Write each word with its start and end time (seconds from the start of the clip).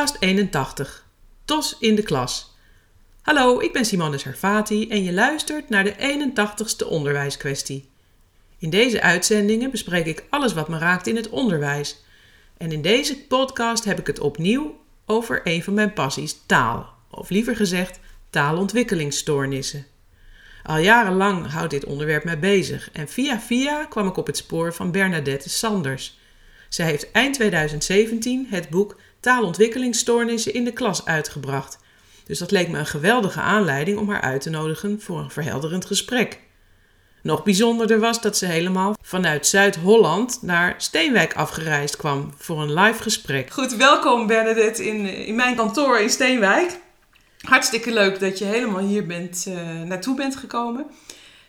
podcast 0.00 0.22
81. 0.22 1.06
TOS 1.44 1.76
in 1.80 1.94
de 1.94 2.02
klas. 2.02 2.56
Hallo, 3.22 3.60
ik 3.60 3.72
ben 3.72 3.84
Simone 3.84 4.18
Servati 4.18 4.88
en 4.88 5.04
je 5.04 5.12
luistert 5.12 5.68
naar 5.68 5.84
de 5.84 5.94
81ste 5.94 6.88
onderwijskwestie. 6.88 7.88
In 8.58 8.70
deze 8.70 9.02
uitzendingen 9.02 9.70
bespreek 9.70 10.06
ik 10.06 10.24
alles 10.30 10.52
wat 10.52 10.68
me 10.68 10.78
raakt 10.78 11.06
in 11.06 11.16
het 11.16 11.28
onderwijs. 11.28 12.04
En 12.56 12.72
in 12.72 12.82
deze 12.82 13.18
podcast 13.18 13.84
heb 13.84 13.98
ik 13.98 14.06
het 14.06 14.20
opnieuw 14.20 14.80
over 15.06 15.40
een 15.44 15.62
van 15.62 15.74
mijn 15.74 15.92
passies, 15.92 16.36
taal. 16.46 16.94
Of 17.10 17.30
liever 17.30 17.56
gezegd, 17.56 18.00
taalontwikkelingsstoornissen. 18.30 19.86
Al 20.62 20.78
jarenlang 20.78 21.50
houdt 21.50 21.70
dit 21.70 21.84
onderwerp 21.84 22.24
mij 22.24 22.38
bezig 22.38 22.90
en 22.92 23.08
via 23.08 23.40
via 23.40 23.84
kwam 23.84 24.06
ik 24.06 24.16
op 24.16 24.26
het 24.26 24.36
spoor 24.36 24.74
van 24.74 24.90
Bernadette 24.90 25.48
Sanders. 25.48 26.18
Zij 26.68 26.86
heeft 26.86 27.10
eind 27.10 27.34
2017 27.34 28.46
het 28.50 28.68
boek 28.68 28.96
Taalontwikkelingsstoornissen 29.20 30.54
in 30.54 30.64
de 30.64 30.72
klas 30.72 31.04
uitgebracht. 31.04 31.78
Dus 32.24 32.38
dat 32.38 32.50
leek 32.50 32.68
me 32.68 32.78
een 32.78 32.86
geweldige 32.86 33.40
aanleiding 33.40 33.98
om 33.98 34.10
haar 34.10 34.20
uit 34.20 34.40
te 34.40 34.50
nodigen 34.50 35.00
voor 35.00 35.18
een 35.18 35.30
verhelderend 35.30 35.84
gesprek. 35.84 36.38
Nog 37.22 37.42
bijzonderder 37.42 38.00
was 38.00 38.20
dat 38.20 38.36
ze 38.36 38.46
helemaal 38.46 38.94
vanuit 39.02 39.46
Zuid-Holland 39.46 40.38
naar 40.42 40.74
Steenwijk 40.76 41.34
afgereisd 41.34 41.96
kwam 41.96 42.32
voor 42.36 42.62
een 42.62 42.74
live 42.74 43.02
gesprek. 43.02 43.50
Goed, 43.50 43.76
welkom 43.76 44.26
Bernadette 44.26 44.86
in, 44.86 45.06
in 45.26 45.34
mijn 45.34 45.56
kantoor 45.56 45.98
in 45.98 46.10
Steenwijk. 46.10 46.78
Hartstikke 47.40 47.92
leuk 47.92 48.20
dat 48.20 48.38
je 48.38 48.44
helemaal 48.44 48.82
hier 48.82 49.06
bent, 49.06 49.44
uh, 49.48 49.82
naartoe 49.82 50.16
bent 50.16 50.36
gekomen. 50.36 50.86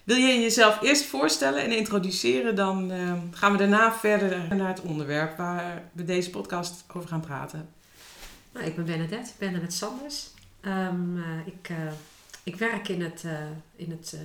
Wil 0.04 0.16
je 0.16 0.40
jezelf 0.40 0.82
eerst 0.82 1.06
voorstellen 1.06 1.64
en 1.64 1.78
introduceren? 1.78 2.56
Dan 2.56 2.92
uh, 2.92 3.14
gaan 3.32 3.52
we 3.52 3.58
daarna 3.58 3.94
verder 3.94 4.56
naar 4.56 4.68
het 4.68 4.82
onderwerp 4.82 5.38
waar 5.38 5.84
we 5.92 6.06
deze 6.06 6.30
podcast 6.30 6.84
over 6.94 7.10
gaan 7.10 7.22
praten. 7.22 7.70
Nou, 8.52 8.66
ik 8.66 8.76
ben 8.76 8.86
Bernadette, 8.86 9.32
Bernadette 9.38 9.76
Sanders. 9.76 10.30
Um, 10.62 11.18
uh, 11.18 11.24
ik, 11.46 11.70
ik 12.44 12.56
werk 12.56 12.88
in 12.88 13.02
het, 13.02 13.24
in 13.76 13.92
het 13.92 14.18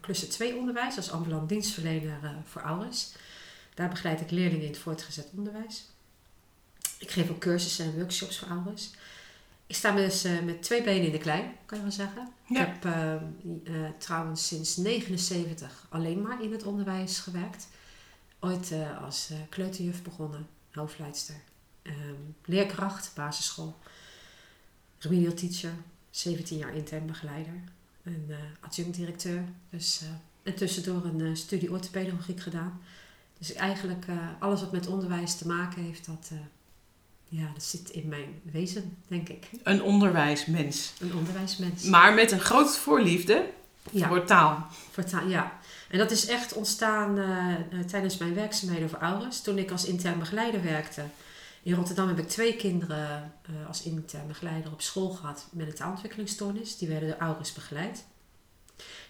klussen 0.00 0.30
2 0.30 0.56
onderwijs 0.56 0.96
als 0.96 1.10
ambulant 1.10 1.48
dienstverlener 1.48 2.18
voor 2.48 2.62
ouders. 2.62 3.12
Daar 3.74 3.88
begeleid 3.88 4.20
ik 4.20 4.30
leerlingen 4.30 4.64
in 4.64 4.70
het 4.70 4.78
voortgezet 4.78 5.28
onderwijs. 5.36 5.84
Ik 6.98 7.10
geef 7.10 7.30
ook 7.30 7.38
cursussen 7.38 7.84
en 7.84 7.94
workshops 7.94 8.38
voor 8.38 8.48
ouders. 8.48 8.90
Ik 9.66 9.74
sta 9.74 9.94
dus 9.94 10.24
uh, 10.24 10.42
met 10.42 10.62
twee 10.62 10.82
benen 10.82 11.06
in 11.06 11.12
de 11.12 11.18
klei, 11.18 11.42
kan 11.66 11.78
je 11.78 11.84
wel 11.84 11.92
zeggen. 11.92 12.32
Ja. 12.46 12.60
Ik 12.60 12.66
heb 12.66 12.84
uh, 12.84 13.14
uh, 13.64 13.88
trouwens 13.98 14.46
sinds 14.46 14.76
79 14.76 15.86
alleen 15.88 16.22
maar 16.22 16.42
in 16.42 16.52
het 16.52 16.62
onderwijs 16.62 17.18
gewerkt. 17.18 17.68
Ooit 18.40 18.72
als 19.02 19.30
kleuterjuf 19.48 20.02
begonnen, 20.02 20.46
hoofdleidster. 20.72 21.34
Um, 21.82 22.36
leerkracht, 22.44 23.12
basisschool. 23.14 23.76
Remedial 24.98 25.34
teacher, 25.34 25.72
17 26.10 26.58
jaar 26.58 26.74
intern 26.74 27.06
begeleider. 27.06 27.62
En 28.02 28.30
adjunct-directeur. 28.60 29.44
Dus, 29.70 30.02
en 30.42 30.54
tussendoor 30.54 31.04
een 31.04 31.36
studie 31.36 31.70
orthopedagogiek 31.70 32.40
gedaan. 32.40 32.80
Dus 33.38 33.52
eigenlijk 33.52 34.04
alles 34.38 34.60
wat 34.60 34.72
met 34.72 34.86
onderwijs 34.86 35.36
te 35.36 35.46
maken 35.46 35.82
heeft, 35.82 36.06
dat 36.06 36.30
ja, 37.36 37.50
dat 37.52 37.62
zit 37.62 37.90
in 37.90 38.08
mijn 38.08 38.40
wezen, 38.42 38.96
denk 39.08 39.28
ik. 39.28 39.48
Een 39.62 39.82
onderwijsmens. 39.82 40.92
Een 41.00 41.14
onderwijsmens. 41.14 41.82
Maar 41.82 42.14
met 42.14 42.32
een 42.32 42.40
grote 42.40 42.78
voorliefde 42.78 43.50
ja. 43.90 44.08
voor 44.08 44.24
taal. 44.24 44.66
Voor 44.90 45.04
taal, 45.04 45.28
ja. 45.28 45.58
En 45.88 45.98
dat 45.98 46.10
is 46.10 46.26
echt 46.26 46.52
ontstaan 46.52 47.18
uh, 47.18 47.80
tijdens 47.86 48.16
mijn 48.16 48.34
werkzaamheden 48.34 48.88
voor 48.88 48.98
ouders. 48.98 49.40
Toen 49.40 49.58
ik 49.58 49.70
als 49.70 49.84
intern 49.84 50.18
begeleider 50.18 50.62
werkte. 50.62 51.02
In 51.62 51.74
Rotterdam 51.74 52.08
heb 52.08 52.18
ik 52.18 52.28
twee 52.28 52.56
kinderen 52.56 53.32
uh, 53.50 53.68
als 53.68 53.82
intern 53.82 54.26
begeleider 54.26 54.72
op 54.72 54.80
school 54.80 55.10
gehad 55.10 55.46
met 55.50 55.66
een 55.66 55.74
taalontwikkelingsstoornis. 55.74 56.76
Die 56.76 56.88
werden 56.88 57.08
door 57.08 57.18
ouders 57.18 57.52
begeleid. 57.52 58.04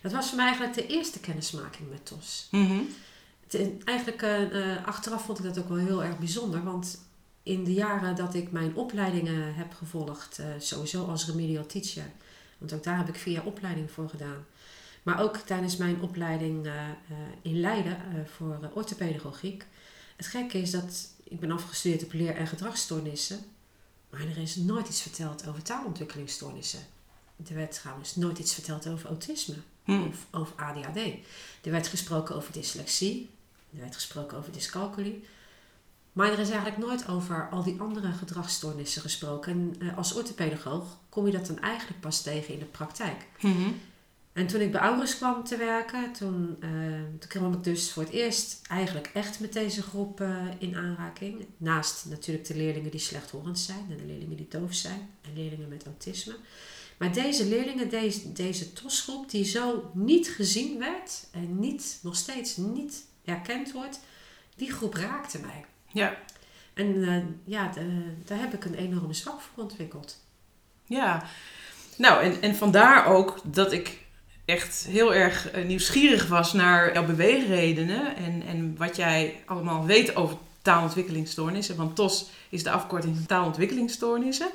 Dat 0.01 0.13
was 0.13 0.29
voor 0.29 0.37
mij 0.37 0.47
eigenlijk 0.47 0.75
de 0.75 0.87
eerste 0.87 1.21
kennismaking 1.21 1.91
met 1.91 2.07
TOS. 2.07 2.49
Mm 2.51 2.67
-hmm. 2.67 2.89
eigenlijk 3.85 4.27
achteraf 4.85 5.25
vond 5.25 5.39
ik 5.39 5.45
dat 5.45 5.59
ook 5.59 5.69
wel 5.69 5.79
heel 5.79 6.05
erg 6.05 6.19
bijzonder. 6.19 6.65
Want 6.65 6.99
in 7.45 7.65
de 7.65 7.73
jaren 7.73 8.17
dat 8.17 8.35
ik 8.35 8.53
mijn 8.53 8.77
opleidingen 8.77 9.55
heb 9.55 9.75
gevolgd, 9.75 10.39
uh, 10.39 10.47
sowieso 10.59 11.07
als 11.07 11.27
remedial 11.27 11.67
teacher, 11.67 12.11
want 12.59 12.73
ook 12.73 12.83
daar 12.83 12.97
heb 12.97 13.09
ik 13.09 13.17
vier 13.17 13.33
jaar 13.33 13.45
opleiding 13.45 13.91
voor 13.91 14.09
gedaan. 14.09 14.47
Maar 15.03 15.21
ook 15.21 15.37
tijdens 15.37 15.77
mijn 15.77 16.01
opleiding 16.01 16.67
uh, 16.67 16.73
uh, 16.73 17.17
in 17.43 17.61
Leiden 17.61 17.99
voor 18.37 18.71
orthopedagogiek. 18.75 19.65
Het 20.17 20.27
gekke 20.27 20.59
is 20.59 20.71
dat 20.71 21.09
ik 21.25 21.41
ben 21.41 21.51
afgestudeerd 21.51 22.05
op 22.05 22.13
leer- 22.13 22.37
en 22.37 22.47
gedragsstoornissen, 22.47 23.39
maar 24.11 24.21
er 24.21 24.39
is 24.39 24.57
nooit 24.57 24.89
iets 24.89 25.03
verteld 25.03 25.49
over 25.49 25.63
taalontwikkelingsstoornissen. 25.63 26.81
Er 27.49 27.55
werd 27.55 27.73
trouwens 27.81 28.17
nooit 28.17 28.39
iets 28.39 28.55
verteld 28.55 28.89
over 28.89 29.09
autisme 29.09 29.55
hmm. 29.85 30.07
of 30.07 30.27
over 30.31 30.55
ADHD. 30.57 30.97
Er 31.63 31.71
werd 31.71 31.87
gesproken 31.87 32.35
over 32.35 32.53
dyslexie, 32.53 33.31
er 33.73 33.81
werd 33.81 33.95
gesproken 33.95 34.39
over 34.39 34.53
dyscalculie. 34.53 35.25
Maar 36.15 36.33
er 36.33 36.39
is 36.39 36.51
eigenlijk 36.51 36.79
nooit 36.79 37.09
over 37.09 37.49
al 37.51 37.63
die 37.63 37.81
andere 37.81 38.13
gedragsstoornissen 38.13 39.03
gesproken. 39.03 39.53
En 39.53 39.87
uh, 39.87 39.97
als 39.97 40.15
orthopedagoog 40.15 40.99
kom 41.09 41.27
je 41.27 41.33
dat 41.33 41.47
dan 41.47 41.59
eigenlijk 41.59 42.01
pas 42.01 42.23
tegen 42.23 42.55
in 42.55 42.59
de 42.59 42.65
praktijk. 42.65 43.27
Mm-hmm. 43.41 43.81
En 44.33 44.47
toen 44.47 44.61
ik 44.61 44.73
bij 44.73 44.81
ouders 44.81 45.17
kwam 45.17 45.45
te 45.45 45.57
werken, 45.57 46.13
toen, 46.13 46.57
uh, 46.61 46.71
toen 47.19 47.29
kwam 47.29 47.53
ik 47.53 47.65
dus 47.65 47.93
voor 47.93 48.03
het 48.03 48.13
eerst 48.13 48.61
eigenlijk 48.69 49.11
echt 49.15 49.41
met 49.41 49.53
deze 49.53 49.83
groep 49.83 50.21
uh, 50.21 50.47
in 50.59 50.77
aanraking. 50.77 51.47
Naast 51.57 52.05
natuurlijk 52.09 52.47
de 52.47 52.57
leerlingen 52.57 52.91
die 52.91 53.01
slechthorend 53.01 53.59
zijn 53.59 53.87
en 53.91 53.97
de 53.97 54.05
leerlingen 54.07 54.37
die 54.37 54.49
doof 54.49 54.75
zijn 54.75 55.11
en 55.21 55.31
leerlingen 55.35 55.69
met 55.69 55.87
autisme. 55.87 56.37
Maar 56.97 57.13
deze 57.13 57.47
leerlingen, 57.47 57.89
deze, 57.89 58.33
deze 58.33 58.73
TOS-groep, 58.73 59.31
die 59.31 59.45
zo 59.45 59.91
niet 59.95 60.29
gezien 60.29 60.79
werd 60.79 61.27
en 61.31 61.59
niet, 61.59 61.99
nog 62.03 62.17
steeds 62.17 62.57
niet 62.57 63.05
erkend 63.25 63.73
wordt, 63.73 64.01
die 64.57 64.73
groep 64.73 64.95
raakte 64.95 65.39
mij. 65.39 65.65
Ja. 65.95 66.17
En 66.75 66.87
uh, 66.87 67.17
ja, 67.45 67.69
de, 67.69 68.15
daar 68.25 68.39
heb 68.39 68.55
ik 68.55 68.65
een 68.65 68.75
enorme 68.75 69.15
zwak 69.15 69.41
voor 69.41 69.63
ontwikkeld. 69.63 70.21
Ja, 70.87 71.25
nou 71.97 72.23
en, 72.23 72.43
en 72.43 72.57
vandaar 72.57 73.07
ook 73.07 73.41
dat 73.45 73.73
ik 73.73 73.99
echt 74.45 74.87
heel 74.89 75.15
erg 75.15 75.51
eh, 75.51 75.65
nieuwsgierig 75.65 76.27
was 76.27 76.53
naar 76.53 76.93
jouw 76.93 77.07
beweegredenen 77.07 78.17
en, 78.17 78.43
en 78.47 78.77
wat 78.77 78.97
jij 78.97 79.43
allemaal 79.47 79.87
weet 79.87 80.17
over 80.17 80.37
taalontwikkelingsstoornissen. 80.63 81.77
Want 81.77 81.97
TOS 81.97 82.31
is 82.49 82.63
de 82.63 82.71
afkorting 82.71 83.17
van 83.17 83.27
taalontwikkelingsstoornissen. 83.27 84.49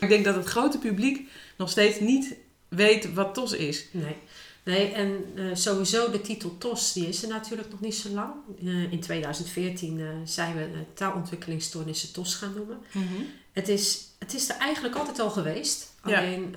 Ik 0.00 0.08
denk 0.08 0.24
dat 0.24 0.34
het 0.34 0.46
grote 0.46 0.78
publiek 0.78 1.28
nog 1.56 1.70
steeds 1.70 2.00
niet 2.00 2.34
weet 2.68 3.14
wat 3.14 3.34
TOS 3.34 3.52
is. 3.52 3.86
Nee. 3.92 4.16
Nee, 4.70 4.92
en 4.92 5.32
uh, 5.34 5.54
sowieso 5.54 6.10
de 6.10 6.20
titel 6.20 6.58
TOS, 6.58 6.92
die 6.92 7.08
is 7.08 7.22
er 7.22 7.28
natuurlijk 7.28 7.70
nog 7.70 7.80
niet 7.80 7.94
zo 7.94 8.08
lang. 8.08 8.32
Uh, 8.62 8.92
in 8.92 9.00
2014 9.00 9.98
uh, 9.98 10.08
zijn 10.24 10.56
we 10.56 10.68
taalontwikkelingsstoornissen 10.94 12.12
TOS 12.12 12.34
gaan 12.34 12.52
noemen. 12.56 12.78
Mm 12.92 13.06
-hmm. 13.06 13.26
het, 13.52 13.68
is, 13.68 14.06
het 14.18 14.34
is 14.34 14.48
er 14.48 14.56
eigenlijk 14.56 14.94
altijd 14.94 15.18
al 15.18 15.30
geweest. 15.30 15.92
Alleen 16.00 16.54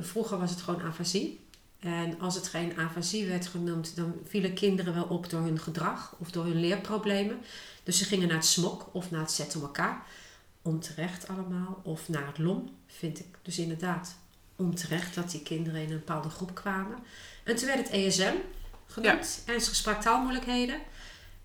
vroeger 0.00 0.38
was 0.38 0.50
het 0.50 0.60
gewoon 0.60 0.82
afasie. 0.82 1.40
En 1.78 2.20
als 2.20 2.34
het 2.34 2.48
geen 2.48 2.78
afasie 2.78 3.26
werd 3.26 3.46
genoemd, 3.46 3.96
dan 3.96 4.14
vielen 4.24 4.54
kinderen 4.54 4.94
wel 4.94 5.04
op 5.04 5.30
door 5.30 5.40
hun 5.40 5.60
gedrag 5.60 6.14
of 6.18 6.30
door 6.30 6.44
hun 6.44 6.60
leerproblemen. 6.60 7.38
Dus 7.82 7.98
ze 7.98 8.04
gingen 8.04 8.28
naar 8.28 8.36
het 8.36 8.46
smok 8.46 8.88
of 8.92 9.10
naar 9.10 9.20
het 9.20 9.30
zetten 9.30 9.60
elkaar. 9.60 10.02
Onterecht 10.62 11.28
allemaal. 11.28 11.80
Of 11.82 12.08
naar 12.08 12.26
het 12.26 12.38
LOM, 12.38 12.68
vind 12.86 13.18
ik 13.18 13.38
dus 13.42 13.58
inderdaad 13.58 14.16
onterecht 14.58 15.14
dat 15.14 15.30
die 15.30 15.42
kinderen 15.42 15.82
in 15.82 15.90
een 15.90 15.98
bepaalde 15.98 16.28
groep 16.28 16.54
kwamen. 16.54 16.98
En 17.48 17.56
toen 17.56 17.66
werd 17.66 17.78
het 17.78 17.90
ESM 17.90 18.34
genoemd, 18.86 19.42
ja. 19.46 19.52
ernstige 19.52 19.76
spraaktaalmoeilijkheden. 19.76 20.76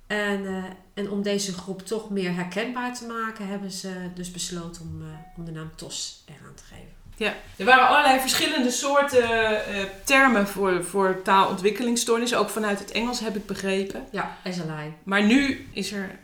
En, 0.07 0.44
uh, 0.44 0.63
en 0.94 1.09
om 1.09 1.21
deze 1.21 1.53
groep 1.53 1.81
toch 1.81 2.09
meer 2.09 2.33
herkenbaar 2.33 2.94
te 2.94 3.05
maken, 3.05 3.47
hebben 3.47 3.71
ze 3.71 4.09
dus 4.15 4.31
besloten 4.31 4.81
om, 4.81 5.01
uh, 5.01 5.07
om 5.38 5.45
de 5.45 5.51
naam 5.51 5.71
TOS 5.75 6.23
eraan 6.25 6.53
te 6.55 6.63
geven. 6.63 6.91
Ja, 7.15 7.33
er 7.55 7.65
waren 7.65 7.88
allerlei 7.88 8.19
verschillende 8.19 8.71
soorten 8.71 9.29
uh, 9.29 9.83
termen 10.03 10.47
voor, 10.47 10.83
voor 10.83 11.21
taalontwikkelingsstoornissen, 11.23 12.38
ook 12.38 12.49
vanuit 12.49 12.79
het 12.79 12.91
Engels 12.91 13.19
heb 13.19 13.35
ik 13.35 13.45
begrepen. 13.45 14.07
Ja, 14.11 14.38
SLI. 14.44 14.94
Maar 15.03 15.23
nu 15.23 15.67
is 15.71 15.91
er 15.91 16.19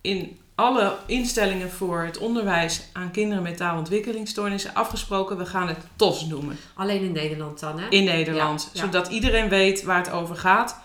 in 0.00 0.39
alle 0.60 0.96
instellingen 1.06 1.70
voor 1.70 2.02
het 2.02 2.18
onderwijs 2.18 2.82
aan 2.92 3.10
kinderen 3.10 3.42
met 3.42 3.56
taalontwikkelingsstoornissen 3.56 4.74
afgesproken. 4.74 5.36
We 5.36 5.46
gaan 5.46 5.68
het 5.68 5.78
TOS 5.96 6.26
noemen. 6.26 6.58
Alleen 6.74 7.02
in 7.02 7.12
Nederland 7.12 7.60
dan, 7.60 7.80
hè? 7.80 7.88
In 7.88 8.04
Nederland. 8.04 8.70
Zodat 8.72 9.08
iedereen 9.08 9.48
weet 9.48 9.82
waar 9.82 9.98
het 9.98 10.10
over 10.10 10.36
gaat. 10.36 10.80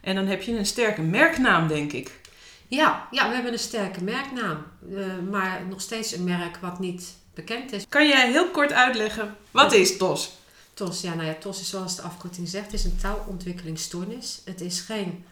En 0.00 0.14
dan 0.14 0.26
heb 0.26 0.42
je 0.42 0.58
een 0.58 0.66
sterke 0.66 1.02
merknaam, 1.02 1.68
denk 1.68 1.92
ik. 1.92 2.20
Ja, 2.68 3.08
ja 3.10 3.28
we 3.28 3.34
hebben 3.34 3.52
een 3.52 3.58
sterke 3.58 4.04
merknaam. 4.04 4.66
Uh, 4.90 5.06
maar 5.30 5.60
nog 5.68 5.80
steeds 5.80 6.12
een 6.12 6.24
merk 6.24 6.56
wat 6.56 6.78
niet 6.78 7.16
bekend 7.34 7.72
is. 7.72 7.88
Kan 7.88 8.08
jij 8.08 8.30
heel 8.30 8.50
kort 8.50 8.72
uitleggen, 8.72 9.36
wat 9.50 9.72
is 9.72 9.96
TOS? 9.96 10.36
TOS, 10.74 11.00
ja, 11.00 11.14
nou 11.14 11.26
ja, 11.26 11.34
TOS 11.34 11.60
is 11.60 11.68
zoals 11.68 11.96
de 11.96 12.02
afkorting 12.02 12.48
zegt, 12.48 12.72
is 12.72 12.84
een 12.84 12.98
taalontwikkelingsstoornis. 13.00 14.40
Het 14.44 14.60
is 14.60 14.80
geen 14.80 15.24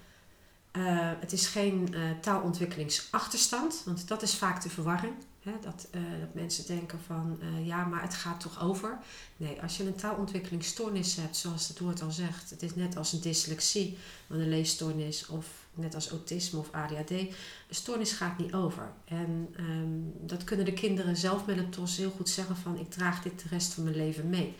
uh, 0.76 1.11
het 1.20 1.32
is 1.32 1.46
geen 1.46 1.88
uh, 1.90 2.00
taalontwikkelingsachterstand, 2.20 3.82
want 3.84 4.08
dat 4.08 4.23
is 4.23 4.34
vaak 4.34 4.62
de 4.62 4.69
verwarring. 4.69 5.14
Hè? 5.46 5.52
Dat, 5.61 5.88
uh, 5.94 6.20
dat 6.20 6.34
mensen 6.34 6.67
denken 6.67 6.99
van 7.06 7.38
eh, 7.40 7.67
ja, 7.67 7.84
maar 7.84 8.02
het 8.02 8.14
gaat 8.14 8.40
toch 8.40 8.62
over. 8.62 8.99
Nee, 9.37 9.62
als 9.62 9.76
je 9.76 9.87
een 9.87 9.94
taalontwikkelingsstoornis 9.94 11.17
hebt, 11.17 11.37
zoals 11.37 11.69
het 11.69 11.78
woord 11.78 12.02
al 12.02 12.11
zegt, 12.11 12.50
het 12.50 12.62
is 12.62 12.75
net 12.75 12.96
als 12.96 13.12
een 13.12 13.20
dyslexie, 13.20 13.99
een 14.28 14.49
leesstoornis 14.49 15.26
of 15.26 15.46
net 15.75 15.94
als 15.94 16.11
autisme 16.11 16.58
of 16.58 16.73
ADHD. 16.73 17.11
Een 17.11 17.34
stoornis 17.70 18.12
gaat 18.12 18.38
niet 18.38 18.55
over. 18.55 18.93
En 19.05 19.49
ehm, 19.56 20.26
dat 20.26 20.44
kunnen 20.44 20.64
de 20.64 20.73
kinderen 20.73 21.17
zelf 21.17 21.46
met 21.46 21.58
een 21.58 21.70
TOS 21.70 21.96
heel 21.96 22.12
goed 22.17 22.28
zeggen 22.28 22.56
van 22.56 22.78
ik 22.78 22.90
draag 22.90 23.23
dit 23.23 23.43
de 23.43 23.49
rest 23.49 23.73
van 23.73 23.84
mijn 23.84 23.96
leven 23.96 24.28
mee. 24.28 24.55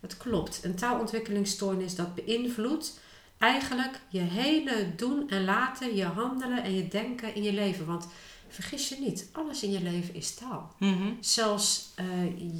Dat 0.00 0.16
klopt. 0.16 0.64
Een 0.64 0.74
taalontwikkelingsstoornis 0.74 1.94
dat 1.94 2.14
beïnvloedt 2.14 3.00
eigenlijk 3.40 4.00
je 4.08 4.20
hele 4.20 4.94
doen 4.96 5.28
en 5.28 5.44
laten, 5.44 5.96
je 5.96 6.04
handelen 6.04 6.62
en 6.62 6.74
je 6.74 6.88
denken 6.88 7.34
in 7.34 7.42
je 7.42 7.52
leven. 7.52 7.86
Want 7.86 8.06
vergis 8.48 8.88
je 8.88 8.96
niet, 9.00 9.28
alles 9.32 9.62
in 9.62 9.70
je 9.70 9.82
leven 9.82 10.14
is 10.14 10.34
taal. 10.34 10.74
Mhm. 10.78 11.12
Zelfs 11.20 11.90
eh, 11.94 12.06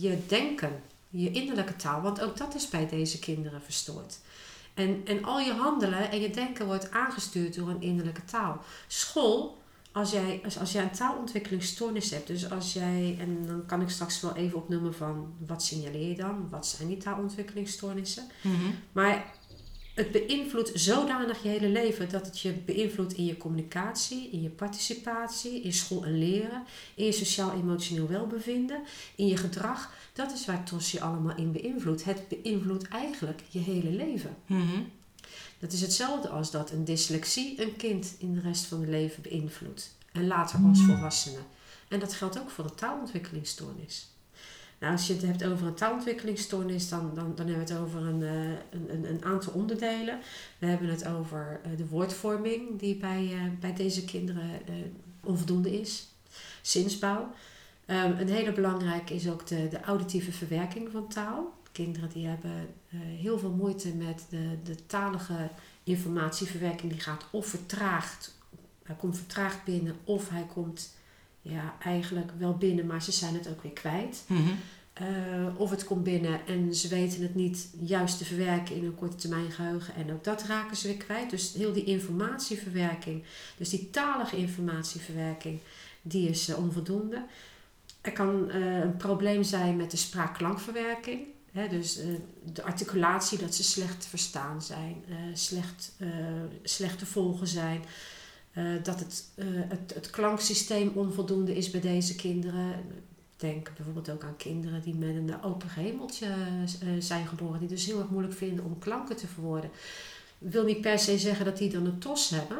je 0.02 0.18
denken, 0.26 0.82
je 1.08 1.30
innerlijke 1.30 1.76
taal, 1.76 2.02
want 2.02 2.20
ook 2.20 2.36
dat 2.36 2.54
is 2.54 2.68
bij 2.68 2.88
deze 2.88 3.18
kinderen 3.18 3.62
verstoord. 3.62 4.18
En, 4.74 5.00
en 5.04 5.24
al 5.24 5.40
je 5.40 5.52
handelen 5.52 6.10
en 6.10 6.20
je 6.20 6.30
denken 6.30 6.66
wordt 6.66 6.90
aangestuurd 6.90 7.54
door 7.54 7.68
een 7.68 7.82
innerlijke 7.82 8.24
taal. 8.24 8.62
School, 8.86 9.58
als 9.92 10.10
jij, 10.10 10.40
als, 10.44 10.58
als 10.58 10.72
jij 10.72 10.82
een 10.82 10.90
taalontwikkelingsstoornis 10.90 12.10
hebt, 12.10 12.26
dus 12.26 12.50
als 12.50 12.72
jij, 12.72 13.16
en 13.20 13.46
dan 13.46 13.66
kan 13.66 13.80
ik 13.80 13.90
straks 13.90 14.20
wel 14.20 14.36
even 14.36 14.58
opnoemen 14.58 14.94
van 14.94 15.34
wat 15.46 15.62
signaleer 15.62 16.08
je 16.08 16.16
dan, 16.16 16.48
wat 16.50 16.66
zijn 16.66 16.88
die 16.88 16.96
taalontwikkelingsstoornissen. 16.96 18.26
Mhm. 18.42 18.70
Maar 18.92 19.38
het 20.00 20.12
beïnvloedt 20.12 20.70
zodanig 20.74 21.42
je 21.42 21.48
hele 21.48 21.68
leven 21.68 22.08
dat 22.08 22.26
het 22.26 22.40
je 22.40 22.52
beïnvloedt 22.52 23.12
in 23.12 23.24
je 23.24 23.36
communicatie, 23.36 24.30
in 24.30 24.42
je 24.42 24.48
participatie, 24.48 25.62
in 25.62 25.72
school 25.72 26.04
en 26.04 26.18
leren, 26.18 26.64
in 26.94 27.04
je 27.04 27.12
sociaal-emotioneel 27.12 28.08
welbevinden, 28.08 28.82
in 29.14 29.26
je 29.26 29.36
gedrag. 29.36 29.92
Dat 30.12 30.32
is 30.32 30.46
waar 30.46 30.64
TOS 30.64 30.90
je 30.90 31.00
allemaal 31.00 31.36
in 31.36 31.52
beïnvloedt. 31.52 32.04
Het 32.04 32.28
beïnvloedt 32.28 32.88
eigenlijk 32.88 33.42
je 33.48 33.58
hele 33.58 33.90
leven. 33.90 34.36
Mhm. 34.46 34.82
Dat 35.58 35.72
is 35.72 35.80
hetzelfde 35.80 36.28
als 36.28 36.50
dat 36.50 36.70
een 36.70 36.84
dyslexie 36.84 37.62
een 37.62 37.76
kind 37.76 38.14
in 38.18 38.34
de 38.34 38.40
rest 38.40 38.64
van 38.64 38.80
het 38.80 38.88
leven 38.88 39.22
beïnvloedt. 39.22 39.94
En 40.12 40.26
later 40.26 40.60
als 40.68 40.80
volwassene. 40.80 41.38
En 41.88 42.00
dat 42.00 42.12
geldt 42.12 42.40
ook 42.40 42.50
voor 42.50 42.64
een 42.64 42.74
taalontwikkelingsstoornis. 42.74 44.09
Nou, 44.80 44.92
als 44.92 45.06
je 45.06 45.12
het 45.12 45.22
hebt 45.22 45.44
over 45.44 45.66
een 45.66 45.74
taalontwikkelingsstoornis, 45.74 46.88
dan, 46.88 47.10
dan, 47.14 47.32
dan 47.34 47.46
hebben 47.46 47.66
we 47.66 47.72
het 47.72 47.82
over 47.82 48.00
een, 48.00 48.22
eh, 48.22 48.50
een, 48.70 49.08
een, 49.08 49.24
aantal 49.24 49.52
onderdelen. 49.52 50.18
We 50.58 50.66
hebben 50.66 50.88
het 50.88 51.06
over 51.06 51.60
eh, 51.64 51.70
de 51.76 51.86
woordvorming, 51.86 52.78
die 52.78 52.96
bij, 52.96 53.28
eh, 53.32 53.60
bij 53.60 53.74
deze 53.74 54.04
kinderen 54.04 54.50
onvoldoende 55.24 55.80
is. 55.80 56.08
Zinsbouw. 56.62 57.32
Ehm, 57.86 58.18
een 58.18 58.28
hele 58.28 58.52
belangrijke 58.52 59.14
is 59.14 59.28
ook 59.28 59.46
de, 59.46 59.68
de 59.68 59.80
auditieve 59.80 60.32
verwerking 60.32 60.90
van 60.90 61.08
taal. 61.08 61.58
Kinderen 61.72 62.08
die 62.08 62.26
hebben 62.26 62.68
heel 62.96 63.38
veel 63.38 63.50
moeite 63.50 63.94
met 63.94 64.26
de, 64.28 64.56
de 64.64 64.86
talige 64.86 65.48
informatieverwerking. 65.84 66.92
Die 66.92 67.00
gaat 67.00 67.24
of 67.30 67.46
vertraagd, 67.46 68.38
hij 68.82 68.96
komt 68.96 69.16
vertraagd 69.16 69.64
binnen, 69.64 69.96
of 70.04 70.28
hij 70.28 70.46
komt 70.52 70.94
ja, 71.42 71.76
eigenlijk 71.82 72.30
wel 72.38 72.56
binnen, 72.56 72.86
maar 72.86 73.02
ze 73.02 73.12
zijn 73.12 73.34
het 73.34 73.48
ook 73.48 73.62
weer 73.62 73.72
kwijt. 73.72 74.24
Mhm. 74.26 74.50
Eh, 74.92 75.06
of 75.56 75.70
het 75.70 75.84
komt 75.84 76.02
binnen 76.02 76.46
en 76.46 76.74
ze 76.74 76.88
weten 76.88 77.22
het 77.22 77.34
niet 77.34 77.68
juist 77.80 78.18
te 78.18 78.24
verwerken 78.24 78.76
in 78.76 78.84
een 78.84 78.94
korte 78.94 79.16
termijn 79.16 79.50
geheugen. 79.50 79.94
En 79.94 80.12
ook 80.12 80.24
dat 80.24 80.42
raken 80.42 80.76
ze 80.76 80.86
weer 80.86 80.96
kwijt. 80.96 81.30
Dus 81.30 81.52
heel 81.52 81.72
die 81.72 81.84
informatieverwerking, 81.84 83.22
dus 83.56 83.68
die 83.68 83.90
talige 83.90 84.36
informatieverwerking, 84.36 85.58
die 86.02 86.28
is 86.28 86.48
eh, 86.48 86.58
onvoldoende. 86.58 87.24
Er 88.00 88.12
kan 88.12 88.50
eh, 88.50 88.78
een 88.78 88.96
probleem 88.96 89.42
zijn 89.42 89.76
met 89.76 89.90
de 89.90 89.96
spraakklankverwerking. 89.96 91.20
Hè, 91.52 91.68
dus 91.68 91.98
de 92.52 92.62
articulatie, 92.62 93.38
dat 93.38 93.54
ze 93.54 93.62
slecht 93.62 94.00
te 94.00 94.08
verstaan 94.08 94.62
zijn, 94.62 95.04
slecht, 95.32 95.92
eh, 95.98 96.08
slecht 96.62 96.98
te 96.98 97.06
volgen 97.06 97.46
zijn. 97.46 97.82
Eh, 98.52 98.64
dat 98.82 98.98
het, 98.98 99.24
eh, 99.34 99.44
het, 99.68 99.94
het 99.94 100.10
klanksysteem 100.10 100.90
onvoldoende 100.94 101.56
is 101.56 101.70
bij 101.70 101.80
deze 101.80 102.14
kinderen. 102.14 102.74
Denk 103.36 103.70
bijvoorbeeld 103.76 104.10
ook 104.10 104.22
aan 104.22 104.36
kinderen 104.36 104.82
die 104.82 104.94
met 104.94 105.08
een 105.14 105.42
open 105.42 105.68
hemeltje 105.70 106.26
eh, 106.26 106.88
zijn 106.98 107.26
geboren, 107.26 107.58
die 107.60 107.68
dus 107.68 107.86
heel 107.86 107.98
erg 107.98 108.08
moeilijk 108.08 108.34
vinden 108.36 108.64
om 108.64 108.78
klanken 108.78 109.16
te 109.16 109.26
verwoorden. 109.26 109.70
Wil 110.38 110.64
niet 110.64 110.80
per 110.80 110.98
se 110.98 111.18
zeggen 111.18 111.44
dat 111.44 111.58
die 111.58 111.70
dan 111.70 111.86
een 111.86 111.98
tos 111.98 112.30
hebben. 112.30 112.56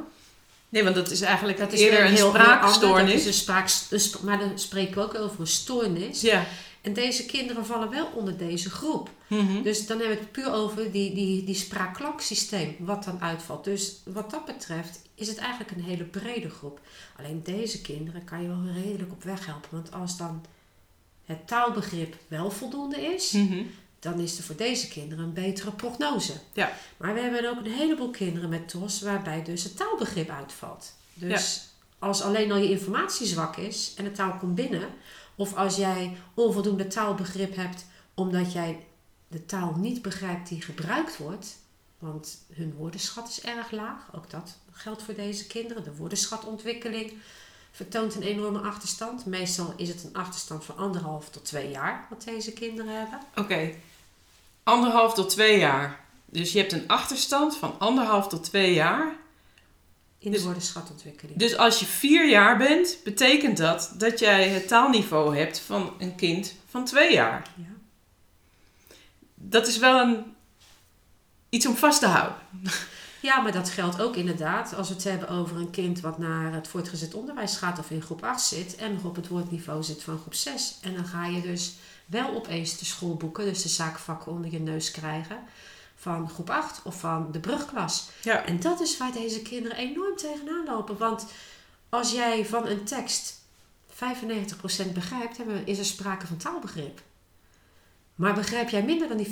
Nee, 0.69 0.83
want 0.83 0.95
dat 0.95 1.11
is 1.11 1.21
eigenlijk 1.21 1.59
Dat 1.59 1.73
is 1.73 1.81
eerder 1.81 1.99
weer 1.99 2.09
een 2.09 2.15
heel- 2.15 2.33
heel 2.33 2.41
ander. 2.41 2.61
Dat 2.61 2.75
spraakstoornis. 2.75 3.15
is 3.15 3.27
een 3.27 3.33
spraak, 3.33 4.23
maar 4.23 4.39
dan 4.39 4.59
spreken 4.59 4.95
we 4.95 5.01
ook 5.03 5.15
over 5.15 5.41
een 5.41 5.47
stoornis. 5.47 6.21
Ja. 6.21 6.47
En 6.81 6.93
deze 6.93 7.27
kinderen 7.27 7.67
vallen 7.67 7.91
wel 7.91 8.07
onder 8.15 8.37
deze 8.37 8.71
groep. 8.71 9.11
Mhm. 9.27 9.63
Dus 9.63 9.87
dan 9.87 9.99
hebben 9.99 10.17
we 10.17 10.23
het 10.23 10.33
puur 10.33 10.53
over 10.53 10.93
die, 10.93 11.15
die, 11.15 11.45
die 11.45 11.55
spraak-klanksysteem, 11.55 12.77
wat 12.79 13.05
dan 13.05 13.21
uitvalt. 13.23 13.65
Dus 13.65 14.01
wat 14.05 14.31
dat 14.31 14.45
betreft 14.45 15.01
is 15.15 15.29
het 15.29 15.39
eigenlijk 15.39 15.71
een 15.71 15.83
hele 15.83 16.05
brede 16.05 16.51
groep. 16.51 16.81
Alleen 17.19 17.43
deze 17.43 17.81
kinderen 17.81 18.25
kan 18.25 18.43
je 18.43 18.49
wel 18.49 18.65
redelijk 18.83 19.13
op 19.13 19.23
weg 19.23 19.47
helpen. 19.47 19.69
Want 19.71 19.93
als 19.93 20.17
dan 20.17 20.45
het 21.25 21.47
taalbegrip 21.47 22.17
wel 22.29 22.51
voldoende 22.51 23.01
is, 23.01 23.33
Mhm. 23.33 23.63
dan 23.99 24.21
is 24.21 24.39
er 24.39 24.45
voor 24.45 24.57
deze 24.57 24.89
kinderen 24.89 25.25
een 25.25 25.33
betere 25.33 25.71
prognose. 25.71 26.33
Ja. 26.53 26.73
Maar 26.97 27.15
we 27.15 27.21
hebben 27.21 27.51
ook 27.51 27.59
een 27.65 27.73
heleboel 27.73 28.11
kinderen 28.11 28.49
met 28.49 28.69
TOS 28.69 29.01
waarbij 29.03 29.43
dus 29.43 29.63
het 29.65 29.77
taalbegrip 29.77 30.29
uitvalt. 30.31 30.93
Dus 31.15 31.69
als 31.99 32.23
alleen 32.23 32.53
al 32.53 32.59
je 32.59 32.71
informatie 32.71 33.27
zwak 33.27 33.57
is 33.57 33.93
en 33.97 34.05
de 34.05 34.13
taal 34.13 34.37
komt 34.39 34.55
binnen, 34.55 34.89
of 35.41 35.57
als 35.57 35.77
jij 35.77 36.17
onvoldoende 36.35 36.87
taalbegrip 36.87 37.57
hebt 37.57 37.85
omdat 38.15 38.53
jij 38.53 38.87
de 39.29 39.47
taal 39.47 39.75
niet 39.77 40.03
begrijpt 40.03 40.49
die 40.49 40.63
gebruikt 40.63 41.17
wordt, 41.17 41.57
want 41.99 42.39
hun 42.53 42.75
woordenschat 42.75 43.29
is 43.29 43.41
erg 43.41 43.71
laag, 43.71 44.15
ook 44.15 44.31
dat 44.31 44.57
geldt 44.73 45.03
voor 45.03 45.15
deze 45.15 45.47
kinderen. 45.47 45.85
De 45.85 45.97
woordenschatontwikkeling 45.97 47.13
vertoont 47.71 48.15
een 48.15 48.23
enorme 48.23 48.59
achterstand. 48.59 49.27
Meestal 49.27 49.75
is 49.77 49.89
het 49.89 50.05
een 50.05 50.15
achterstand 50.15 50.65
van 50.65 50.77
anderhalf 50.77 51.29
tot 51.31 51.45
twee 51.45 51.71
jaar 51.71 52.07
wat 52.11 52.25
deze 52.25 52.53
kinderen 52.53 52.99
hebben. 52.99 53.21
Oké. 53.37 53.75
Anderhalf 54.63 55.15
tot 55.15 55.31
twee 55.31 55.59
jaar. 55.59 56.01
Dus 56.27 56.53
je 56.53 56.59
hebt 56.59 56.73
een 56.73 56.89
achterstand 56.89 57.57
van 57.57 57.79
anderhalf 57.79 58.29
tot 58.29 58.45
twee 58.45 58.75
jaar. 58.75 59.17
In 60.23 60.31
de 60.31 60.37
Dus- 60.37 60.45
woordenschatontwikkeling. 60.45 61.39
Dus 61.39 61.57
als 61.57 61.81
je 61.81 61.87
vier 61.87 62.29
jaar 62.29 62.57
bent, 62.59 62.97
betekent 63.05 63.57
dat 63.57 63.93
dat 63.99 64.19
jij 64.19 64.49
het 64.49 64.69
taalniveau 64.69 65.37
hebt 65.37 65.59
van 65.59 65.93
een 65.99 66.15
kind 66.15 66.55
van 66.69 66.85
twee 66.85 67.13
jaar. 67.13 67.47
Ja. 67.57 67.65
Dat 69.35 69.67
is 69.67 69.79
wel 69.79 70.01
een, 70.01 70.25
iets 71.49 71.67
om 71.67 71.77
vast 71.77 72.01
te 72.01 72.07
houden. 72.07 72.39
Ja, 73.23 73.41
maar 73.41 73.53
dat 73.53 73.71
geldt 73.71 74.01
ook 74.01 74.17
inderdaad 74.17 74.75
als 74.75 74.89
we 74.89 74.95
het 74.95 75.05
hebben 75.05 75.29
over 75.29 75.57
een 75.57 75.71
kind 75.71 76.01
wat 76.01 76.19
naar 76.19 76.53
het 76.53 76.69
voortgezet 76.69 77.15
onderwijs 77.15 77.57
gaat 77.57 77.79
of 77.79 77.91
in 77.91 78.03
groep 78.03 78.25
8 78.25 78.43
zit 78.43 78.77
en 78.77 78.93
nog 78.93 79.05
op 79.05 79.17
het 79.17 79.29
woordniveau 79.29 79.83
zit 79.83 80.03
van 80.03 80.19
groep 80.19 80.35
6. 80.35 80.79
En 80.83 80.95
dan 80.95 81.05
ga 81.07 81.27
je 81.27 81.41
dus 81.41 81.75
wel 82.07 82.35
opeens 82.35 82.79
de 82.79 82.85
schoolboeken, 82.85 83.45
dus 83.45 83.63
de 83.63 83.69
zaakvakken 83.69 84.33
onder 84.33 84.51
je 84.51 84.61
neus 84.61 84.91
krijgen 84.91 85.39
van 86.01 86.29
groep 86.29 86.51
8 86.51 86.83
of 86.83 87.01
van 87.01 87.33
de 87.33 87.41
brugklas. 87.41 88.09
Ja. 88.23 88.45
En 88.45 88.61
dat 88.61 88.81
is 88.81 88.97
waar 88.97 89.13
deze 89.13 89.43
kinderen 89.43 89.77
enorm 89.77 90.17
tegenaan 90.17 90.65
lopen. 90.65 90.99
Want 90.99 91.27
als 91.89 92.13
jij 92.13 92.47
van 92.47 92.67
een 92.67 92.85
tekst 92.85 93.41
95% 93.89 94.93
begrijpt, 94.95 95.39
is 95.65 95.79
er 95.79 95.85
sprake 95.85 96.27
van 96.27 96.37
taalbegrip. 96.37 97.01
Maar 98.15 98.35
begrijp 98.35 98.69
jij 98.69 98.83
minder 98.83 99.09
dan 99.09 99.17
die 99.17 99.27
95%, 99.27 99.31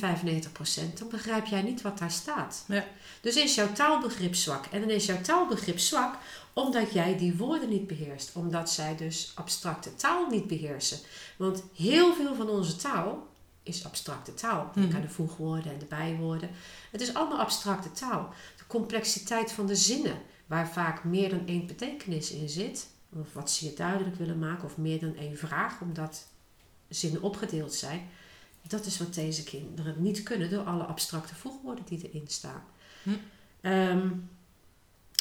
dan 0.99 1.09
begrijp 1.11 1.47
jij 1.47 1.63
niet 1.63 1.83
wat 1.83 1.99
daar 1.99 2.11
staat. 2.11 2.65
Ja. 2.67 2.85
Dus 3.21 3.37
is 3.37 3.55
jouw 3.55 3.73
taalbegrip 3.73 4.35
zwak. 4.35 4.67
En 4.67 4.81
dan 4.81 4.91
is 4.91 5.07
jouw 5.07 5.21
taalbegrip 5.21 5.79
zwak 5.79 6.15
omdat 6.53 6.93
jij 6.93 7.17
die 7.17 7.37
woorden 7.37 7.69
niet 7.69 7.87
beheerst. 7.87 8.31
Omdat 8.35 8.71
zij 8.71 8.97
dus 8.97 9.33
abstracte 9.35 9.95
taal 9.95 10.27
niet 10.27 10.47
beheersen. 10.47 10.99
Want 11.37 11.63
heel 11.77 12.15
veel 12.15 12.35
van 12.35 12.49
onze 12.49 12.77
taal 12.77 13.27
is 13.69 13.85
abstracte 13.85 14.35
taal. 14.35 14.71
Denk 14.75 14.87
Mhm. 14.87 14.97
aan 14.97 15.03
de 15.03 15.09
voegwoorden 15.09 15.73
en 15.73 15.79
de 15.79 15.85
bijwoorden. 15.87 16.51
Het 16.91 17.01
is 17.01 17.15
allemaal 17.15 17.39
abstracte 17.39 17.93
taal. 17.93 18.33
De 18.57 18.67
complexiteit 18.67 19.53
van 19.53 19.67
de 19.67 19.77
zinnen, 19.77 20.19
waar 20.47 20.69
vaak 20.69 21.05
meer 21.05 21.29
dan 21.31 21.47
één 21.47 21.67
betekenis 21.67 22.31
in 22.31 22.49
zit, 22.49 22.89
of 23.13 23.33
wat 23.33 23.51
ze 23.51 23.65
je 23.65 23.75
duidelijk 23.75 24.17
willen 24.17 24.39
maken, 24.39 24.65
of 24.65 24.77
meer 24.77 25.01
dan 25.01 25.17
één 25.17 25.37
vraag, 25.39 25.81
omdat 25.81 26.27
zinnen 26.89 27.23
opgedeeld 27.23 27.75
zijn. 27.75 28.09
Dat 28.67 28.87
is 28.87 28.99
wat 28.99 29.15
deze 29.15 29.45
kinderen 29.45 29.95
niet 30.03 30.23
kunnen 30.23 30.51
door 30.51 30.65
alle 30.65 30.83
abstracte 30.85 31.35
voegwoorden 31.35 31.85
die 31.85 32.09
erin 32.09 32.29
staan. 32.29 32.63
Hm. 33.03 33.11
Ehm, 33.61 34.09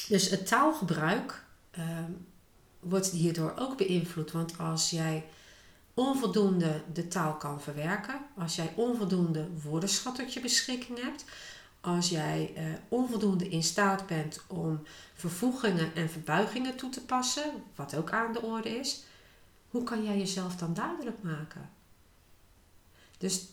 dus 0.07 0.29
het 0.29 0.47
taalgebruik 0.47 1.45
ehm, 1.71 2.11
wordt 2.79 3.09
hierdoor 3.09 3.53
ook 3.57 3.77
beïnvloed. 3.77 4.31
Want 4.31 4.57
als 4.57 4.89
jij 4.89 5.25
onvoldoende 5.97 6.81
de 6.93 7.07
taal 7.07 7.33
kan 7.33 7.61
verwerken, 7.61 8.19
als 8.35 8.55
jij 8.55 8.73
onvoldoende 8.75 9.47
woordenschat 9.63 10.15
tot 10.15 10.33
je 10.33 10.39
beschikking 10.39 11.01
hebt, 11.01 11.25
als 11.81 12.09
jij 12.09 12.53
eh, 12.55 12.63
onvoldoende 12.87 13.49
in 13.49 13.63
staat 13.63 14.07
bent 14.07 14.41
om 14.47 14.83
vervoegingen 15.13 15.95
en 15.95 16.09
verbuigingen 16.09 16.75
toe 16.75 16.89
te 16.89 17.01
passen, 17.01 17.51
wat 17.75 17.95
ook 17.95 18.11
aan 18.11 18.33
de 18.33 18.41
orde 18.41 18.69
is, 18.69 19.03
Hoe 19.69 19.83
kan 19.83 20.03
jij 20.03 20.17
jezelf 20.17 20.55
dan 20.55 20.73
duidelijk 20.73 21.23
maken? 21.23 21.69
Dus 23.17 23.45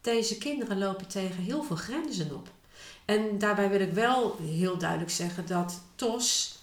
deze 0.00 0.38
kinderen 0.38 0.78
lopen 0.78 1.08
tegen 1.08 1.42
heel 1.42 1.62
veel 1.62 1.76
grenzen 1.76 2.34
op. 2.34 2.50
En 3.04 3.38
daarbij 3.38 3.70
wil 3.70 3.80
ik 3.80 3.92
wel 3.92 4.36
heel 4.36 4.78
duidelijk 4.78 5.10
zeggen 5.10 5.46
dat 5.46 5.80
TOS 5.94 6.58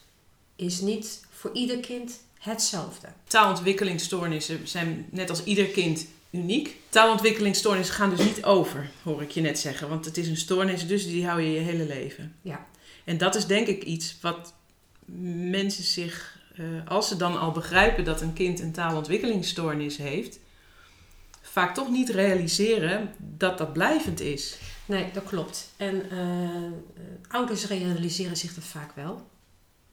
is 0.55 0.81
niet 0.81 1.25
voor 1.29 1.53
ieder 1.53 1.79
kind 1.79 2.19
hetzelfde. 2.39 3.07
Taalontwikkelingsstoornissen 3.27 4.67
zijn 4.67 5.05
net 5.11 5.29
als 5.29 5.43
ieder 5.43 5.65
kind 5.65 6.05
uniek. 6.29 6.77
Taalontwikkelingsstoornissen 6.89 7.95
gaan 7.95 8.09
dus 8.09 8.25
niet 8.25 8.43
over, 8.43 8.89
hoor 9.03 9.21
ik 9.21 9.31
je 9.31 9.41
net 9.41 9.59
zeggen. 9.59 9.89
Want 9.89 10.05
het 10.05 10.17
is 10.17 10.27
een 10.27 10.37
stoornis, 10.37 10.87
dus 10.87 11.05
die 11.07 11.25
hou 11.25 11.41
je 11.41 11.51
je 11.51 11.59
hele 11.59 11.85
leven. 11.85 12.35
Ja. 12.41 12.67
En 13.03 13.17
dat 13.17 13.35
is 13.35 13.45
denk 13.45 13.67
ik 13.67 13.83
iets 13.83 14.17
wat 14.21 14.53
mensen 15.51 15.83
zich, 15.83 16.39
eh, 16.55 16.65
als 16.87 17.07
ze 17.07 17.17
dan 17.17 17.39
al 17.39 17.51
begrijpen 17.51 18.03
dat 18.03 18.21
een 18.21 18.33
kind 18.33 18.59
een 18.59 18.71
taalontwikkelingsstoornis 18.71 19.97
heeft, 19.97 20.39
vaak 21.41 21.73
toch 21.73 21.89
niet 21.89 22.09
realiseren 22.09 23.13
dat 23.17 23.57
dat 23.57 23.73
blijvend 23.73 24.19
is. 24.19 24.57
Nee, 24.85 25.11
dat 25.13 25.23
klopt. 25.23 25.69
En 25.77 26.05
uh, 26.13 27.31
ouders 27.31 27.65
realiseren 27.65 28.37
zich 28.37 28.53
dat 28.53 28.63
vaak 28.63 28.95
wel. 28.95 29.27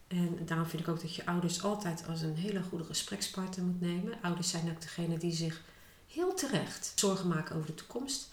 En 0.09 0.39
daarom 0.45 0.67
vind 0.67 0.83
ik 0.83 0.89
ook 0.89 1.01
dat 1.01 1.15
je 1.15 1.27
ouders 1.27 1.63
altijd 1.63 2.05
als 2.09 2.21
een 2.21 2.37
hele 2.37 2.63
goede 2.63 2.85
gesprekspartner 2.85 3.67
moet 3.67 3.81
nemen. 3.81 4.15
Ouders 4.23 4.51
zijn 4.51 4.71
ook 4.71 4.81
degene 4.81 5.19
die 5.19 5.33
zich 5.33 5.63
heel 6.07 6.35
terecht 6.35 6.93
zorgen 6.95 7.29
maken 7.29 7.57
over 7.57 7.67
de 7.67 7.75
toekomst. 7.75 8.29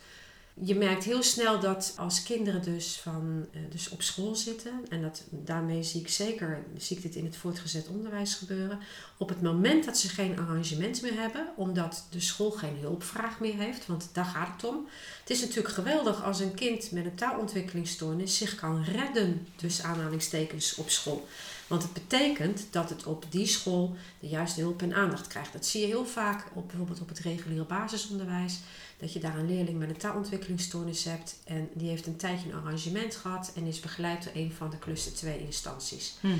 Je 0.53 0.75
merkt 0.75 1.03
heel 1.03 1.23
snel 1.23 1.59
dat 1.59 1.93
als 1.97 2.23
kinderen 2.23 2.61
dus, 2.61 2.99
van, 2.99 3.45
eh, 3.51 3.61
dus 3.69 3.89
op 3.89 4.01
school 4.01 4.35
zitten, 4.35 4.71
en 4.89 5.01
dat, 5.01 5.23
daarmee 5.29 5.83
zie 5.83 6.01
ik 6.01 6.09
zeker 6.09 6.63
zie 6.77 6.97
ik 6.97 7.03
dit 7.03 7.15
in 7.15 7.25
het 7.25 7.35
voortgezet 7.35 7.87
onderwijs 7.87 8.33
gebeuren, 8.35 8.79
op 9.17 9.29
het 9.29 9.41
moment 9.41 9.85
dat 9.85 9.97
ze 9.97 10.09
geen 10.09 10.39
arrangement 10.39 11.01
meer 11.01 11.19
hebben, 11.19 11.47
omdat 11.55 12.07
de 12.09 12.19
school 12.19 12.51
geen 12.51 12.77
hulpvraag 12.77 13.39
meer 13.39 13.57
heeft, 13.57 13.85
want 13.85 14.09
daar 14.11 14.25
gaat 14.25 14.61
het 14.61 14.71
om. 14.71 14.87
Het 15.19 15.29
is 15.29 15.41
natuurlijk 15.41 15.73
geweldig 15.73 16.23
als 16.23 16.39
een 16.39 16.53
kind 16.53 16.91
met 16.91 17.05
een 17.05 17.15
taalontwikkelingsstoornis 17.15 18.37
zich 18.37 18.55
kan 18.55 18.83
redden, 18.83 19.47
dus 19.55 19.81
aanhalingstekens, 19.81 20.75
op 20.75 20.89
school. 20.89 21.27
Want 21.67 21.83
het 21.83 21.93
betekent 21.93 22.67
dat 22.69 22.89
het 22.89 23.05
op 23.05 23.25
die 23.29 23.45
school 23.45 23.95
de 24.19 24.27
juiste 24.27 24.61
hulp 24.61 24.81
en 24.81 24.93
aandacht 24.93 25.27
krijgt. 25.27 25.53
Dat 25.53 25.65
zie 25.65 25.81
je 25.81 25.87
heel 25.87 26.05
vaak 26.05 26.45
op 26.53 26.67
bijvoorbeeld 26.67 27.01
op 27.01 27.09
het 27.09 27.19
reguliere 27.19 27.65
basisonderwijs. 27.65 28.59
Dat 28.97 29.13
je 29.13 29.19
daar 29.19 29.37
een 29.37 29.47
leerling 29.47 29.79
met 29.79 29.89
een 29.89 29.97
taalontwikkelingsstoornis 29.97 31.03
hebt. 31.03 31.35
En 31.43 31.69
die 31.73 31.89
heeft 31.89 32.05
een 32.05 32.15
tijdje 32.15 32.49
een 32.49 32.55
arrangement 32.55 33.15
gehad 33.15 33.51
en 33.55 33.65
is 33.65 33.79
begeleid 33.79 34.23
door 34.23 34.33
een 34.35 34.51
van 34.51 34.69
de 34.69 34.79
cluster 34.79 35.13
2 35.13 35.39
instanties. 35.39 36.17
Mhm. 36.19 36.35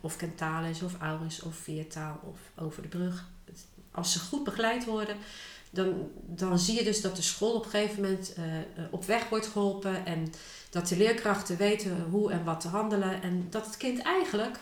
Of 0.00 0.16
Kentalis 0.16 0.82
of 0.82 1.00
Auris 1.00 1.42
of 1.42 1.56
Viertaal 1.56 2.20
of 2.24 2.64
over 2.64 2.82
de 2.82 2.88
brug. 2.88 3.28
Als 3.90 4.12
ze 4.12 4.18
goed 4.18 4.44
begeleid 4.44 4.84
worden, 4.84 5.16
dan, 5.70 6.10
dan 6.26 6.58
zie 6.58 6.74
je 6.74 6.84
dus 6.84 7.00
dat 7.00 7.16
de 7.16 7.22
school 7.22 7.52
op 7.52 7.64
een 7.64 7.70
gegeven 7.70 8.02
moment 8.02 8.34
uh, 8.38 8.44
op 8.90 9.04
weg 9.04 9.28
wordt 9.28 9.46
geholpen. 9.46 10.06
En 10.06 10.32
dat 10.70 10.88
de 10.88 10.96
leerkrachten 10.96 11.56
weten 11.56 12.06
hoe 12.10 12.32
en 12.32 12.44
wat 12.44 12.60
te 12.60 12.68
handelen. 12.68 13.22
En 13.22 13.46
dat 13.50 13.66
het 13.66 13.76
kind 13.76 14.02
eigenlijk 14.02 14.58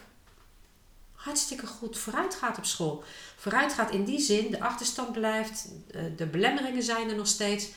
hartstikke 1.26 1.66
goed 1.66 1.98
vooruit 1.98 2.34
gaat 2.34 2.58
op 2.58 2.64
school. 2.64 3.04
Vooruit 3.36 3.72
gaat 3.72 3.90
in 3.90 4.04
die 4.04 4.20
zin, 4.20 4.50
de 4.50 4.60
achterstand 4.60 5.12
blijft, 5.12 5.68
eh, 5.90 6.00
de 6.16 6.26
belemmeringen 6.26 6.82
zijn 6.82 7.08
er 7.08 7.16
nog 7.16 7.26
steeds, 7.26 7.68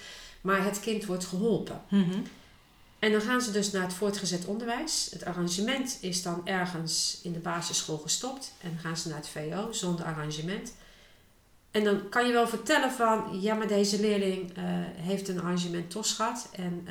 maar 0.42 0.64
het 0.64 0.80
kind 0.80 1.06
wordt 1.06 1.26
geholpen. 1.26 1.82
Mhm. 1.88 2.20
En 3.00 3.12
dan 3.12 3.22
gaan 3.22 3.42
ze 3.42 3.52
dus 3.52 3.72
naar 3.72 3.84
het 3.84 3.94
voortgezet 3.94 4.46
onderwijs. 4.46 5.08
Het 5.12 5.26
arrangement 5.26 5.98
is 6.02 6.22
dan 6.22 6.48
ergens 6.48 7.20
in 7.24 7.34
de 7.34 7.40
basisschool 7.40 7.98
gestopt 7.98 8.54
en 8.62 8.70
dan 8.70 8.80
gaan 8.80 8.98
ze 8.98 9.08
naar 9.08 9.18
het 9.18 9.30
VO 9.30 9.72
zonder 9.72 10.06
arrangement. 10.06 10.74
En 11.72 11.84
dan 11.84 12.10
kan 12.10 12.28
je 12.28 12.34
wel 12.34 12.48
vertellen 12.48 12.92
van, 12.92 13.42
ja, 13.42 13.56
maar 13.56 13.68
deze 13.68 14.00
leerling 14.00 14.58
uh, 14.58 14.64
heeft 14.96 15.28
een 15.28 15.40
arrangement 15.40 15.92
TOS 15.92 16.14
gehad 16.14 16.50
en 16.52 16.88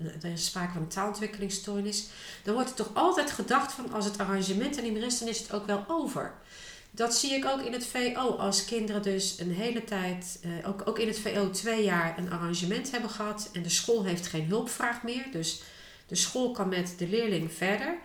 uh, 0.00 0.24
er 0.24 0.32
is 0.32 0.46
sprake 0.46 0.72
van 0.72 0.82
een 0.82 0.88
taalontwikkelingsstoornis. 0.88 2.06
Dan 2.44 2.54
wordt 2.54 2.70
er 2.70 2.76
toch 2.76 2.90
altijd 2.94 3.30
gedacht 3.30 3.72
van, 3.72 3.92
als 3.92 4.04
het 4.04 4.18
arrangement 4.18 4.76
er 4.76 4.82
niet 4.82 4.92
meer 4.92 5.02
is, 5.02 5.22
is 5.22 5.38
het 5.38 5.52
ook 5.52 5.66
wel 5.66 5.84
over. 5.88 6.34
Dat 6.90 7.14
zie 7.14 7.30
ik 7.32 7.44
ook 7.44 7.60
in 7.60 7.72
het 7.72 7.86
VO. 7.86 8.36
Als 8.36 8.64
kinderen 8.64 9.02
dus 9.02 9.38
een 9.38 9.52
hele 9.52 9.84
tijd, 9.84 10.40
uh, 10.44 10.68
ook, 10.68 10.88
ook 10.88 10.98
in 10.98 11.08
het 11.08 11.18
VO 11.18 11.50
twee 11.50 11.84
jaar 11.84 12.18
een 12.18 12.32
arrangement 12.32 12.90
hebben 12.90 13.10
gehad 13.10 13.50
en 13.52 13.62
de 13.62 13.68
school 13.68 14.04
heeft 14.04 14.26
geen 14.26 14.46
hulpvraag 14.46 15.02
meer. 15.02 15.24
Dus 15.32 15.62
de 16.06 16.14
school 16.14 16.50
kan 16.50 16.68
met 16.68 16.94
de 16.98 17.08
leerling 17.08 17.52
verder 17.52 17.98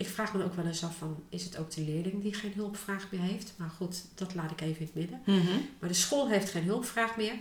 ik 0.00 0.08
vraag 0.08 0.34
me 0.34 0.44
ook 0.44 0.54
wel 0.54 0.66
eens 0.66 0.84
af 0.84 0.96
van, 0.96 1.22
is 1.28 1.44
het 1.44 1.58
ook 1.58 1.70
de 1.70 1.80
leerling 1.80 2.22
die 2.22 2.34
geen 2.34 2.52
hulpvraag 2.54 3.06
meer 3.10 3.20
heeft? 3.20 3.52
Maar 3.56 3.70
goed, 3.76 4.02
dat 4.14 4.34
laat 4.34 4.50
ik 4.50 4.60
even 4.60 4.78
in 4.78 4.86
het 4.86 4.94
midden. 4.94 5.22
Mhm. 5.24 5.58
Maar 5.78 5.88
de 5.88 5.94
school 5.94 6.28
heeft 6.28 6.50
geen 6.50 6.64
hulpvraag 6.64 7.16
meer. 7.16 7.32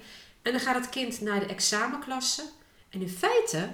En 0.41 0.51
dan 0.51 0.59
gaat 0.59 0.75
het 0.75 0.89
kind 0.89 1.21
naar 1.21 1.39
de 1.39 1.45
examenklasse. 1.45 2.43
En 2.89 3.01
in 3.01 3.09
feite 3.09 3.69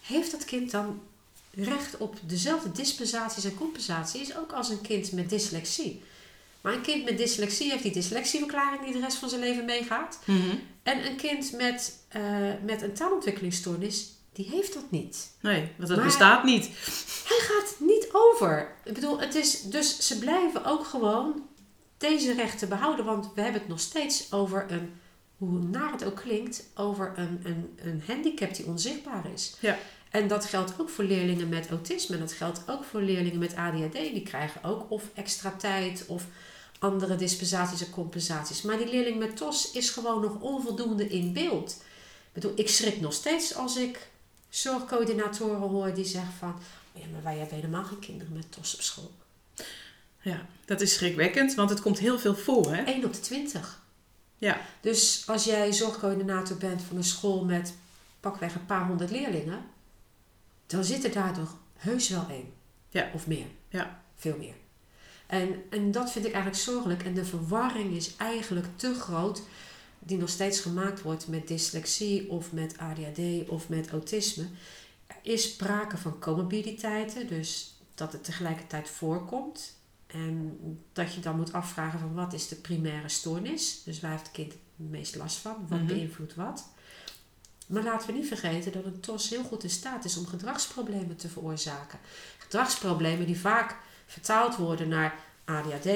heeft 0.00 0.30
dat 0.30 0.44
kind 0.44 0.70
dan 0.70 1.02
recht 1.50 1.96
op 1.96 2.16
dezelfde 2.26 2.72
dispensaties 2.72 3.44
en 3.44 3.54
compensaties 3.54 4.36
ook 4.36 4.52
als 4.52 4.68
een 4.68 4.80
kind 4.80 5.12
met 5.12 5.30
dyslexie. 5.30 6.02
Maar 6.60 6.72
een 6.72 6.82
kind 6.82 7.04
met 7.04 7.18
dyslexie 7.18 7.70
heeft 7.70 7.82
die 7.82 7.92
dyslexieverklaring 7.92 8.84
die 8.84 8.92
de 8.92 9.00
rest 9.00 9.16
van 9.16 9.28
zijn 9.28 9.40
leven 9.40 9.64
meegaat. 9.64 10.18
Mhm. 10.24 10.56
En 10.82 11.06
een 11.06 11.16
kind 11.16 11.52
met, 11.52 11.98
uh, 12.16 12.52
met 12.64 12.82
een 12.82 12.92
taalontwikkelingsstoornis 12.92 14.12
die 14.34 14.48
heeft 14.50 14.74
dat 14.74 14.90
niet. 14.90 15.30
Nee, 15.40 15.68
want 15.76 15.88
dat 15.88 15.96
Maar- 15.96 16.06
bestaat 16.06 16.44
niet. 16.44 16.64
Hij 17.28 17.38
gaat 17.38 17.74
niet 17.78 18.08
over. 18.12 18.74
Ik 18.84 18.94
bedoel, 18.94 19.20
het 19.20 19.34
is, 19.34 19.62
dus 19.62 20.06
ze 20.06 20.18
blijven 20.18 20.64
ook 20.64 20.86
gewoon 20.86 21.42
deze 21.98 22.34
rechten 22.34 22.68
behouden. 22.68 23.04
Want 23.04 23.28
we 23.34 23.40
hebben 23.40 23.60
het 23.60 23.70
nog 23.70 23.80
steeds 23.80 24.32
over 24.32 24.66
een, 24.68 24.92
hoe 25.38 25.58
naar 25.58 25.92
het 25.92 26.04
ook 26.04 26.16
klinkt, 26.16 26.62
over 26.74 27.12
een, 27.16 27.40
een, 27.44 27.78
een 27.82 28.02
handicap 28.06 28.54
die 28.54 28.66
onzichtbaar 28.66 29.24
is. 29.34 29.54
Ja. 29.60 29.78
En 30.10 30.28
dat 30.28 30.44
geldt 30.44 30.72
ook 30.80 30.88
voor 30.88 31.04
leerlingen 31.04 31.48
met 31.48 31.70
autisme. 31.70 32.14
En 32.14 32.20
dat 32.20 32.32
geldt 32.32 32.62
ook 32.66 32.84
voor 32.84 33.00
leerlingen 33.00 33.38
met 33.38 33.56
ADHD. 33.56 33.92
Die 33.92 34.22
krijgen 34.22 34.64
ook 34.64 34.90
of 34.90 35.02
extra 35.14 35.50
tijd 35.50 36.04
of 36.06 36.24
andere 36.78 37.16
dispensaties 37.16 37.80
en 37.84 37.90
compensaties. 37.90 38.62
Maar 38.62 38.78
die 38.78 38.88
leerling 38.90 39.18
met 39.18 39.36
TOS 39.36 39.70
is 39.70 39.90
gewoon 39.90 40.20
nog 40.20 40.40
onvoldoende 40.40 41.08
in 41.08 41.32
beeld. 41.32 41.70
Ik 42.26 42.32
bedoel, 42.42 42.52
ik 42.54 42.68
schrik 42.68 43.00
nog 43.00 43.12
steeds 43.12 43.54
als 43.54 43.76
ik 43.76 44.08
zorgcoördinatoren 44.56 45.68
hoor 45.68 45.94
die 45.94 46.04
zeggen 46.04 46.32
van... 46.32 46.54
"Oh 46.92 47.02
Ja, 47.02 47.06
maar 47.12 47.22
wij 47.22 47.38
hebben 47.38 47.56
helemaal 47.56 47.84
geen 47.84 47.98
kinderen 47.98 48.32
met 48.32 48.52
TOS 48.52 48.74
op 48.74 48.80
school. 48.80 49.12
Ja, 50.20 50.46
dat 50.64 50.80
is 50.80 50.94
schrikwekkend, 50.94 51.54
want 51.54 51.70
het 51.70 51.80
komt 51.80 51.98
heel 51.98 52.18
veel 52.18 52.34
voor, 52.34 52.74
hè? 52.74 52.82
1 52.82 53.04
op 53.04 53.12
de 53.12 53.20
20. 53.20 53.82
Ja. 54.38 54.60
Dus 54.80 55.22
als 55.26 55.44
jij 55.44 55.72
zorgcoördinator 55.72 56.56
bent 56.56 56.82
van 56.82 56.96
een 56.96 57.04
school 57.04 57.44
met 57.44 57.74
pakweg 58.20 58.54
een 58.54 58.66
paar 58.66 58.86
honderd 58.86 59.10
leerlingen... 59.10 59.64
dan 60.66 60.84
zit 60.84 61.04
er 61.04 61.12
daar 61.12 61.32
toch 61.34 61.56
heus 61.76 62.08
wel 62.08 62.26
één. 62.30 62.52
Ja. 62.88 63.10
Of 63.14 63.26
meer. 63.26 63.46
Ja. 63.68 64.02
Veel 64.16 64.36
meer. 64.38 64.54
En, 65.26 65.62
en 65.70 65.90
dat 65.90 66.12
vind 66.12 66.24
ik 66.24 66.32
eigenlijk 66.32 66.62
zorgelijk. 66.62 67.02
En 67.02 67.14
de 67.14 67.24
verwarring 67.24 67.96
is 67.96 68.16
eigenlijk 68.16 68.66
te 68.76 68.94
groot... 68.94 69.42
die 70.04 70.18
nog 70.18 70.28
steeds 70.28 70.60
gemaakt 70.60 71.02
wordt 71.02 71.28
met 71.28 71.48
dyslexie 71.48 72.30
of 72.30 72.52
met 72.52 72.78
ADHD 72.78 73.48
of 73.48 73.68
met 73.68 73.90
autisme. 73.90 74.46
Er 75.06 75.16
is 75.22 75.42
sprake 75.42 75.96
van 75.96 76.18
comorbiditeiten, 76.20 77.26
dus 77.26 77.74
dat 77.94 78.12
het 78.12 78.24
tegelijkertijd 78.24 78.88
voorkomt. 78.88 79.76
En 80.06 80.58
dat 80.92 81.14
je 81.14 81.20
dan 81.20 81.36
moet 81.36 81.52
afvragen 81.52 81.98
van 81.98 82.14
wat 82.14 82.32
is 82.32 82.48
de 82.48 82.56
primaire 82.56 83.08
stoornis? 83.08 83.82
Dus 83.84 84.00
waar 84.00 84.10
heeft 84.10 84.22
het 84.22 84.32
kind 84.32 84.52
het 84.52 84.90
meest 84.90 85.16
last 85.16 85.36
van? 85.36 85.66
Wat 85.68 85.78
Mhm. 85.78 85.86
beïnvloedt 85.86 86.34
wat? 86.34 86.68
Maar 87.66 87.82
laten 87.82 88.06
we 88.06 88.12
niet 88.12 88.26
vergeten 88.28 88.72
dat 88.72 88.84
een 88.84 89.00
TOS 89.00 89.28
heel 89.30 89.42
goed 89.44 89.62
in 89.62 89.70
staat 89.70 90.04
is 90.04 90.16
om 90.16 90.26
gedragsproblemen 90.26 91.16
te 91.16 91.28
veroorzaken. 91.28 91.98
Gedragsproblemen 92.38 93.26
die 93.26 93.38
vaak 93.40 93.76
vertaald 94.06 94.56
worden 94.56 94.88
naar 94.88 95.14
ADHD 95.44 95.88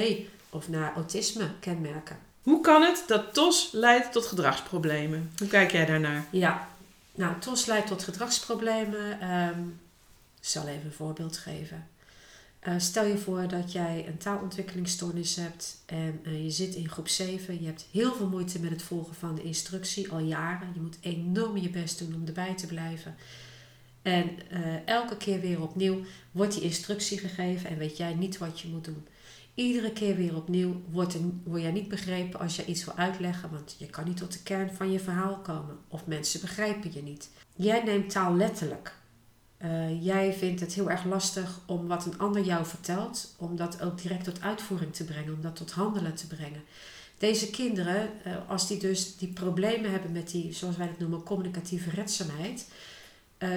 of 0.49 0.69
naar 0.69 0.93
autisme 0.95 1.51
kenmerken. 1.59 2.17
Hoe 2.43 2.61
kan 2.61 2.81
het 2.81 3.03
dat 3.07 3.33
TOS 3.33 3.69
leidt 3.71 4.11
tot 4.11 4.25
gedragsproblemen? 4.25 5.31
Hoe 5.37 5.47
kijk 5.47 5.71
jij 5.71 5.85
daarnaar? 5.85 6.25
Ja, 6.31 6.67
nou, 7.15 7.39
TOS 7.39 7.65
leidt 7.65 7.87
tot 7.87 8.03
gedragsproblemen. 8.03 9.21
Ehm, 9.21 9.67
ik 10.39 10.45
zal 10.47 10.67
even 10.67 10.85
een 10.85 10.91
voorbeeld 10.91 11.37
geven. 11.37 11.87
Eh, 12.59 12.73
stel 12.77 13.05
je 13.05 13.17
voor 13.17 13.47
dat 13.47 13.71
jij 13.71 14.05
een 14.07 14.17
taalontwikkelingsstoornis 14.17 15.35
hebt 15.35 15.81
en 15.85 16.19
eh, 16.23 16.43
je 16.43 16.49
zit 16.49 16.75
in 16.75 16.89
groep 16.89 17.07
7. 17.07 17.59
Je 17.59 17.65
hebt 17.65 17.85
heel 17.91 18.13
veel 18.13 18.27
moeite 18.27 18.59
met 18.59 18.71
het 18.71 18.81
volgen 18.81 19.15
van 19.15 19.35
de 19.35 19.43
instructie 19.43 20.11
al 20.11 20.19
jaren. 20.19 20.71
Je 20.73 20.81
moet 20.81 20.97
enorm 21.01 21.57
je 21.57 21.69
best 21.69 21.99
doen 21.99 22.15
om 22.15 22.27
erbij 22.27 22.55
te 22.55 22.67
blijven. 22.67 23.15
En 24.01 24.49
eh, 24.49 24.87
elke 24.87 25.17
keer 25.17 25.39
weer 25.39 25.61
opnieuw 25.61 26.01
wordt 26.31 26.53
die 26.53 26.63
instructie 26.63 27.17
gegeven 27.17 27.69
en 27.69 27.77
weet 27.77 27.97
jij 27.97 28.13
niet 28.13 28.37
wat 28.37 28.59
je 28.59 28.67
moet 28.67 28.85
doen. 28.85 29.07
Iedere 29.59 29.91
keer 29.91 30.15
weer 30.15 30.35
opnieuw 30.35 30.81
word 30.89 31.17
jij 31.53 31.71
niet 31.71 31.87
begrepen 31.87 32.39
als 32.39 32.55
je 32.55 32.65
iets 32.65 32.85
wil 32.85 32.95
uitleggen, 32.95 33.51
want 33.51 33.75
je 33.77 33.85
kan 33.85 34.05
niet 34.05 34.17
tot 34.17 34.33
de 34.33 34.43
kern 34.43 34.73
van 34.73 34.91
je 34.91 34.99
verhaal 34.99 35.37
komen. 35.37 35.77
Of 35.87 36.05
mensen 36.05 36.41
begrijpen 36.41 36.93
je 36.93 37.03
niet. 37.03 37.29
Jij 37.55 37.83
neemt 37.83 38.09
taal 38.09 38.35
letterlijk. 38.35 38.95
Eh, 39.57 40.05
jij 40.05 40.33
vindt 40.33 40.59
het 40.59 40.73
heel 40.73 40.89
erg 40.89 41.05
lastig 41.05 41.59
om 41.65 41.87
wat 41.87 42.05
een 42.05 42.17
ander 42.17 42.43
jou 42.43 42.65
vertelt, 42.65 43.35
om 43.37 43.55
dat 43.55 43.81
ook 43.81 44.01
direct 44.01 44.23
tot 44.23 44.41
uitvoering 44.41 44.93
te 44.93 45.03
brengen, 45.03 45.33
om 45.33 45.41
dat 45.41 45.55
tot 45.55 45.71
handelen 45.71 46.15
te 46.15 46.27
brengen. 46.27 46.63
Deze 47.17 47.49
kinderen, 47.49 48.09
eh, 48.23 48.35
als 48.47 48.67
die 48.67 48.79
dus 48.79 49.17
die 49.17 49.33
problemen 49.33 49.91
hebben 49.91 50.11
met 50.11 50.31
die, 50.31 50.53
zoals 50.53 50.77
wij 50.77 50.87
dat 50.87 50.99
noemen, 50.99 51.23
communicatieve 51.23 51.89
redzaamheid, 51.89 52.67
eh, 53.37 53.49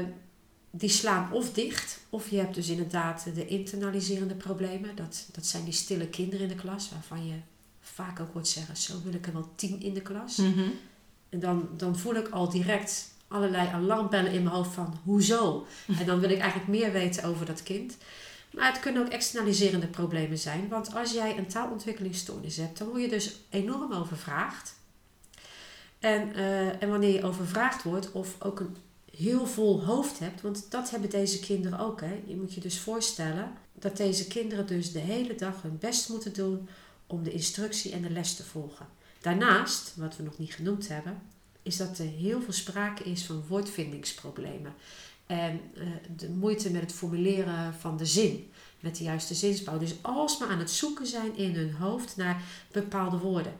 die 0.75 0.89
slaan 0.89 1.33
of 1.33 1.53
dicht, 1.53 2.01
of 2.09 2.31
je 2.31 2.37
hebt 2.37 2.55
dus 2.55 2.69
inderdaad 2.69 3.25
de 3.35 3.47
internaliserende 3.47 4.35
problemen. 4.35 4.97
Dat, 4.97 5.27
dat 5.33 5.47
zijn 5.47 5.65
die 5.65 5.73
stille 5.73 6.07
kinderen 6.07 6.41
in 6.41 6.57
de 6.57 6.63
klas, 6.63 6.91
waarvan 6.91 7.27
je 7.27 7.35
vaak 7.81 8.21
ook 8.21 8.33
hoort 8.33 8.49
zeggen, 8.49 8.77
zo 8.77 9.03
wil 9.05 9.15
ik 9.15 9.27
er 9.27 9.33
wel 9.33 9.53
tien 9.55 9.81
in 9.81 9.95
de 9.95 10.01
klas. 10.01 10.37
Mhm. 10.37 10.69
En 11.29 11.41
dan, 11.41 11.69
dan 11.77 11.99
voel 11.99 12.15
ik 12.15 12.29
al 12.29 12.51
direct 12.51 13.11
allerlei 13.29 13.69
alarmbellen 13.69 14.33
in 14.33 14.43
mijn 14.43 14.55
hoofd 14.55 14.75
van 14.75 14.99
hoezo? 15.05 15.67
En 15.99 16.07
dan 16.07 16.21
wil 16.21 16.31
ik 16.31 16.39
eigenlijk 16.39 16.71
meer 16.71 16.93
weten 16.93 17.25
over 17.25 17.47
dat 17.47 17.63
kind. 17.63 17.97
Maar 18.51 18.73
het 18.73 18.81
kunnen 18.81 19.03
ook 19.03 19.13
externaliserende 19.13 19.87
problemen 19.87 20.39
zijn. 20.39 20.69
Want 20.69 20.95
als 20.95 21.13
jij 21.13 21.39
een 21.39 21.47
taalontwikkelingsstoornis 21.47 22.57
hebt, 22.57 22.79
dan 22.79 22.89
word 22.89 23.03
je 23.03 23.09
dus 23.09 23.37
enorm 23.51 23.93
overvraagd. 23.93 24.75
En, 25.99 26.35
eh, 26.35 26.83
en 26.83 26.89
wanneer 26.89 27.15
je 27.15 27.25
overvraagd 27.25 27.83
wordt 27.83 28.13
of 28.13 28.37
ook 28.39 28.61
een 28.61 28.77
heel 29.17 29.47
vol 29.47 29.85
hoofd 29.85 30.19
hebt, 30.19 30.41
want 30.41 30.67
dat 30.69 30.91
hebben 30.91 31.11
deze 31.11 31.41
kinderen 31.41 31.79
ook. 31.79 32.01
Hè. 32.01 32.23
Je 32.27 32.37
moet 32.37 32.55
je 32.55 32.61
dus 32.61 32.79
voorstellen 32.79 33.53
dat 33.73 33.97
deze 33.97 34.27
kinderen 34.27 34.67
dus 34.67 34.93
de 34.93 34.99
hele 34.99 35.35
dag 35.35 35.63
hun 35.63 35.79
best 35.79 36.09
moeten 36.09 36.33
doen 36.33 36.69
om 37.07 37.23
de 37.23 37.33
instructie 37.33 37.93
en 37.93 38.03
de 38.03 38.11
les 38.11 38.35
te 38.35 38.45
volgen. 38.45 38.87
Daarnaast, 39.21 39.93
wat 39.97 40.17
we 40.17 40.23
nog 40.23 40.39
niet 40.39 40.55
genoemd 40.55 40.89
hebben, 40.89 41.23
is 41.63 41.77
dat 41.77 41.99
er 41.99 42.07
heel 42.07 42.43
veel 42.43 42.53
sprake 42.53 43.03
is 43.03 43.25
van 43.25 43.45
woordvindingsproblemen. 43.49 44.75
En 45.27 45.61
eh, 45.75 45.87
de 46.17 46.29
moeite 46.29 46.71
met 46.71 46.81
het 46.81 46.93
formuleren 46.93 47.75
van 47.75 47.97
de 47.97 48.07
zin, 48.07 48.51
met 48.81 48.97
de 48.97 49.05
juiste 49.05 49.35
zinsbouw. 49.35 49.79
Dus 49.79 49.95
alsmaar 50.01 50.49
aan 50.49 50.59
het 50.59 50.71
zoeken 50.71 51.07
zijn 51.07 51.37
in 51.37 51.55
hun 51.55 51.73
hoofd 51.73 52.17
naar 52.17 52.43
bepaalde 52.73 53.19
woorden. 53.19 53.53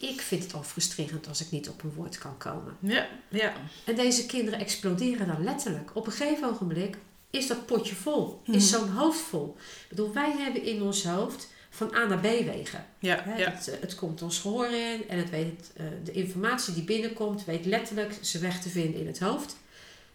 Ik 0.00 0.20
vind 0.20 0.42
het 0.42 0.54
al 0.54 0.62
frustrerend 0.62 1.28
als 1.28 1.40
ik 1.40 1.50
niet 1.50 1.68
op 1.68 1.82
een 1.82 1.92
woord 1.94 2.18
kan 2.18 2.36
komen. 2.38 2.76
Ja, 2.80 3.08
ja. 3.28 3.52
En 3.84 3.94
deze 3.94 4.26
kinderen 4.26 4.58
exploderen 4.60 5.26
dan 5.26 5.44
letterlijk. 5.44 5.90
Op 5.96 6.06
een 6.06 6.12
gegeven 6.12 6.48
ogenblik 6.48 6.96
is 7.30 7.46
dat 7.46 7.66
potje 7.66 7.94
vol, 7.94 8.40
Mhm. 8.46 8.56
is 8.56 8.70
zo'n 8.70 8.88
hoofd 8.88 9.20
vol. 9.20 9.56
Ik 9.58 9.88
bedoel, 9.88 10.12
wij 10.12 10.32
hebben 10.38 10.62
in 10.64 10.82
ons 10.82 11.04
hoofd 11.04 11.48
van 11.70 11.94
A 11.94 12.06
naar 12.06 12.18
B 12.18 12.22
wegen. 12.22 12.84
Ja, 12.98 13.24
ja. 13.36 13.50
het, 13.50 13.78
het 13.80 13.94
komt 13.94 14.22
ons 14.22 14.38
gehoor 14.38 14.66
in 14.66 15.08
en 15.08 15.18
het 15.18 15.30
weet, 15.30 15.70
eh, 15.76 15.84
de 16.04 16.12
informatie 16.12 16.74
die 16.74 16.84
binnenkomt 16.84 17.44
weet 17.44 17.64
letterlijk 17.64 18.18
zijn 18.20 18.42
weg 18.42 18.60
te 18.62 18.68
vinden 18.68 19.00
in 19.00 19.06
het 19.06 19.18
hoofd. 19.18 19.56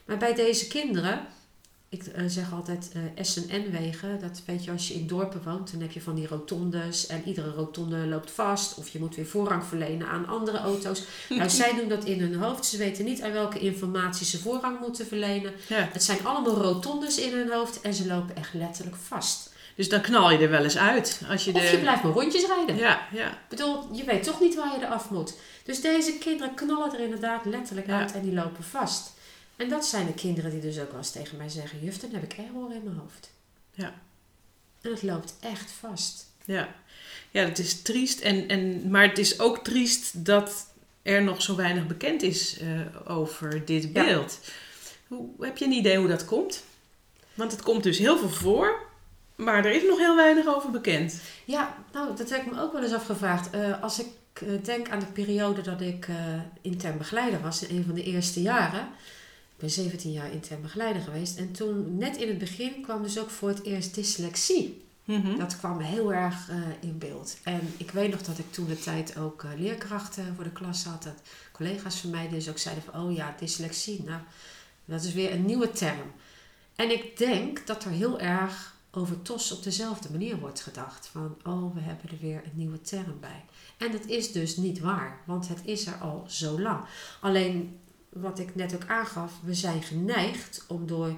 Maar 0.06 0.18
bij 0.18 0.34
deze 0.34 0.68
kinderen, 0.68 1.28
ik 2.02 2.08
eh, 2.08 2.24
zeg 2.28 2.54
altijd 2.54 2.92
eh, 2.94 3.24
S 3.24 3.46
en 3.46 3.62
N 3.62 3.72
wegen, 3.72 4.20
dat 4.20 4.42
weet 4.46 4.64
je 4.64 4.72
als 4.72 4.88
je 4.88 4.94
in 4.94 5.08
dorpen 5.08 5.42
woont, 5.44 5.72
dan 5.72 5.82
heb 5.82 5.92
je 5.92 6.02
van 6.02 6.16
die 6.16 6.28
rotondes 6.28 7.08
en 7.08 7.22
iedere 7.26 7.50
rotonde 7.52 7.98
loopt 7.98 8.32
vast 8.32 8.78
of 8.78 8.90
je 8.90 9.00
moet 9.00 9.16
weer 9.16 9.26
voorrang 9.26 9.64
verlenen 9.64 10.08
aan 10.08 10.28
andere 10.28 10.58
auto's. 10.58 11.04
Nou, 11.30 11.50
zij 11.50 11.74
doen 11.76 11.90
dat 11.90 12.04
in 12.06 12.20
hun 12.20 12.36
hoofd. 12.36 12.66
Ze 12.66 12.78
weten 12.78 13.06
niet 13.06 13.22
aan 13.22 13.32
welke 13.32 13.60
informatie 13.60 14.26
ze 14.26 14.40
voorrang 14.40 14.80
moeten 14.80 15.08
verlenen. 15.08 15.52
ja. 15.68 15.90
Het 15.92 16.04
zijn 16.04 16.26
allemaal 16.26 16.54
rotondes 16.56 17.18
in 17.18 17.34
hun 17.34 17.52
hoofd 17.52 17.82
en 17.82 17.94
ze 17.94 18.08
lopen 18.08 18.36
echt 18.36 18.54
letterlijk 18.54 18.96
vast. 18.96 19.54
Dus 19.76 19.90
dan 19.90 20.02
knal 20.02 20.32
je 20.32 20.38
er 20.38 20.50
wel 20.50 20.64
eens 20.64 20.78
uit. 20.78 21.22
Als 21.30 21.46
je 21.46 21.52
de... 21.52 21.60
Of 21.60 21.72
je 21.72 21.78
blijft 21.80 22.04
maar 22.04 22.12
rondjes 22.12 22.46
rijden. 22.46 22.76
Ja, 22.76 23.08
ja. 23.12 23.28
Ik 23.28 23.38
bedoel, 23.50 23.90
je 23.92 24.04
weet 24.04 24.24
toch 24.24 24.40
niet 24.40 24.56
waar 24.56 24.80
je 24.80 24.86
eraf 24.86 25.10
moet. 25.10 25.34
Dus 25.64 25.82
deze 25.82 26.18
kinderen 26.18 26.54
knallen 26.54 26.94
er 26.94 27.00
inderdaad 27.00 27.46
letterlijk 27.46 27.88
Ja. 27.88 28.00
uit 28.00 28.12
en 28.14 28.22
die 28.22 28.34
lopen 28.34 28.64
vast. 28.64 29.14
En 29.56 29.70
dat 29.70 29.86
zijn 29.86 30.06
de 30.06 30.14
kinderen 30.14 30.52
die 30.52 30.62
dus 30.62 30.80
ook 30.80 30.90
wel 30.90 30.98
eens 30.98 31.12
tegen 31.12 31.38
mij 31.38 31.50
zeggen: 31.50 31.80
Juf, 31.84 32.00
dan 32.00 32.10
heb 32.14 32.24
ik 32.24 32.34
error 32.34 32.74
in 32.74 32.84
mijn 32.84 32.98
hoofd. 32.98 33.32
Ja. 33.72 33.94
En 34.82 34.92
het 34.92 35.04
loopt 35.04 35.36
echt 35.40 35.72
vast. 35.72 36.26
Ja, 36.46 36.76
ja 37.32 37.44
het 37.44 37.60
is 37.60 37.82
triest. 37.82 38.20
En, 38.20 38.48
en, 38.48 38.90
maar 38.90 39.08
het 39.08 39.18
is 39.18 39.40
ook 39.40 39.64
triest 39.64 40.26
dat 40.26 40.68
er 41.02 41.24
nog 41.24 41.42
zo 41.42 41.56
weinig 41.56 41.88
bekend 41.88 42.22
is 42.22 42.58
eh, 42.60 42.80
over 43.12 43.66
dit 43.66 43.84
Ja. 43.84 43.90
beeld. 44.04 44.40
Hoe, 45.08 45.30
heb 45.40 45.58
je 45.58 45.66
een 45.66 45.72
idee 45.72 45.98
hoe 45.98 46.08
dat 46.08 46.26
komt? 46.26 46.64
Want 47.34 47.52
het 47.52 47.62
komt 47.62 47.84
dus 47.84 47.98
heel 47.98 48.18
veel 48.18 48.30
voor, 48.30 48.80
maar 49.36 49.66
er 49.66 49.72
is 49.72 49.84
nog 49.88 49.98
heel 49.98 50.16
weinig 50.16 50.48
over 50.48 50.72
bekend. 50.72 51.20
Ja, 51.46 51.78
nou, 51.94 52.16
dat 52.16 52.30
heb 52.30 52.46
ik 52.46 52.52
me 52.52 52.62
ook 52.62 52.74
wel 52.74 52.84
eens 52.84 52.94
afgevraagd. 52.94 53.50
Eh, 53.50 53.82
als 53.84 54.00
ik 54.00 54.08
eh, 54.34 54.48
denk 54.64 54.90
aan 54.90 55.00
de 55.00 55.06
periode 55.06 55.62
dat 55.62 55.82
ik 55.82 56.08
intern 56.62 56.98
begeleider 56.98 57.42
was, 57.42 57.64
in 57.68 57.78
een 57.78 57.86
van 57.86 57.96
de 57.96 58.04
eerste 58.04 58.42
jaren. 58.42 58.88
Ik 59.56 59.62
ben 59.62 59.70
17 59.70 60.12
jaar 60.12 60.32
intern 60.32 60.62
begeleider 60.62 61.02
geweest. 61.02 61.38
En 61.38 61.52
toen, 61.52 61.98
net 61.98 62.18
in 62.18 62.28
het 62.28 62.38
begin, 62.38 62.82
kwam 62.82 63.04
dus 63.04 63.20
ook 63.20 63.30
voor 63.30 63.50
het 63.50 63.64
eerst 63.64 63.96
dyslexie. 63.96 64.84
Mhm. 65.06 65.38
Dat 65.38 65.58
kwam 65.58 65.80
heel 65.80 66.14
erg 66.14 66.50
eh, 66.50 66.58
in 66.80 66.98
beeld. 66.98 67.38
En 67.44 67.74
ik 67.78 67.92
weet 67.92 68.12
nog 68.12 68.22
dat 68.22 68.38
ik 68.38 68.52
toen 68.52 68.68
de 68.68 68.80
tijd 68.80 69.18
ook 69.18 69.44
eh, 69.44 69.50
leerkrachten 69.58 70.36
voor 70.36 70.44
de 70.44 70.52
klas 70.52 70.84
had. 70.84 71.04
Dat 71.04 71.22
collega's 71.52 72.00
van 72.00 72.10
mij 72.10 72.30
dus 72.30 72.50
ook 72.50 72.58
zeiden 72.58 72.84
van, 72.84 73.02
oh 73.02 73.16
ja, 73.16 73.36
dyslexie. 73.40 74.04
Nou, 74.04 74.22
dat 74.86 75.04
is 75.04 75.14
weer 75.14 75.32
een 75.32 75.46
nieuwe 75.46 75.72
term. 75.72 76.12
En 76.76 76.92
ik 76.92 77.18
denk 77.18 77.68
dat 77.68 77.84
er 77.84 77.92
heel 77.92 78.20
erg 78.20 78.76
over 78.92 79.22
TOS 79.22 79.52
op 79.52 79.64
dezelfde 79.64 80.12
manier 80.12 80.40
wordt 80.40 80.62
gedacht. 80.62 81.08
Van, 81.08 81.38
oh, 81.44 81.74
we 81.74 81.80
hebben 81.80 82.10
er 82.10 82.18
weer 82.22 82.42
een 82.44 82.58
nieuwe 82.58 82.82
term 82.82 83.20
bij. 83.20 83.46
En 83.78 83.92
dat 83.92 84.06
is 84.06 84.32
dus 84.32 84.58
niet 84.58 84.80
waar, 84.80 85.22
want 85.26 85.48
het 85.48 85.62
is 85.64 85.88
er 85.88 85.96
al 85.96 86.24
zo 86.28 86.62
lang. 86.62 86.86
Alleen, 87.22 87.80
wat 88.22 88.40
ik 88.40 88.56
net 88.56 88.76
ook 88.76 88.86
aangaf, 88.88 89.34
we 89.44 89.54
zijn 89.54 89.84
geneigd 89.84 90.64
om 90.68 90.88
door 90.88 91.16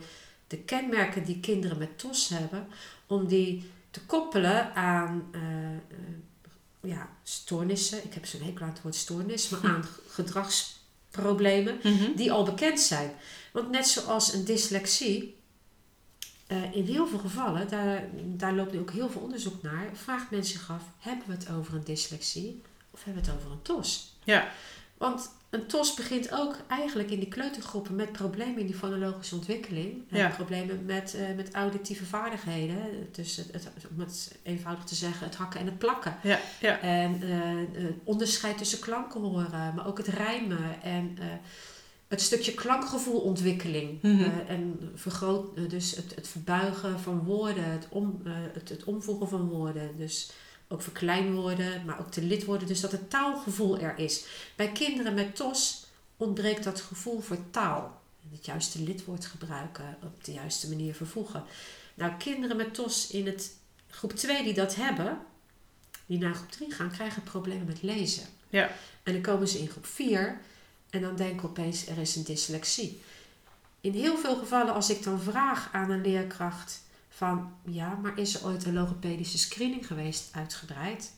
de 0.47 0.57
kenmerken 0.57 1.23
die 1.25 1.39
kinderen 1.39 1.77
met 1.77 1.99
TOS 1.99 2.29
hebben, 2.29 2.67
om 3.07 3.27
die 3.27 3.71
te 3.91 4.01
koppelen 4.05 4.75
aan 4.75 5.27
eh, 5.31 5.73
eh, 5.73 5.79
ja, 6.81 7.09
stoornissen. 7.23 8.03
Ik 8.03 8.13
heb 8.13 8.25
zo'n 8.25 8.41
hekel 8.41 8.61
aan 8.65 8.71
het 8.73 8.81
woord 8.81 8.95
stoornis, 8.95 9.49
maar 9.49 9.63
aan 9.63 9.85
gedragsproblemen 10.09 11.79
Mhm. 11.83 12.15
die 12.15 12.31
al 12.31 12.43
bekend 12.43 12.79
zijn. 12.79 13.11
Want 13.53 13.69
net 13.69 13.87
zoals 13.87 14.33
een 14.33 14.45
dyslexie, 14.45 15.35
eh, 16.47 16.75
in 16.75 16.85
heel 16.85 17.07
veel 17.07 17.19
gevallen, 17.19 17.67
daar, 17.69 18.03
daar 18.13 18.53
loopt 18.53 18.71
nu 18.71 18.79
ook 18.79 18.91
heel 18.91 19.09
veel 19.09 19.21
onderzoek 19.21 19.61
naar, 19.61 19.89
vraagt 19.93 20.31
men 20.31 20.45
zich 20.45 20.69
af, 20.71 20.83
hebben 20.99 21.27
we 21.27 21.33
het 21.33 21.49
over 21.49 21.73
een 21.73 21.83
dyslexie 21.83 22.61
of 22.91 23.03
hebben 23.03 23.23
we 23.23 23.29
het 23.29 23.37
over 23.39 23.51
een 23.51 23.61
TOS? 23.61 24.17
Ja, 24.23 24.51
Want 24.97 25.29
een 25.49 25.65
TOS 25.65 25.93
begint 25.93 26.31
ook 26.31 26.55
eigenlijk 26.67 27.11
in 27.11 27.19
die 27.19 27.27
kleutergroepen 27.27 27.95
met 27.95 28.11
problemen 28.11 28.57
in 28.57 28.65
die 28.65 28.75
fonologische 28.75 29.35
ontwikkeling. 29.35 30.03
Ja. 30.09 30.29
Problemen 30.29 30.85
met, 30.85 31.15
eh, 31.15 31.35
met 31.35 31.53
auditieve 31.53 32.05
vaardigheden. 32.05 32.77
Dus 33.11 33.35
het, 33.35 33.51
het, 33.51 33.69
om 33.91 33.99
het 33.99 34.37
eenvoudig 34.43 34.83
te 34.83 34.95
zeggen, 34.95 35.27
het 35.27 35.35
hakken 35.35 35.59
en 35.59 35.65
het 35.65 35.77
plakken. 35.77 36.15
ja, 36.23 36.39
ja. 36.59 36.79
En 36.79 37.21
eh, 37.21 37.85
onderscheid 38.03 38.57
tussen 38.57 38.79
klanken 38.79 39.21
horen, 39.21 39.73
maar 39.75 39.87
ook 39.87 39.97
het 39.97 40.07
rijmen 40.07 40.81
en 40.81 41.17
het 42.07 42.21
stukje 42.21 42.53
klankgevoelontwikkeling. 42.53 44.03
Eh, 44.03 44.49
en 44.49 44.91
vergroot, 44.95 45.69
dus 45.69 45.95
het, 45.95 46.15
het 46.15 46.27
verbuigen 46.27 46.99
van 46.99 47.23
woorden, 47.23 47.71
het, 47.71 47.87
om, 47.89 48.21
het, 48.53 48.69
het 48.69 48.83
omvoegen 48.83 49.27
van 49.27 49.49
woorden. 49.49 49.97
Dus 49.97 50.31
ook 50.67 50.81
verkleinwoorden, 50.81 51.85
maar 51.85 51.99
ook 51.99 52.11
te 52.11 52.21
lidwoorden. 52.21 52.67
Dus 52.67 52.81
dat 52.81 52.91
het 52.91 53.09
taalgevoel 53.09 53.79
er 53.79 53.97
is. 53.97 54.25
Bij 54.55 54.71
kinderen 54.71 55.13
met 55.13 55.35
TOS 55.35 55.85
ontbreekt 56.17 56.63
dat 56.63 56.81
gevoel 56.81 57.19
voor 57.19 57.49
taal. 57.51 58.01
Het 58.31 58.45
juiste 58.45 58.81
lidwoord 58.81 59.25
gebruiken, 59.25 59.97
op 60.03 60.23
de 60.23 60.33
juiste 60.33 60.69
manier 60.69 60.95
vervoegen. 60.95 61.43
Nou, 61.93 62.11
kinderen 62.17 62.57
met 62.57 62.73
TOS 62.73 63.11
in 63.11 63.25
het 63.25 63.55
groep 63.89 64.13
2 64.13 64.43
die 64.43 64.53
dat 64.53 64.75
hebben, 64.75 65.17
die 66.05 66.17
naar 66.17 66.33
groep 66.33 66.51
3 66.51 66.71
gaan, 66.71 66.91
krijgen 66.91 67.23
problemen 67.23 67.65
met 67.65 67.81
lezen. 67.81 68.23
Ja. 68.49 68.71
En 69.03 69.13
dan 69.13 69.21
komen 69.21 69.47
ze 69.47 69.59
in 69.59 69.69
groep 69.69 69.85
4 69.85 70.39
en 70.89 71.01
dan 71.01 71.15
denken 71.15 71.49
opeens 71.49 71.87
er 71.87 71.97
is 71.97 72.15
een 72.15 72.23
dyslexie. 72.23 73.01
In 73.81 73.93
heel 73.93 74.17
veel 74.17 74.35
gevallen, 74.35 74.73
als 74.73 74.89
ik 74.89 75.03
dan 75.03 75.21
vraag 75.21 75.69
aan 75.71 75.91
een 75.91 76.01
leerkracht 76.01 76.81
van 77.17 77.53
ja, 77.65 77.95
maar 77.95 78.17
is 78.17 78.35
er 78.35 78.45
ooit 78.45 78.65
een 78.65 78.73
logopedische 78.73 79.37
screening 79.37 79.87
geweest 79.87 80.29
uitgebreid? 80.31 81.13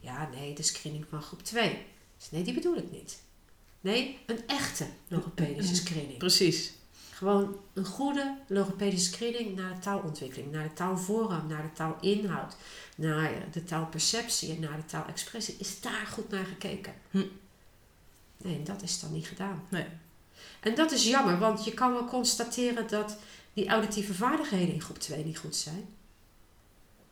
Ja, 0.00 0.28
nee, 0.34 0.54
de 0.54 0.62
screening 0.62 1.06
van 1.08 1.22
groep 1.22 1.42
2. 1.42 1.86
Dus 2.18 2.30
nee, 2.30 2.42
die 2.42 2.54
bedoel 2.54 2.76
ik 2.76 2.90
niet. 2.90 3.22
Nee, 3.80 4.18
een 4.26 4.46
echte 4.46 4.86
logopedische 5.08 5.74
screening. 5.74 6.18
Precies. 6.18 6.72
Gewoon 7.10 7.56
een 7.72 7.84
goede 7.84 8.38
logopedische 8.46 9.12
screening 9.12 9.56
naar 9.56 9.74
de 9.74 9.80
taalontwikkeling, 9.80 10.52
naar 10.52 10.68
de 10.68 10.72
taalvorm, 10.72 11.46
naar 11.46 11.62
de 11.62 11.72
taalinhoud, 11.72 12.56
naar 12.96 13.32
de 13.50 13.64
taalperceptie 13.64 14.54
en 14.54 14.60
naar 14.60 14.76
de 14.76 14.84
taalexpressie. 14.84 15.56
Is 15.58 15.80
daar 15.80 16.06
goed 16.06 16.28
naar 16.28 16.44
gekeken? 16.44 16.94
Hm. 17.10 17.26
Nee, 18.36 18.62
dat 18.62 18.82
is 18.82 19.00
dan 19.00 19.12
niet 19.12 19.26
gedaan. 19.26 19.62
Nee. 19.68 19.86
En 20.60 20.74
dat 20.74 20.92
is 20.92 21.04
jammer, 21.04 21.38
want 21.38 21.64
je 21.64 21.74
kan 21.74 21.92
wel 21.92 22.04
constateren 22.04 22.88
dat 22.88 23.16
die 23.52 23.68
auditieve 23.68 24.14
vaardigheden 24.14 24.74
in 24.74 24.80
groep 24.80 24.98
2 24.98 25.24
niet 25.24 25.38
goed 25.38 25.56
zijn. 25.56 25.84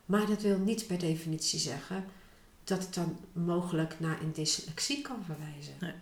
Maar 0.05 0.27
dat 0.27 0.43
wil 0.43 0.59
niet 0.59 0.87
per 0.87 0.99
definitie 0.99 1.59
zeggen 1.59 2.05
dat 2.65 2.83
het 2.83 2.95
dan 2.95 3.17
mogelijk 3.33 4.01
naar 4.01 4.21
een 4.21 4.33
dyslexie 4.33 5.03
kan 5.03 5.25
verwijzen. 5.25 5.95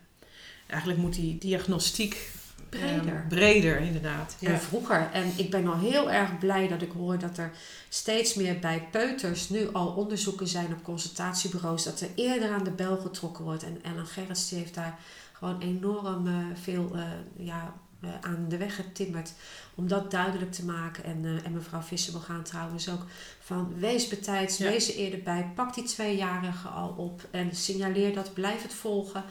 Eigenlijk 0.66 1.00
moet 1.00 1.14
die 1.14 1.38
diagnostiek 1.38 2.30
Breder. 2.68 3.14
eh, 3.14 3.26
breder, 3.28 3.80
inderdaad. 3.80 4.36
En 4.40 4.60
vroeger. 4.60 5.10
En 5.12 5.32
ik 5.36 5.50
ben 5.50 5.66
al 5.66 5.78
heel 5.78 6.10
erg 6.10 6.38
blij 6.38 6.68
dat 6.68 6.82
ik 6.82 6.90
hoor 6.90 7.18
dat 7.18 7.38
er 7.38 7.52
steeds 7.88 8.34
meer 8.34 8.58
bij 8.58 8.88
peuters 8.90 9.48
nu 9.48 9.72
al 9.72 9.88
onderzoeken 9.88 10.48
zijn 10.48 10.72
op 10.72 10.82
consultatiebureaus. 10.82 11.84
Dat 11.84 12.00
er 12.00 12.08
eerder 12.14 12.50
aan 12.50 12.64
de 12.64 12.70
bel 12.70 12.96
getrokken 12.96 13.44
wordt. 13.44 13.62
En 13.62 13.78
Ellen 13.82 14.06
Gerrits 14.06 14.50
heeft 14.50 14.74
daar 14.74 14.98
gewoon 15.32 15.60
enorm 15.60 16.26
eh, 16.26 16.34
veel 16.62 16.90
eh, 16.94 17.02
ja, 17.36 17.74
eh, 18.02 18.08
aan 18.20 18.46
de 18.48 18.56
weg 18.56 18.74
getimmerd. 18.74 19.32
Om 19.74 19.88
dat 19.88 20.10
duidelijk 20.10 20.52
te 20.52 20.64
maken. 20.64 21.04
En, 21.04 21.24
eh, 21.24 21.46
en 21.46 21.52
mevrouw 21.52 21.80
Visser 21.80 22.12
wil 22.12 22.20
gaan 22.20 22.42
trouwens 22.42 22.88
ook 22.88 23.02
van 23.40 23.74
wees 23.78 24.08
betijds, 24.08 24.56
Ja. 24.56 24.70
wees 24.70 24.88
er 24.88 24.94
eerder 24.96 25.22
bij. 25.22 25.50
Pak 25.54 25.74
die 25.74 25.84
tweejarige 25.84 26.68
al 26.68 26.88
op 26.96 27.22
en 27.30 27.56
signaleer 27.56 28.14
dat, 28.14 28.34
blijf 28.34 28.62
het 28.62 28.74
volgen. 28.74 29.24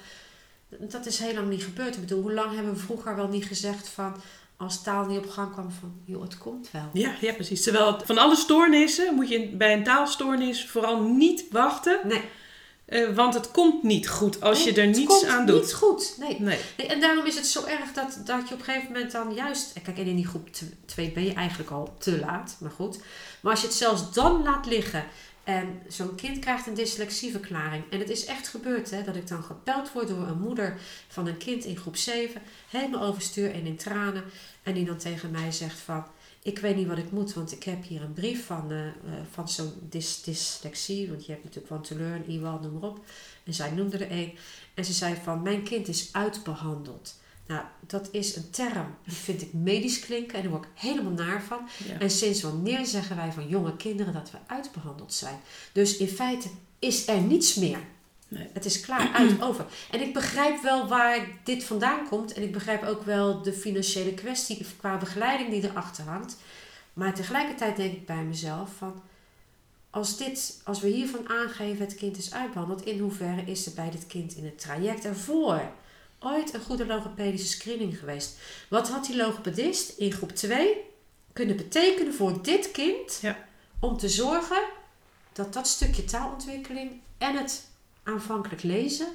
Dat 0.80 1.06
is 1.06 1.20
heel 1.20 1.34
lang 1.34 1.50
niet 1.50 1.64
gebeurd. 1.64 1.96
Ik 1.96 2.02
bedoel, 2.02 2.22
hoe 2.22 2.34
lang 2.34 2.56
hebben 2.56 2.74
we 2.74 2.80
vroeger 2.80 3.16
wel 3.16 3.28
niet 3.28 3.46
gezegd 3.46 3.88
van 3.90 4.16
als 4.58 4.84
taal 4.84 5.06
niet 5.06 5.18
op 5.18 5.30
gang 5.30 5.52
kwam 5.52 5.72
van 5.72 6.02
joh, 6.06 6.22
het 6.22 6.38
komt 6.38 6.72
wel. 6.72 6.90
Ja, 6.94 7.16
ja, 7.22 7.34
precies. 7.34 7.64
Terwijl 7.64 7.94
het- 7.94 8.06
van 8.06 8.18
alle 8.18 8.36
stoornissen 8.36 9.16
moet 9.16 9.30
je 9.30 9.48
bij 9.50 9.74
een 9.74 9.84
taalstoornis 9.84 10.66
vooral 10.70 11.04
niet 11.04 11.46
wachten. 11.52 12.00
Nee, 12.04 12.22
eh, 12.88 13.16
want 13.16 13.34
het 13.34 13.52
komt 13.52 13.84
niet 13.84 14.10
goed 14.10 14.42
als 14.42 14.64
je 14.64 14.74
er 14.74 14.88
het 14.88 14.96
niets 14.96 15.08
komt 15.08 15.26
aan 15.26 15.46
doet. 15.46 15.62
Niet 15.62 15.74
goed, 15.74 16.16
nee. 16.20 16.40
Nee. 16.40 16.60
nee. 16.78 16.88
En 16.88 17.00
daarom 17.00 17.26
is 17.26 17.36
het 17.36 17.48
zo 17.48 17.66
erg 17.66 17.94
dat, 17.94 18.20
dat 18.26 18.48
je 18.48 18.54
op 18.54 18.60
een 18.60 18.66
gegeven 18.66 18.92
moment 18.92 19.12
dan 19.12 19.34
juist... 19.34 19.74
Kijk, 19.84 19.98
en 19.98 20.06
in 20.06 20.16
die 20.16 20.28
groep 20.28 20.50
2 20.86 21.12
ben 21.12 21.24
je 21.24 21.34
eigenlijk 21.34 21.70
al 21.70 21.96
te 21.98 22.20
laat, 22.20 22.56
maar 22.60 22.72
goed. 22.72 23.00
Maar 23.42 23.52
als 23.52 23.62
je 23.62 23.68
het 23.68 23.76
zelfs 23.76 24.14
dan 24.14 24.44
laat 24.44 24.66
liggen 24.66 25.06
en 25.44 25.82
zo'n 25.88 26.16
kind 26.16 26.40
krijgt 26.40 26.68
een 26.68 26.74
dyslexieverklaring... 26.74 27.84
En 27.90 28.00
het 28.00 28.10
is 28.10 28.26
echt 28.26 28.48
gebeurd, 28.48 28.92
hè, 28.92 29.04
dat 29.04 29.16
ik 29.16 29.28
dan 29.28 29.44
gebeld 29.44 29.92
word 29.92 30.08
door 30.08 30.28
een 30.28 30.40
moeder 30.40 30.78
van 31.08 31.28
een 31.28 31.38
kind 31.38 31.66
in 31.66 31.78
groep 31.78 31.96
7... 31.96 32.42
Helemaal 32.70 33.02
overstuur 33.02 33.54
en 33.54 33.66
in 33.66 33.78
tranen. 33.78 34.24
En 34.64 34.74
die 34.74 34.86
dan 34.86 34.98
tegen 34.98 35.32
mij 35.32 35.52
zegt 35.52 35.80
van... 35.80 36.06
Ik 36.48 36.60
weet 36.60 36.76
niet 36.76 36.88
wat 36.88 36.98
ik 36.98 37.12
moet, 37.12 37.34
want 37.34 37.52
ik 37.52 37.64
heb 37.64 37.84
hier 37.84 38.02
een 38.02 38.14
brief 38.14 38.46
van, 38.46 38.72
eh, 38.72 38.88
eh, 38.88 38.94
van 39.32 39.50
zo'n 39.50 39.72
dys, 39.90 40.22
dyslexie. 40.22 41.10
Want 41.10 41.26
je 41.26 41.32
hebt 41.32 41.44
natuurlijk 41.44 41.74
One 41.74 41.82
to 41.82 41.96
Learn, 41.96 42.30
IWAL, 42.30 42.60
noem 42.60 42.74
maar 42.74 42.90
op. 42.90 43.06
En 43.44 43.54
zij 43.54 43.72
noemde 43.72 43.98
er 43.98 44.12
een. 44.12 44.38
En 44.74 44.86
ze 44.86 44.94
zei 44.94 45.16
van, 45.24 45.42
mijn 45.42 45.64
kind 45.64 45.88
is 45.88 46.10
uitbehandeld. 46.12 47.16
Nou, 47.48 47.64
dat 47.88 48.10
is 48.12 48.36
een 48.36 48.50
term, 48.50 48.96
die 49.04 49.16
vind 49.16 49.42
ik 49.42 49.54
medisch 49.54 50.00
klinken 50.00 50.36
en 50.36 50.42
daar 50.42 50.52
word 50.52 50.64
ik 50.64 50.70
helemaal 50.74 51.12
naar 51.12 51.44
van. 51.44 51.68
Ja. 51.88 52.00
En 52.00 52.12
sinds 52.12 52.42
wanneer 52.42 52.86
zeggen 52.86 53.16
wij 53.16 53.32
van 53.32 53.48
jonge 53.48 53.76
kinderen 53.76 54.14
dat 54.14 54.32
we 54.32 54.38
uitbehandeld 54.48 55.14
zijn? 55.14 55.40
Dus 55.72 55.98
in 55.98 56.08
feite 56.08 56.48
is 56.80 57.08
er 57.08 57.22
niets 57.22 57.56
meer. 57.56 57.80
Nee. 58.28 58.48
Het 58.54 58.66
is 58.66 58.80
klaar, 58.80 59.14
uit, 59.14 59.42
over. 59.48 59.66
En 59.92 60.02
ik 60.02 60.14
begrijp 60.14 60.62
wel 60.62 60.88
waar 60.88 61.28
dit 61.44 61.64
vandaan 61.64 62.08
komt. 62.08 62.34
En 62.34 62.44
ik 62.44 62.52
begrijp 62.52 62.84
ook 62.84 63.04
wel 63.04 63.42
de 63.42 63.54
financiële 63.54 64.14
kwestie 64.14 64.66
qua 64.78 64.98
begeleiding 64.98 65.50
die 65.50 65.64
erachter 65.64 66.04
hangt. 66.04 66.38
Maar 66.94 67.14
tegelijkertijd 67.14 67.76
denk 67.76 67.94
ik 67.94 68.06
bij 68.06 68.24
mezelf 68.24 68.70
van... 68.78 69.02
Als, 69.90 70.18
dit, 70.18 70.62
als 70.64 70.82
we 70.82 70.88
hiervan 70.88 71.30
aangeven 71.30 71.86
het 71.86 71.96
kind 71.96 72.18
is 72.18 72.34
uitbehandeld... 72.34 72.86
in 72.86 73.00
hoeverre 73.00 73.42
is 73.42 73.66
er 73.66 73.74
bij 73.74 73.92
dit 73.92 74.08
kind 74.08 74.36
in 74.36 74.46
het 74.46 74.60
traject 74.60 75.06
ervoor... 75.06 75.72
ooit 76.20 76.54
een 76.54 76.62
goede 76.62 76.86
logopedische 76.86 77.48
screening 77.48 78.00
geweest? 78.00 78.38
Wat 78.70 78.90
had 78.90 79.06
die 79.06 79.16
logopedist 79.16 79.98
in 79.98 80.12
groep 80.12 80.32
2 80.32 80.78
kunnen 81.34 81.56
betekenen 81.56 82.14
voor 82.14 82.44
dit 82.44 82.72
kind... 82.72 83.20
Ja. 83.22 83.46
om 83.80 83.98
te 83.98 84.10
zorgen 84.10 84.64
dat 85.34 85.54
dat 85.54 85.68
stukje 85.68 86.06
taalontwikkeling 86.06 86.92
en 87.18 87.38
het 87.38 87.67
aanvankelijk 88.08 88.64
lezen... 88.64 89.08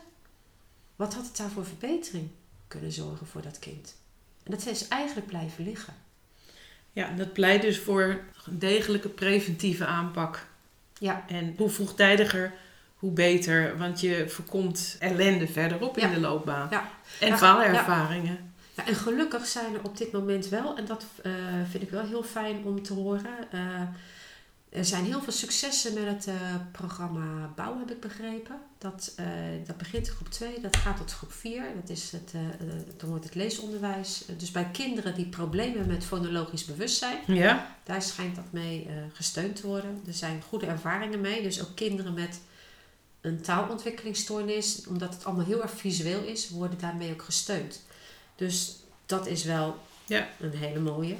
wat 0.97 1.15
had 1.15 1.27
het 1.27 1.37
daar 1.37 1.51
voor 1.51 1.67
verbetering 1.67 2.29
kunnen 2.69 2.93
zorgen 2.93 3.27
voor 3.27 3.43
dat 3.43 3.59
kind? 3.59 3.97
En 4.43 4.51
dat 4.51 4.67
is 4.67 4.89
eigenlijk 4.89 5.27
blijven 5.27 5.65
liggen. 5.65 5.95
ja, 6.93 7.11
dat 7.17 7.33
pleit 7.33 7.63
dus 7.63 7.79
voor 7.79 8.21
een 8.47 8.59
degelijke 8.59 9.09
preventieve 9.09 9.87
aanpak. 9.87 10.47
Ja. 10.99 11.25
En 11.29 11.55
hoe 11.57 11.69
vroegtijdiger, 11.71 12.53
hoe 12.97 13.13
beter. 13.13 13.79
Want 13.79 14.01
je 14.01 14.29
voorkomt 14.29 14.97
ellende 14.99 15.47
verderop 15.49 15.99
in 15.99 16.11
de 16.11 16.21
loopbaan. 16.21 16.69
Ja. 16.71 16.91
En 17.21 17.29
Ja, 17.29 17.37
faalervaringen. 17.37 18.53
Ja, 18.77 18.87
en 18.87 18.95
gelukkig 18.95 19.47
zijn 19.47 19.75
er 19.75 19.85
op 19.85 19.97
dit 19.97 20.13
moment 20.13 20.49
wel, 20.49 20.77
en 20.77 20.85
dat 20.85 21.05
eh, 21.23 21.33
vind 21.71 21.83
ik 21.83 21.91
wel 21.91 22.07
heel 22.07 22.23
fijn 22.23 22.65
om 22.65 22.83
te 22.83 22.93
horen. 22.93 23.51
eh, 23.51 23.83
er 24.73 24.85
zijn 24.85 25.05
heel 25.05 25.23
veel 25.23 25.33
successen 25.33 25.95
met 25.95 26.05
het 26.07 26.27
eh, 26.27 26.35
programma 26.73 27.53
Bouw, 27.57 27.79
heb 27.79 27.91
ik 27.91 28.01
begrepen. 28.01 28.57
Dat, 28.79 29.13
eh, 29.17 29.27
dat 29.67 29.77
begint 29.77 30.07
in 30.07 30.13
groep 30.13 30.29
2, 30.31 30.61
dat 30.61 30.77
gaat 30.77 30.97
tot 30.97 31.13
groep 31.13 31.33
4. 31.33 31.65
Dat 31.81 31.89
is 31.91 32.13
het, 32.13 32.33
eh, 32.35 32.41
dan 32.97 33.09
wordt 33.09 33.25
het 33.25 33.35
leesonderwijs. 33.35 34.25
Dus 34.37 34.51
bij 34.51 34.69
kinderen 34.73 35.15
die 35.15 35.27
problemen 35.29 35.87
met 35.87 36.05
fonologisch 36.05 36.65
bewustzijn, 36.65 37.19
Ja. 37.27 37.77
daar 37.85 38.03
schijnt 38.03 38.37
dat 38.37 38.45
mee 38.53 38.87
gesteund 39.13 39.57
te 39.57 39.67
worden. 39.67 40.03
Er 40.07 40.15
zijn 40.15 40.43
goede 40.49 40.67
ervaringen 40.67 41.21
mee. 41.21 41.43
Dus 41.43 41.61
ook 41.63 41.75
kinderen 41.75 42.15
met 42.15 42.41
een 43.21 43.41
taalontwikkelingsstoornis, 43.43 44.87
omdat 44.87 45.15
het 45.15 45.25
allemaal 45.25 45.47
heel 45.47 45.63
erg 45.63 45.71
visueel 45.71 46.23
is, 46.23 46.49
worden 46.51 46.79
daarmee 46.79 47.13
ook 47.13 47.23
gesteund. 47.23 47.83
Dus 48.37 48.77
dat 49.07 49.27
is 49.27 49.45
wel 49.45 49.79
Ja. 50.07 50.29
een 50.41 50.53
hele 50.57 50.81
mooie. 50.81 51.17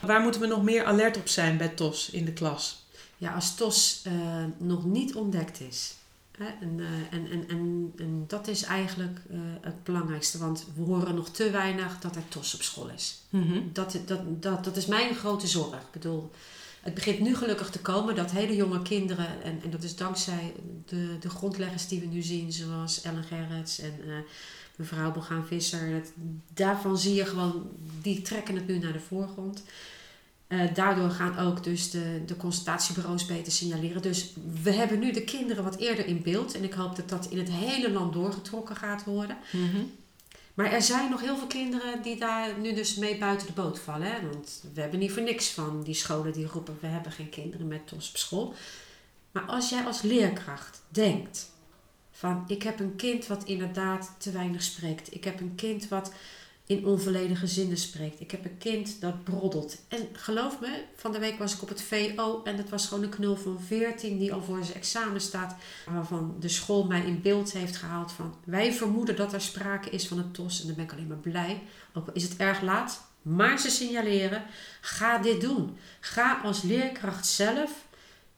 Waar 0.00 0.20
moeten 0.20 0.40
we 0.40 0.46
nog 0.46 0.62
meer 0.62 0.84
alert 0.84 1.16
op 1.16 1.28
zijn 1.28 1.56
bij 1.56 1.68
TOS 1.68 2.10
in 2.10 2.24
de 2.24 2.32
klas? 2.32 2.81
Ja, 3.22 3.34
als 3.34 3.54
TOS 3.54 4.02
eh, 4.04 4.12
nog 4.56 4.84
niet 4.84 5.14
ontdekt 5.14 5.60
is. 5.60 5.94
Hè, 6.36 6.44
en, 6.44 6.80
eh, 6.80 7.18
en, 7.18 7.30
en, 7.30 7.48
en, 7.48 7.92
en 7.96 8.24
dat 8.26 8.48
is 8.48 8.62
eigenlijk 8.62 9.18
eh, 9.30 9.38
het 9.60 9.84
belangrijkste, 9.84 10.38
want 10.38 10.66
we 10.74 10.82
horen 10.82 11.14
nog 11.14 11.28
te 11.28 11.50
weinig 11.50 11.98
dat 11.98 12.16
er 12.16 12.28
TOS 12.28 12.54
op 12.54 12.62
school 12.62 12.88
is. 12.88 13.22
Mhm. 13.28 13.58
Dat, 13.72 13.98
dat, 14.06 14.42
dat, 14.42 14.64
dat 14.64 14.76
is 14.76 14.86
mijn 14.86 15.14
grote 15.14 15.46
zorg. 15.46 15.74
Ik 15.74 15.90
bedoel, 15.92 16.30
het 16.80 16.94
begint 16.94 17.20
nu 17.20 17.36
gelukkig 17.36 17.70
te 17.70 17.78
komen 17.78 18.14
dat 18.14 18.30
hele 18.30 18.56
jonge 18.56 18.82
kinderen, 18.82 19.42
en, 19.42 19.60
en 19.62 19.70
dat 19.70 19.82
is 19.82 19.96
dankzij 19.96 20.52
de, 20.86 21.18
de 21.20 21.30
grondleggers 21.30 21.88
die 21.88 22.00
we 22.00 22.06
nu 22.06 22.22
zien, 22.22 22.52
zoals 22.52 23.02
Ellen 23.02 23.24
Gerrits 23.24 23.78
en 23.78 23.94
mevrouw 24.76 25.12
Bogaan 25.12 25.46
Visser. 25.46 25.90
Dat, 25.90 26.12
daarvan 26.54 26.98
zie 26.98 27.14
je 27.14 27.26
gewoon, 27.26 27.70
die 28.00 28.22
trekken 28.22 28.54
het 28.54 28.66
nu 28.66 28.78
naar 28.78 28.92
de 28.92 29.00
voorgrond. 29.00 29.62
Eh, 30.52 30.74
daardoor 30.74 31.10
gaan 31.10 31.38
ook 31.38 31.64
dus 31.64 31.90
de, 31.90 32.22
de 32.26 32.36
consultatiebureaus 32.36 33.26
beter 33.26 33.52
signaleren. 33.52 34.02
Dus 34.02 34.32
we 34.62 34.72
hebben 34.72 34.98
nu 34.98 35.12
de 35.12 35.24
kinderen 35.24 35.64
wat 35.64 35.76
eerder 35.76 36.06
in 36.06 36.22
beeld. 36.22 36.54
En 36.54 36.64
ik 36.64 36.72
hoop 36.72 36.96
dat 36.96 37.08
dat 37.08 37.26
in 37.30 37.38
het 37.38 37.50
hele 37.50 37.90
land 37.90 38.12
doorgetrokken 38.12 38.76
gaat 38.76 39.04
worden. 39.04 39.36
Mhm. 39.50 39.82
Maar 40.54 40.72
er 40.72 40.82
zijn 40.82 41.10
nog 41.10 41.20
heel 41.20 41.36
veel 41.36 41.46
kinderen 41.46 42.02
die 42.02 42.18
daar 42.18 42.58
nu 42.58 42.74
dus 42.74 42.94
mee 42.94 43.18
buiten 43.18 43.46
de 43.46 43.52
boot 43.52 43.78
vallen. 43.78 44.12
Hè? 44.12 44.20
Want 44.30 44.64
we 44.74 44.80
hebben 44.80 44.98
niet 44.98 45.12
voor 45.12 45.22
niks 45.22 45.50
van 45.50 45.82
die 45.82 45.94
scholen 45.94 46.32
die 46.32 46.46
roepen... 46.46 46.78
we 46.80 46.86
hebben 46.86 47.12
geen 47.12 47.28
kinderen 47.28 47.68
met 47.68 47.86
TOS 47.86 48.08
op 48.08 48.16
school. 48.16 48.54
Maar 49.30 49.44
als 49.44 49.68
jij 49.68 49.84
als 49.84 50.02
leerkracht 50.02 50.82
denkt... 50.88 51.50
van 52.10 52.44
ik 52.46 52.62
heb 52.62 52.80
een 52.80 52.96
kind 52.96 53.26
wat 53.26 53.44
inderdaad 53.44 54.14
te 54.18 54.30
weinig 54.30 54.62
spreekt. 54.62 55.14
Ik 55.14 55.24
heb 55.24 55.40
een 55.40 55.54
kind 55.54 55.88
wat 55.88 56.12
in 56.66 56.86
onvolledige 56.86 57.46
zinnen 57.46 57.76
spreekt. 57.76 58.20
Ik 58.20 58.30
heb 58.30 58.44
een 58.44 58.58
kind 58.58 59.00
dat 59.00 59.24
broddelt. 59.24 59.76
En 59.88 60.08
geloof 60.12 60.60
me, 60.60 60.84
van 60.96 61.12
de 61.12 61.18
week 61.18 61.38
was 61.38 61.54
ik 61.54 61.62
op 61.62 61.68
het 61.68 61.82
VO... 61.82 62.42
en 62.44 62.56
dat 62.56 62.68
was 62.68 62.86
gewoon 62.86 63.02
een 63.02 63.08
knul 63.08 63.36
van 63.36 63.60
14 63.60 64.18
die 64.18 64.32
al 64.32 64.42
voor 64.42 64.64
zijn 64.64 64.76
examen 64.76 65.20
staat... 65.20 65.56
waarvan 65.86 66.36
de 66.40 66.48
school 66.48 66.84
mij 66.84 67.04
in 67.04 67.20
beeld 67.22 67.52
heeft 67.52 67.76
gehaald 67.76 68.12
van... 68.12 68.34
wij 68.44 68.72
vermoeden 68.72 69.16
dat 69.16 69.32
er 69.32 69.40
sprake 69.40 69.90
is 69.90 70.08
van 70.08 70.18
een 70.18 70.32
TOS. 70.32 70.60
En 70.60 70.66
dan 70.66 70.76
ben 70.76 70.84
ik 70.84 70.92
alleen 70.92 71.06
maar 71.06 71.16
blij. 71.16 71.62
Ook 71.94 72.08
is 72.12 72.22
het 72.22 72.36
erg 72.36 72.60
laat, 72.60 73.02
maar 73.22 73.58
ze 73.58 73.70
signaleren. 73.70 74.42
Ga 74.80 75.18
dit 75.18 75.40
doen. 75.40 75.76
Ga 76.00 76.40
als 76.42 76.62
leerkracht 76.62 77.26
zelf 77.26 77.70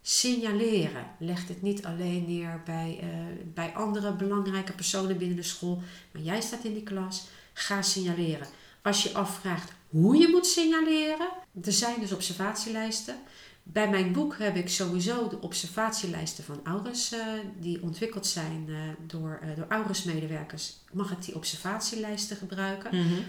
signaleren. 0.02 1.06
Leg 1.18 1.46
dit 1.46 1.62
niet 1.62 1.84
alleen 1.84 2.24
neer 2.26 2.62
bij, 2.64 2.98
eh, 3.00 3.08
bij 3.54 3.72
andere 3.74 4.12
belangrijke 4.12 4.72
personen 4.72 5.18
binnen 5.18 5.36
de 5.36 5.42
school. 5.42 5.82
Maar 6.12 6.22
jij 6.22 6.40
staat 6.40 6.64
in 6.64 6.72
die 6.72 6.82
klas. 6.82 7.26
Ga 7.54 7.82
signaleren. 7.82 8.46
Als 8.82 9.02
je 9.02 9.12
afvraagt 9.12 9.72
hoe 9.88 10.16
je 10.16 10.28
moet 10.28 10.46
signaleren. 10.46 11.28
Er 11.64 11.72
zijn 11.72 12.00
dus 12.00 12.12
observatielijsten. 12.12 13.16
Bij 13.62 13.90
mijn 13.90 14.12
boek 14.12 14.38
heb 14.38 14.56
ik 14.56 14.68
sowieso 14.68 15.28
de 15.28 15.40
observatielijsten 15.40 16.44
van 16.44 16.60
Aures, 16.64 17.12
eh, 17.12 17.20
die 17.60 17.82
ontwikkeld 17.82 18.26
zijn 18.26 18.64
eh, 18.68 18.76
door, 19.06 19.38
eh 19.42 19.56
door 19.56 19.66
Aures-medewerkers. 19.68 20.76
Mag 20.92 21.10
ik 21.10 21.24
die 21.24 21.34
observatielijsten 21.34 22.36
gebruiken? 22.36 22.96
Mhm. 22.96 23.20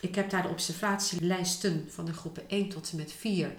Ik 0.00 0.14
heb 0.14 0.30
daar 0.30 0.42
de 0.42 0.48
observatielijsten 0.48 1.86
van 1.88 2.04
de 2.04 2.12
groepen 2.12 2.42
1 2.48 2.68
tot 2.68 2.90
en 2.90 2.96
met 2.96 3.12
4. 3.12 3.54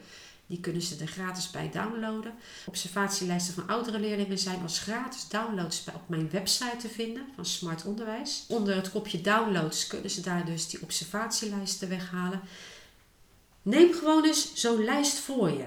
Die 0.51 0.59
kunnen 0.59 0.81
ze 0.81 0.95
er 1.01 1.07
gratis 1.07 1.51
bij 1.51 1.69
downloaden. 1.69 2.33
Observatielijsten 2.65 3.53
van 3.53 3.67
oudere 3.67 3.99
leerlingen 3.99 4.37
zijn 4.37 4.61
als 4.61 4.79
gratis 4.79 5.27
downloads 5.27 5.83
op 5.93 6.09
mijn 6.09 6.29
website 6.29 6.77
te 6.77 6.89
vinden 6.89 7.25
van 7.35 7.45
Smart 7.45 7.85
Onderwijs. 7.85 8.45
Onder 8.47 8.75
het 8.75 8.91
kopje 8.91 9.21
downloads 9.21 9.87
kunnen 9.87 10.09
ze 10.09 10.21
daar 10.21 10.45
dus 10.45 10.67
die 10.67 10.81
observatielijsten 10.81 11.89
weghalen. 11.89 12.41
Neem 13.61 13.93
gewoon 13.93 14.25
eens 14.25 14.51
zo'n 14.53 14.83
lijst 14.83 15.17
voor 15.17 15.49
je. 15.49 15.65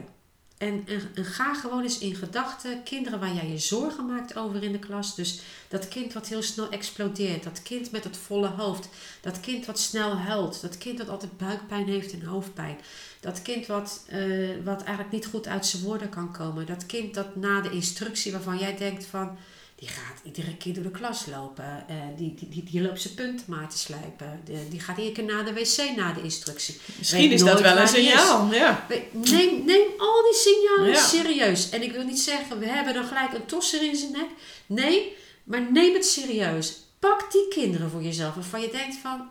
En, 0.64 0.84
ga 1.14 1.54
gewoon 1.54 1.82
eens 1.82 1.98
in 1.98 2.14
gedachten 2.14 2.82
kinderen 2.82 3.20
waar 3.20 3.34
jij 3.34 3.48
je 3.48 3.58
zorgen 3.58 4.06
maakt 4.06 4.36
over 4.36 4.62
in 4.62 4.72
de 4.72 4.78
klas. 4.78 5.14
Dus 5.14 5.40
dat 5.68 5.88
kind 5.88 6.12
wat 6.12 6.26
heel 6.26 6.42
snel 6.42 6.70
explodeert. 6.70 7.42
Dat 7.42 7.62
kind 7.62 7.90
met 7.90 8.04
het 8.04 8.16
volle 8.16 8.48
hoofd. 8.48 8.88
Dat 9.20 9.40
kind 9.40 9.66
wat 9.66 9.78
snel 9.78 10.16
huilt. 10.16 10.60
Dat 10.60 10.78
kind 10.78 10.98
dat 10.98 11.08
altijd 11.08 11.36
buikpijn 11.36 11.88
heeft 11.88 12.12
en 12.12 12.22
hoofdpijn. 12.22 12.76
Dat 13.20 13.42
kind 13.42 13.66
wat, 13.66 14.04
eh, 14.08 14.48
wat 14.64 14.82
eigenlijk 14.82 15.10
niet 15.10 15.26
goed 15.26 15.46
uit 15.46 15.66
zijn 15.66 15.82
woorden 15.82 16.08
kan 16.08 16.32
komen. 16.32 16.66
Dat 16.66 16.86
kind 16.86 17.14
dat 17.14 17.36
na 17.36 17.60
de 17.60 17.70
instructie 17.70 18.32
waarvan 18.32 18.58
jij 18.58 18.76
denkt 18.76 19.06
van 19.06 19.38
die 19.84 19.92
gaat 19.92 20.20
iedere 20.22 20.56
keer 20.56 20.74
door 20.74 20.82
de 20.82 20.90
klas 20.90 21.26
lopen. 21.26 21.84
Uh, 21.90 21.96
die, 22.16 22.34
die, 22.34 22.48
die, 22.48 22.62
die, 22.62 22.82
loopt 22.82 23.00
zijn 23.00 23.14
punten 23.14 23.46
maar 23.48 23.68
te 23.68 23.78
slijpen. 23.78 24.40
De, 24.44 24.68
die 24.68 24.80
gaat 24.80 24.96
iedere 24.96 25.14
keer 25.14 25.24
naar 25.24 25.44
de 25.44 25.52
wc 25.52 25.96
na 25.96 26.12
de 26.12 26.22
instructie. 26.22 26.80
Misschien 26.98 27.30
is 27.30 27.44
dat 27.44 27.60
wel 27.60 27.76
een 27.76 27.88
signaal. 27.88 28.52
Ja. 28.52 28.86
Neem, 29.10 29.64
neem 29.64 29.86
al 29.98 30.22
die 30.22 30.34
signalen 30.34 30.96
serieus. 30.96 31.70
En 31.70 31.82
ik 31.82 31.92
wil 31.92 32.04
niet 32.04 32.20
zeggen, 32.20 32.58
we 32.58 32.66
hebben 32.66 32.94
dan 32.94 33.04
gelijk 33.04 33.32
een 33.32 33.46
tosser 33.46 33.82
in 33.82 33.96
zijn 33.96 34.12
nek. 34.12 34.28
Nee, 34.66 35.16
maar 35.44 35.72
neem 35.72 35.94
het 35.94 36.06
serieus. 36.06 36.82
Pak 36.98 37.32
die 37.32 37.48
kinderen 37.48 37.90
voor 37.90 38.02
jezelf 38.02 38.34
waarvan 38.34 38.60
je 38.60 38.70
denkt 38.70 38.96
van, 38.96 39.30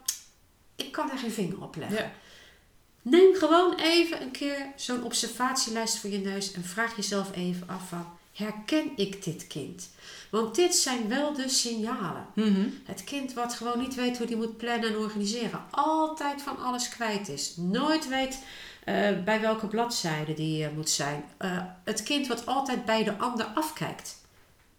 ik 0.75 0.91
kan 0.91 1.11
er 1.11 1.17
geen 1.17 1.31
vinger 1.31 1.61
op 1.61 1.75
leggen. 1.75 1.97
Ja. 1.97 2.11
Neem 3.01 3.35
gewoon 3.35 3.75
even 3.79 4.21
een 4.21 4.31
keer 4.31 4.71
zo'n 4.75 5.03
observatielijst 5.03 5.97
voor 5.97 6.09
je 6.09 6.19
neus 6.19 6.51
en 6.51 6.63
vraag 6.63 6.95
jezelf 6.95 7.35
even 7.35 7.67
af 7.67 7.89
van, 7.89 8.17
herken 8.33 8.91
ik 8.95 9.23
dit 9.23 9.47
kind? 9.47 9.89
Want 10.31 10.55
dit 10.55 10.75
zijn 10.75 11.07
wel 11.07 11.33
de 11.33 11.49
signalen. 11.49 12.25
Mhm. 12.35 12.67
Het 12.83 13.03
kind 13.03 13.33
wat 13.33 13.53
gewoon 13.53 13.79
niet 13.79 13.95
weet 13.95 14.17
hoe 14.17 14.27
hij 14.27 14.35
moet 14.35 14.57
plannen 14.57 14.89
en 14.89 14.97
organiseren. 14.97 15.65
Altijd 15.71 16.41
van 16.41 16.63
alles 16.63 16.89
kwijt 16.89 17.29
is. 17.29 17.53
Nooit 17.57 18.07
weet 18.07 18.39
uh, 18.85 19.23
bij 19.23 19.41
welke 19.41 19.67
bladzijde 19.67 20.33
die 20.33 20.63
uh, 20.63 20.69
moet 20.75 20.89
zijn. 20.89 21.23
Uh, 21.39 21.63
het 21.83 22.03
kind 22.03 22.27
wat 22.27 22.45
altijd 22.45 22.85
bij 22.85 23.03
de 23.03 23.17
ander 23.17 23.45
afkijkt. 23.45 24.21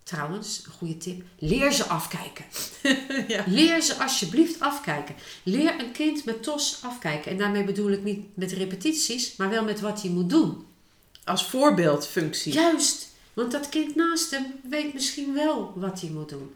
Trouwens, 0.03 0.63
een 0.67 0.73
goede 0.73 0.97
tip. 0.97 1.23
Leer 1.39 1.73
ze 1.73 1.85
afkijken. 1.85 2.45
ja. 3.35 3.45
Leer 3.47 3.83
ze 3.83 3.95
alsjeblieft 3.95 4.61
afkijken. 4.61 5.15
Leer 5.43 5.81
een 5.81 5.93
kind 5.93 6.25
met 6.25 6.43
TOS 6.43 6.79
afkijken. 6.83 7.31
En 7.31 7.39
daarmee 7.39 7.65
bedoel 7.65 7.91
ik 7.91 8.03
niet 8.05 8.37
met 8.37 8.53
repetities, 8.53 9.37
maar 9.37 9.51
wel 9.51 9.65
met 9.65 9.81
wat 9.81 10.03
hij 10.03 10.11
moet 10.11 10.31
doen. 10.31 10.67
Als 11.25 11.47
voorbeeldfunctie. 11.47 12.53
Juist. 12.53 13.13
Want 13.35 13.53
dat 13.53 13.69
kind 13.69 13.95
naast 13.95 14.31
hem 14.31 14.47
weet 14.63 14.95
misschien 14.95 15.35
wel 15.35 15.73
wat 15.77 16.01
hij 16.01 16.11
moet 16.11 16.29
doen. 16.29 16.55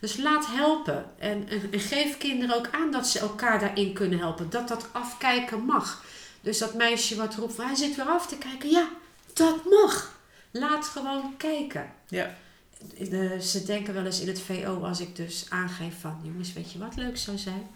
Dus 0.00 0.16
laat 0.16 0.46
helpen. 0.46 1.10
En, 1.18 1.48
en, 1.48 1.72
en, 1.72 1.80
geef 1.80 2.18
kinderen 2.18 2.56
ook 2.56 2.68
aan 2.70 2.90
dat 2.90 3.08
ze 3.08 3.18
elkaar 3.18 3.58
daarin 3.58 3.92
kunnen 3.92 4.18
helpen. 4.18 4.50
Dat 4.50 4.68
dat 4.68 4.88
afkijken 4.92 5.64
mag. 5.64 6.04
Dus 6.40 6.58
dat 6.58 6.74
meisje 6.74 7.16
wat 7.16 7.34
roept, 7.34 7.56
hij 7.56 7.74
zit 7.74 7.96
weer 7.96 8.06
af 8.08 8.26
te 8.26 8.36
kijken. 8.36 8.70
Ja, 8.70 8.88
dat 9.32 9.64
mag. 9.64 10.18
Laat 10.50 10.84
gewoon 10.84 11.36
kijken. 11.36 11.92
Ja. 12.08 12.36
ze 13.40 13.62
denken 13.66 13.94
wel 13.94 14.04
eens 14.04 14.20
in 14.20 14.28
het 14.28 14.40
VO 14.40 14.82
als 14.82 15.00
ik 15.00 15.16
dus 15.16 15.46
aangeef 15.48 16.00
van... 16.00 16.20
Jongens, 16.22 16.52
weet 16.52 16.72
je 16.72 16.78
wat 16.78 16.96
leuk 16.96 17.16
zou 17.16 17.38
zijn? 17.38 17.68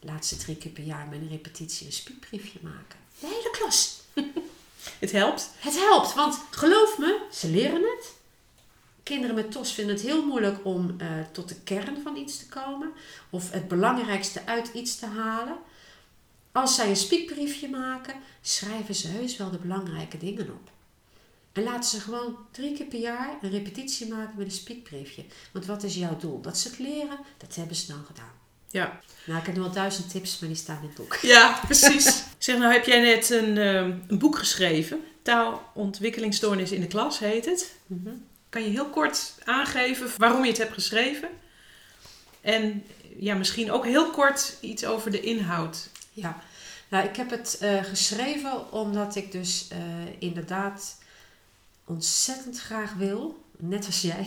Laat 0.00 0.26
ze 0.26 0.36
drie 0.36 0.56
keer 0.56 0.70
per 0.70 0.84
jaar 0.84 1.06
met 1.10 1.20
een 1.20 1.28
repetitie 1.28 1.86
een 1.86 1.92
spiekbriefje 1.92 2.58
maken. 2.62 2.98
De 3.20 3.26
hele 3.26 3.50
klas. 3.50 4.02
Het 4.98 5.12
helpt. 5.12 5.50
Het 5.58 5.78
helpt, 5.78 6.14
want 6.14 6.38
geloof 6.50 6.98
me, 6.98 7.26
ze 7.32 7.48
leren 7.48 7.82
het. 7.82 8.12
Kinderen 9.02 9.34
met 9.34 9.52
TOS 9.52 9.72
vinden 9.72 9.94
het 9.94 10.04
heel 10.04 10.26
moeilijk 10.26 10.64
om 10.64 10.96
uh, 11.00 11.06
tot 11.32 11.48
de 11.48 11.60
kern 11.60 12.02
van 12.02 12.16
iets 12.16 12.38
te 12.38 12.48
komen. 12.48 12.92
Of 13.30 13.50
het 13.50 13.68
belangrijkste 13.68 14.46
uit 14.46 14.70
iets 14.72 14.98
te 14.98 15.06
halen. 15.06 15.56
Als 16.52 16.74
zij 16.74 16.88
een 16.88 16.96
spiekbriefje 16.96 17.68
maken, 17.68 18.14
schrijven 18.40 18.94
ze 18.94 19.08
heus 19.08 19.36
wel 19.36 19.50
de 19.50 19.58
belangrijke 19.58 20.18
dingen 20.18 20.50
op. 20.50 20.70
En 21.52 21.62
laten 21.62 21.90
ze 21.90 22.00
gewoon 22.00 22.36
drie 22.50 22.76
keer 22.76 22.86
per 22.86 23.00
jaar 23.00 23.38
een 23.42 23.50
repetitie 23.50 24.08
maken 24.08 24.36
met 24.36 24.46
een 24.46 24.52
spiekbriefje. 24.52 25.24
Want 25.52 25.66
wat 25.66 25.82
is 25.82 25.94
jouw 25.94 26.16
doel? 26.16 26.40
Dat 26.40 26.58
ze 26.58 26.68
het 26.68 26.78
leren, 26.78 27.18
dat 27.36 27.54
hebben 27.54 27.76
ze 27.76 27.86
dan 27.86 28.04
gedaan. 28.04 28.39
Ja. 28.70 29.00
Nou, 29.24 29.40
ik 29.40 29.46
heb 29.46 29.56
nu 29.56 29.62
al 29.62 29.72
duizend 29.72 30.10
tips, 30.10 30.38
maar 30.38 30.48
die 30.48 30.58
staan 30.58 30.78
in 30.80 30.86
het 30.86 30.94
boek. 30.94 31.14
Ja, 31.22 31.60
precies. 31.64 32.22
zeg, 32.38 32.58
nou 32.58 32.72
heb 32.72 32.86
jij 32.86 33.00
net 33.00 33.30
een, 33.30 33.58
ehm, 33.58 33.92
een 34.06 34.18
boek 34.18 34.38
geschreven. 34.38 35.00
Taalontwikkelingsstoornis 35.22 36.72
in 36.72 36.80
de 36.80 36.86
klas 36.86 37.18
heet 37.18 37.44
het. 37.44 37.74
Mhm. 37.86 38.10
Kan 38.48 38.62
je 38.62 38.68
heel 38.68 38.88
kort 38.88 39.34
aangeven 39.44 40.10
waarom 40.16 40.42
je 40.42 40.48
het 40.48 40.58
hebt 40.58 40.72
geschreven? 40.72 41.28
En 42.40 42.84
ja, 43.18 43.34
misschien 43.34 43.72
ook 43.72 43.84
heel 43.84 44.10
kort 44.10 44.56
iets 44.60 44.84
over 44.84 45.10
de 45.10 45.20
inhoud. 45.20 45.88
Ja, 46.12 46.42
nou, 46.88 47.08
ik 47.08 47.16
heb 47.16 47.30
het 47.30 47.58
uh, 47.62 47.84
geschreven 47.84 48.72
omdat 48.72 49.16
ik 49.16 49.32
dus 49.32 49.68
uh, 49.72 49.78
inderdaad 50.18 50.98
ontzettend 51.84 52.60
graag 52.60 52.92
wil 52.92 53.44
net 53.60 53.86
als 53.86 54.02
jij, 54.02 54.26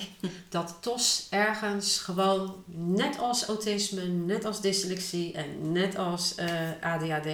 dat 0.49 0.77
TOS 0.79 1.27
ergens 1.29 1.97
gewoon, 1.97 2.63
net 2.75 3.19
als 3.19 3.45
autisme, 3.45 4.03
net 4.05 4.45
als 4.45 4.61
dyslexie 4.61 5.33
en 5.33 5.71
net 5.71 5.97
als 5.97 6.35
eh, 6.35 6.69
ADHD, 6.81 7.29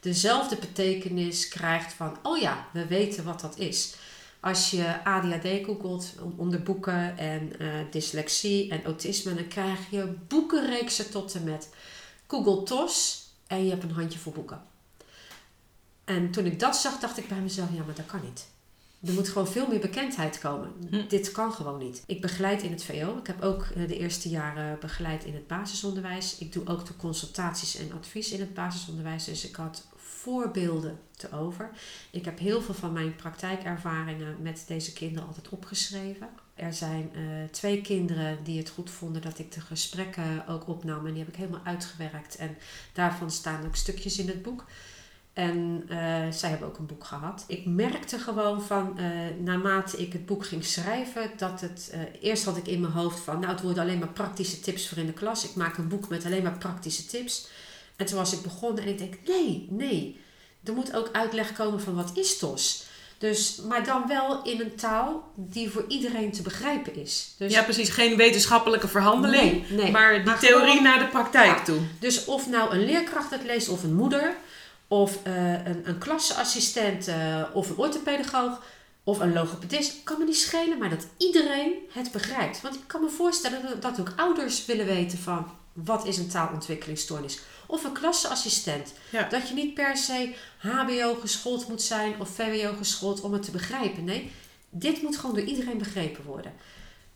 dezelfde 0.00 0.56
betekenis 0.56 1.48
krijgt 1.48 1.92
van, 1.92 2.16
oh 2.22 2.38
ja, 2.38 2.66
we 2.72 2.86
weten 2.86 3.24
wat 3.24 3.40
dat 3.40 3.58
is. 3.58 3.94
Als 4.40 4.70
je 4.70 5.04
ADHD 5.04 5.64
googelt 5.64 6.14
onder 6.36 6.62
boeken 6.62 7.18
en 7.18 7.52
uh, 7.58 7.74
dyslexie 7.90 8.70
en 8.70 8.84
autisme, 8.84 9.34
dan 9.34 9.48
krijg 9.48 9.90
je 9.90 10.14
boekenreeksen 10.28 11.10
tot 11.10 11.34
en 11.34 11.44
met. 11.44 11.68
Google 12.26 12.62
TOS 12.62 13.24
en 13.46 13.64
je 13.64 13.70
hebt 13.70 13.82
een 13.82 13.90
handje 13.90 14.18
voor 14.18 14.32
boeken. 14.32 14.62
En 16.04 16.30
toen 16.30 16.46
ik 16.46 16.60
dat 16.60 16.76
zag, 16.76 16.98
dacht 16.98 17.18
ik 17.18 17.28
bij 17.28 17.40
mezelf, 17.40 17.68
ja, 17.72 17.82
maar 17.82 17.94
dat 17.94 18.06
kan 18.06 18.20
niet. 18.24 18.46
Er 19.04 19.12
moet 19.12 19.28
gewoon 19.28 19.48
veel 19.48 19.68
meer 19.68 19.80
bekendheid 19.80 20.38
komen. 20.38 20.72
Hm. 20.90 21.08
Dit 21.08 21.32
kan 21.32 21.52
gewoon 21.52 21.78
niet. 21.78 22.02
Ik 22.06 22.20
begeleid 22.20 22.62
in 22.62 22.70
het 22.70 22.84
VO. 22.84 23.18
Ik 23.18 23.26
heb 23.26 23.42
ook 23.42 23.62
eh, 23.62 23.88
de 23.88 23.98
eerste 23.98 24.28
jaren 24.28 24.78
begeleid 24.80 25.24
in 25.24 25.34
het 25.34 25.46
basisonderwijs. 25.46 26.38
Ik 26.38 26.52
doe 26.52 26.66
ook 26.66 26.86
de 26.86 26.96
consultaties 26.96 27.76
en 27.76 27.92
advies 27.92 28.32
in 28.32 28.40
het 28.40 28.54
basisonderwijs. 28.54 29.24
Dus 29.24 29.48
ik 29.48 29.54
had 29.54 29.86
voorbeelden 29.96 30.98
te 31.16 31.32
over. 31.32 31.70
Ik 32.10 32.24
heb 32.24 32.38
heel 32.38 32.62
veel 32.62 32.74
van 32.74 32.92
mijn 32.92 33.16
praktijkervaringen 33.16 34.36
met 34.42 34.64
deze 34.66 34.92
kinderen 34.92 35.28
altijd 35.28 35.48
opgeschreven. 35.48 36.28
Er 36.54 36.74
zijn 36.74 37.10
uh, 37.16 37.44
twee 37.50 37.80
kinderen 37.80 38.38
die 38.44 38.58
het 38.58 38.70
goed 38.70 38.90
vonden 38.90 39.22
dat 39.22 39.38
ik 39.38 39.52
de 39.52 39.60
gesprekken 39.60 40.46
ook 40.46 40.68
opnam. 40.68 41.06
En 41.06 41.12
die 41.12 41.22
heb 41.22 41.32
ik 41.32 41.38
helemaal 41.38 41.64
uitgewerkt. 41.64 42.36
En 42.36 42.56
daarvan 42.92 43.30
staan 43.30 43.66
ook 43.66 43.76
stukjes 43.76 44.18
in 44.18 44.28
het 44.28 44.42
boek. 44.42 44.64
En 45.40 45.86
uh, 45.90 45.96
zij 46.30 46.50
hebben 46.50 46.68
ook 46.68 46.78
een 46.78 46.86
boek 46.86 47.04
gehad. 47.04 47.44
Ik 47.46 47.66
merkte 47.66 48.18
gewoon 48.18 48.62
van, 48.62 48.96
uh, 48.98 49.04
naarmate 49.44 49.96
ik 49.96 50.12
het 50.12 50.26
boek 50.26 50.46
ging 50.46 50.64
schrijven, 50.64 51.30
dat 51.36 51.60
het. 51.60 51.92
Uh, 51.94 52.00
eerst 52.20 52.44
had 52.44 52.56
ik 52.56 52.66
in 52.66 52.80
mijn 52.80 52.92
hoofd 52.92 53.20
van, 53.20 53.40
nou, 53.40 53.52
het 53.52 53.62
worden 53.62 53.82
alleen 53.82 53.98
maar 53.98 54.08
praktische 54.08 54.60
tips 54.60 54.88
voor 54.88 54.98
in 54.98 55.06
de 55.06 55.12
klas. 55.12 55.44
Ik 55.44 55.54
maak 55.54 55.76
een 55.76 55.88
boek 55.88 56.08
met 56.08 56.24
alleen 56.24 56.42
maar 56.42 56.58
praktische 56.58 57.06
tips. 57.06 57.48
En 57.96 58.06
toen 58.06 58.16
was 58.16 58.32
ik 58.32 58.42
begonnen 58.42 58.82
en 58.82 58.88
ik 58.88 58.98
denk, 58.98 59.14
nee, 59.26 59.66
nee. 59.70 60.20
Er 60.64 60.72
moet 60.72 60.96
ook 60.96 61.08
uitleg 61.12 61.52
komen 61.52 61.80
van 61.80 61.94
wat 61.94 62.10
is 62.14 62.38
TOS. 62.38 62.86
Dus, 63.18 63.60
maar 63.68 63.84
dan 63.84 64.04
wel 64.08 64.42
in 64.42 64.60
een 64.60 64.74
taal 64.74 65.32
die 65.34 65.70
voor 65.70 65.84
iedereen 65.88 66.32
te 66.32 66.42
begrijpen 66.42 66.94
is. 66.94 67.34
Dus, 67.38 67.52
ja, 67.52 67.62
precies. 67.62 67.88
Geen 67.88 68.16
wetenschappelijke 68.16 68.88
verhandeling, 68.88 69.68
nee, 69.68 69.78
nee. 69.78 69.90
maar 69.90 70.24
die 70.24 70.38
theorie 70.38 70.80
naar 70.80 70.98
de 70.98 71.06
praktijk 71.06 71.64
toe. 71.64 71.78
Dus 71.98 72.24
of 72.24 72.48
nou 72.48 72.74
een 72.74 72.84
leerkracht 72.84 73.30
het 73.30 73.44
leest 73.44 73.68
of 73.68 73.82
een 73.82 73.94
moeder 73.94 74.36
of 74.92 75.18
uh, 75.26 75.66
een, 75.66 75.88
een 75.88 75.98
klasassistent 75.98 77.08
uh, 77.08 77.42
of 77.52 77.70
een 77.70 77.76
orthopedagoog 77.76 78.62
of 79.04 79.20
een 79.20 79.32
logopedist, 79.32 80.02
kan 80.04 80.18
me 80.18 80.24
niet 80.24 80.36
schelen, 80.36 80.78
maar 80.78 80.90
dat 80.90 81.06
iedereen 81.16 81.72
het 81.92 82.12
begrijpt. 82.12 82.60
Want 82.60 82.74
ik 82.74 82.80
kan 82.86 83.00
me 83.00 83.08
voorstellen 83.08 83.80
dat, 83.80 84.00
ook 84.00 84.12
ouders 84.16 84.66
willen 84.66 84.86
weten 84.86 85.18
van 85.18 85.50
wat 85.72 86.06
is 86.06 86.18
een 86.18 86.28
taalontwikkelingsstoornis. 86.28 87.40
Of 87.66 87.84
een 87.84 87.92
klasassistent. 87.92 88.92
Ja. 89.10 89.28
Dat 89.28 89.48
je 89.48 89.54
niet 89.54 89.74
per 89.74 89.96
se 89.96 90.34
HBO 90.58 91.14
geschoold 91.20 91.68
moet 91.68 91.82
zijn 91.82 92.20
of 92.20 92.28
VWO 92.28 92.76
geschoold 92.76 93.20
om 93.20 93.32
het 93.32 93.42
te 93.42 93.50
begrijpen. 93.50 94.04
Nee, 94.04 94.32
dit 94.70 95.02
moet 95.02 95.16
gewoon 95.16 95.34
door 95.34 95.44
iedereen 95.44 95.78
begrepen 95.78 96.24
worden. 96.24 96.52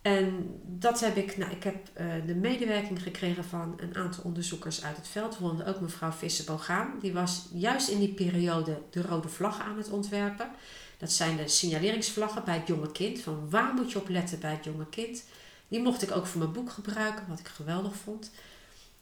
En 0.05 0.61
dat 0.65 1.01
heb 1.01 1.17
ik, 1.17 1.37
nou, 1.37 1.53
ik 1.53 1.63
heb 1.63 1.77
uh, 2.01 2.13
de 2.27 2.35
medewerking 2.35 3.03
gekregen 3.03 3.45
van 3.45 3.75
een 3.77 3.97
aantal 3.97 4.25
onderzoekers 4.25 4.85
uit 4.85 4.97
het 4.97 5.09
veld, 5.09 5.39
waaronder 5.39 5.67
ook 5.67 5.81
mevrouw 5.81 6.11
Visser-Bogaan. 6.11 6.99
Die 7.01 7.13
was 7.13 7.49
juist 7.53 7.89
in 7.89 7.99
die 7.99 8.15
periode 8.15 8.83
de 8.91 9.03
rode 9.03 9.29
vlaggen 9.29 9.65
aan 9.65 9.77
het 9.77 9.91
ontwerpen. 9.91 10.51
Dat 10.99 11.13
zijn 11.13 11.37
de 11.37 11.49
signaleringsvlaggen 11.49 12.45
bij 12.45 12.55
het 12.55 12.67
jonge 12.67 12.93
kind. 12.93 13.21
Van 13.21 13.51
waar 13.51 13.75
moet 13.75 13.93
je 13.93 13.99
op 13.99 14.09
letten 14.09 14.41
bij 14.41 14.51
het 14.51 14.65
jonge 14.65 14.89
kind? 14.89 15.25
Die 15.69 15.81
mocht 15.81 16.03
ik 16.03 16.17
ook 16.17 16.27
voor 16.27 16.41
mijn 16.41 16.53
boek 16.53 16.71
gebruiken, 16.71 17.25
wat 17.29 17.39
ik 17.39 17.49
geweldig 17.49 17.95
vond. 17.95 18.31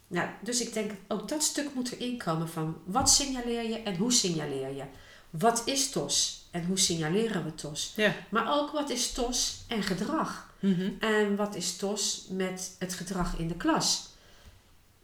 Nou, 0.07 0.29
dus 0.43 0.61
ik 0.61 0.73
denk, 0.73 0.93
ook 1.09 1.29
dat 1.29 1.43
stuk 1.43 1.75
moet 1.75 1.93
erin 1.93 2.19
komen 2.19 2.49
van 2.49 2.77
wat 2.85 3.11
signaleer 3.11 3.69
je 3.69 3.83
en 3.83 3.97
hoe 3.97 4.13
signaleer 4.13 4.75
je? 4.75 4.85
Wat 5.31 5.63
is 5.65 5.91
TOS 5.91 6.49
en 6.51 6.65
hoe 6.65 6.79
signaleren 6.79 7.45
we 7.45 7.55
TOS? 7.55 7.93
Ja. 7.97 8.15
Maar 8.29 8.61
ook 8.61 8.71
wat 8.71 8.91
is 8.91 9.13
TOS 9.13 9.65
en 9.69 9.83
gedrag? 9.83 10.51
Mhm. 10.63 10.91
En 10.99 11.37
wat 11.37 11.55
is 11.55 11.77
TOS 11.77 12.27
met 12.31 12.77
het 12.79 12.95
gedrag 12.95 13.39
in 13.39 13.49
de 13.49 13.57
klas? 13.57 14.09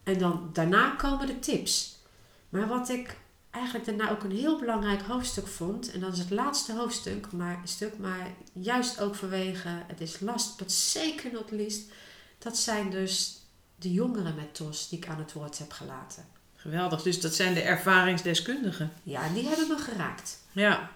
En 0.03 0.19
dan 0.19 0.51
daarna 0.53 0.91
komen 0.91 1.27
de 1.27 1.39
tips. 1.39 1.97
Maar 2.49 2.69
wat 2.69 2.89
ik 2.89 3.17
eigenlijk 3.51 3.85
daarna 3.85 4.11
ook 4.11 4.23
een 4.23 4.37
heel 4.37 4.59
belangrijk 4.59 5.03
hoofdstuk 5.03 5.47
vond. 5.47 5.91
En 5.91 6.01
dat 6.01 6.13
is 6.13 6.19
het 6.19 6.31
laatste 6.31 6.75
hoofdstuk, 6.75 7.33
maar, 7.33 7.61
stuk, 7.65 7.99
maar 7.99 8.35
juist 8.53 9.01
ook 9.01 9.15
vanwege, 9.15 9.69
het 9.87 10.01
is 10.01 10.21
last 10.21 10.57
but 10.57 10.73
zeker 10.73 11.33
not 11.33 11.51
least, 11.51 11.83
dat 12.39 12.57
zijn 12.57 12.91
dus 12.91 13.43
de 13.77 13.93
jongeren 13.93 14.35
met 14.35 14.55
TOS 14.55 14.89
die 14.89 14.99
ik 14.99 15.09
aan 15.09 15.19
het 15.19 15.33
woord 15.33 15.59
heb 15.59 15.73
gelaten. 15.73 16.25
Geweldig, 16.55 17.03
dus 17.03 17.21
dat 17.21 17.35
zijn 17.35 17.55
de 17.55 17.61
ervaringsdeskundigen. 17.61 18.93
Ja, 19.03 19.29
die 19.29 19.47
hebben 19.49 19.69
me 19.69 19.79
geraakt. 19.79 20.39
Ja. 20.53 20.91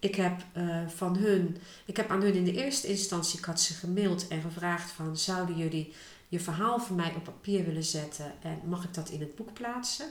Ik 0.00 0.14
heb 0.14 0.44
uh, 0.56 0.88
van 0.88 1.16
hun, 1.16 1.56
ik 1.84 1.96
heb 1.96 2.10
aan 2.10 2.22
hun 2.22 2.34
in 2.34 2.44
de 2.44 2.52
eerste 2.52 2.86
instantie, 2.86 3.38
ik 3.38 3.44
had 3.44 3.60
ze 3.60 3.74
gemaild 3.74 4.28
en 4.28 4.40
gevraagd 4.40 4.90
van, 4.90 5.16
zouden 5.16 5.56
jullie 5.56 5.92
je 6.28 6.40
verhaal 6.40 6.80
voor 6.80 6.96
mij 6.96 7.14
op 7.16 7.24
papier 7.24 7.64
willen 7.64 7.84
zetten 7.84 8.32
en 8.42 8.60
mag 8.64 8.84
ik 8.84 8.94
dat 8.94 9.08
in 9.08 9.20
het 9.20 9.34
boek 9.34 9.52
plaatsen? 9.52 10.06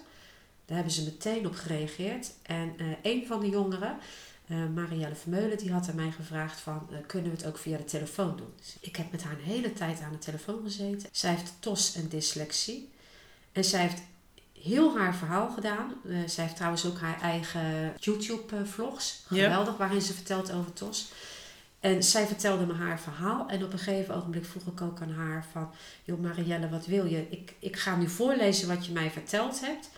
Daar 0.66 0.78
hebben 0.78 0.96
ze 0.96 1.04
meteen 1.04 1.48
op 1.48 1.56
gereageerd. 1.56 2.32
En 2.42 2.74
uh, 2.78 2.88
een 3.02 3.28
van 3.28 3.40
de 3.40 3.50
jongeren, 3.50 3.98
uh, 4.48 4.58
Marielle 4.76 5.16
Vermeulen, 5.16 5.58
die 5.58 5.72
had 5.72 5.90
aan 5.90 5.96
mij 5.96 6.12
gevraagd 6.12 6.60
van, 6.60 6.90
kunnen 7.06 7.32
we 7.32 7.38
het 7.38 7.46
ook 7.46 7.58
via 7.58 7.78
de 7.78 7.84
telefoon 7.84 8.38
doen? 8.38 8.54
Dus 8.58 8.78
ik 8.80 8.96
heb 8.96 9.12
met 9.12 9.24
haar 9.24 9.34
een 9.34 9.44
hele 9.44 9.74
tijd 9.74 10.02
aan 10.02 10.12
de 10.12 10.18
telefoon 10.18 10.64
gezeten. 10.64 11.10
Zij 11.12 11.34
heeft 11.36 11.54
TOS 11.60 11.96
en 11.96 12.08
dyslexie. 12.08 12.90
En 13.52 13.64
zij 13.64 13.82
heeft 13.82 14.02
heel 14.64 14.98
haar 14.98 15.16
verhaal 15.16 15.50
gedaan. 15.50 15.94
zij 16.26 16.44
heeft 16.44 16.56
trouwens 16.56 16.86
ook 16.86 17.00
haar 17.00 17.22
eigen 17.22 17.94
YouTube-vlogs. 18.00 19.24
Geweldig, 19.28 19.78
waarin 19.78 20.02
ze 20.02 20.14
vertelt 20.14 20.52
over 20.52 20.74
TOS. 20.74 21.12
En 21.80 22.04
zij 22.04 22.28
vertelde 22.28 22.66
me 22.66 22.74
haar 22.74 23.00
verhaal. 23.00 23.48
En 23.48 23.64
op 23.64 23.74
een 23.74 23.80
gegeven 23.80 24.16
ogenblik 24.16 24.46
vroeg 24.46 24.66
ik 24.66 24.82
ook 24.82 25.02
aan 25.02 25.12
haar 25.12 25.46
van... 25.52 25.72
Joh 26.04 26.20
Marielle, 26.20 26.70
wat 26.70 26.86
wil 26.86 27.06
je? 27.06 27.28
Ik, 27.30 27.54
ik 27.60 27.78
ga 27.78 27.96
nu 27.96 28.10
voorlezen 28.10 28.68
wat 28.68 28.86
je 28.86 28.92
mij 28.92 29.12
verteld 29.12 29.60
hebt. 29.60 29.90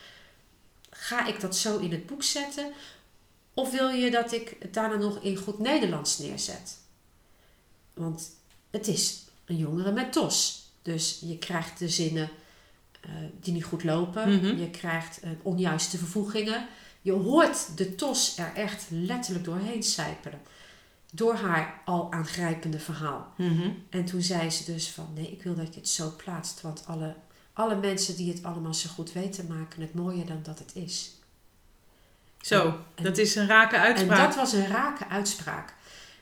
Ga 0.89 1.28
ik 1.28 1.39
dat 1.39 1.56
zo 1.56 1.78
in 1.78 1.91
het 1.91 2.06
boek 2.06 2.24
zetten? 2.24 2.71
Of 3.54 3.71
wil 3.71 3.89
je 3.89 4.12
dat 4.12 4.32
ik 4.32 4.56
het 4.60 4.74
daarna 4.74 4.95
nog 4.95 5.19
in 5.21 5.38
goed 5.38 5.60
Nederlands 5.60 6.17
neerzet? 6.17 6.78
Want 7.93 8.30
het 8.69 8.88
is 8.88 9.26
een 9.45 9.58
jongere 9.58 9.91
met 9.91 10.13
TOS. 10.13 10.69
Dus 10.82 11.19
je 11.21 11.38
krijgt 11.38 11.80
de 11.80 11.89
zinnen 11.89 12.30
uh, 13.06 13.12
die 13.40 13.54
niet 13.54 13.64
goed 13.64 13.84
lopen. 13.84 14.30
Mm 14.30 14.40
-hmm. 14.40 14.58
Je 14.58 14.70
krijgt 14.70 15.24
uh, 15.24 15.30
onjuiste 15.42 15.98
vervoegingen. 15.98 16.68
Je 17.02 17.12
hoort 17.12 17.78
de 17.78 17.96
TOS 17.96 18.38
er 18.38 18.52
echt 18.56 18.88
letterlijk 18.90 19.46
doorheen 19.46 19.84
sijpelen. 19.84 20.42
Door 21.12 21.36
haar 21.36 21.82
al 21.86 22.12
aangrijpende 22.12 22.80
verhaal. 22.80 23.34
Mm 23.38 23.58
-hmm. 23.58 23.84
En 23.90 24.06
toen 24.06 24.22
zei 24.22 24.50
ze 24.50 24.72
dus 24.74 24.90
van 24.90 25.08
nee, 25.14 25.32
ik 25.32 25.44
wil 25.44 25.56
dat 25.56 25.74
je 25.74 25.80
het 25.80 25.90
zo 25.90 26.14
plaatst. 26.18 26.62
Want 26.62 26.84
alle, 26.88 27.16
alle 27.54 27.76
mensen 27.76 28.16
die 28.16 28.34
het 28.34 28.44
allemaal 28.44 28.74
zo 28.74 28.90
goed 28.90 29.12
weten 29.12 29.48
maken 29.48 29.82
het 29.82 29.94
mooier 29.94 30.26
dan 30.26 30.40
dat 30.44 30.60
het 30.60 30.72
is. 30.76 31.12
Zo, 32.42 32.80
en, 32.96 33.04
dat 33.04 33.18
is 33.18 33.36
een 33.36 33.48
rake 33.48 33.78
uitspraak. 33.78 34.20
En 34.20 34.26
dat 34.26 34.36
was 34.36 34.54
een 34.54 34.68
rake 34.68 35.08
uitspraak. 35.08 35.74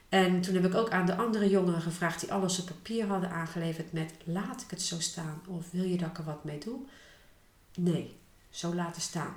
En 0.10 0.41
toen 0.41 0.54
heb 0.54 0.65
ik 0.65 0.76
ook 0.76 0.89
aan 0.89 1.06
de 1.06 1.15
andere 1.15 1.50
jongeren 1.50 1.82
gevraagd 1.82 2.19
die 2.19 2.34
alles 2.34 2.60
op 2.60 2.65
papier 2.65 3.06
hadden 3.06 3.32
aangeleverd 3.32 3.93
met 3.93 4.13
laat 4.24 4.62
ik 4.62 4.69
het 4.69 4.82
zo 4.82 5.00
staan 5.00 5.41
of 5.48 5.65
wil 5.72 5.84
je 5.84 5.98
dat 5.98 6.10
ik 6.10 6.17
er 6.17 6.24
wat 6.24 6.43
mee 6.43 6.58
doe? 6.58 6.80
Nee, 7.76 8.15
zo 8.50 8.76
laten 8.76 9.02
staan. 9.02 9.36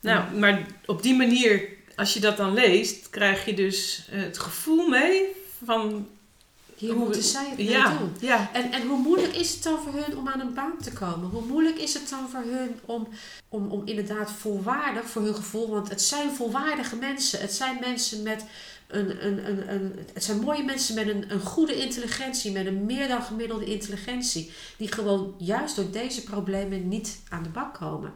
Nou, 0.00 0.34
maar 0.34 0.66
op 0.86 1.02
die 1.02 1.14
manier, 1.14 1.68
als 1.96 2.14
je 2.14 2.20
dat 2.20 2.36
dan 2.36 2.54
leest, 2.54 3.10
krijg 3.10 3.44
je 3.44 3.54
dus 3.54 4.06
het 4.10 4.38
gevoel 4.38 4.88
mee 4.88 5.24
van 5.64 6.08
hier 6.78 6.92
hoe, 6.92 7.04
moeten 7.04 7.22
zij 7.22 7.48
het 7.48 7.56
mee 7.56 7.98
doen. 7.98 8.16
Ja. 8.20 8.50
En, 8.52 8.72
en 8.72 8.86
hoe 8.86 8.98
moeilijk 8.98 9.36
is 9.36 9.54
het 9.54 9.62
dan 9.62 9.78
voor 9.82 9.92
hun 9.92 10.16
om 10.16 10.28
aan 10.28 10.40
een 10.40 10.54
baan 10.54 10.78
te 10.82 10.92
komen? 10.92 11.28
Hoe 11.28 11.44
moeilijk 11.44 11.78
is 11.78 11.94
het 11.94 12.08
dan 12.08 12.28
voor 12.28 12.42
hun 12.44 12.80
om, 12.84 13.08
om, 13.48 13.70
om 13.70 13.82
inderdaad 13.84 14.30
volwaardig 14.30 15.04
voor 15.04 15.22
hun 15.22 15.34
gevoel... 15.34 15.70
want 15.70 15.88
het 15.88 16.02
zijn 16.02 16.30
volwaardige 16.30 16.96
mensen. 16.96 17.40
Het 17.40 17.52
zijn 17.52 17.76
mensen 17.80 18.22
met 18.22 18.44
een... 18.88 19.26
een, 19.26 19.48
een, 19.48 19.72
een 19.72 20.06
het 20.12 20.24
zijn 20.24 20.38
mooie 20.38 20.64
mensen 20.64 20.94
met 20.94 21.08
een, 21.08 21.32
een 21.32 21.40
goede 21.40 21.76
intelligentie... 21.76 22.52
met 22.52 22.66
een 22.66 22.86
meer 22.86 23.08
dan 23.08 23.22
gemiddelde 23.22 23.64
intelligentie... 23.64 24.52
die 24.76 24.92
gewoon 24.92 25.34
juist 25.38 25.76
door 25.76 25.90
deze 25.90 26.22
problemen 26.22 26.88
niet 26.88 27.20
aan 27.28 27.42
de 27.42 27.48
bak 27.48 27.74
komen. 27.74 28.12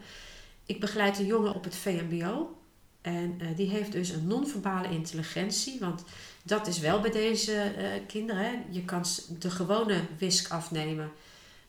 Ik 0.66 0.80
begeleid 0.80 1.18
een 1.18 1.26
jongen 1.26 1.54
op 1.54 1.64
het 1.64 1.74
VMBO... 1.74 2.56
En 3.02 3.38
uh, 3.42 3.56
die 3.56 3.68
heeft 3.68 3.92
dus 3.92 4.08
een 4.08 4.26
non-verbale 4.26 4.88
intelligentie. 4.88 5.78
Want 5.80 6.02
dat 6.42 6.66
is 6.66 6.78
wel 6.78 7.00
bij 7.00 7.10
deze 7.10 7.74
uh, 7.78 7.86
kinderen. 8.06 8.44
Hè. 8.44 8.52
Je 8.70 8.84
kan 8.84 9.04
de 9.38 9.50
gewone 9.50 10.00
WISC 10.18 10.50
afnemen. 10.50 11.12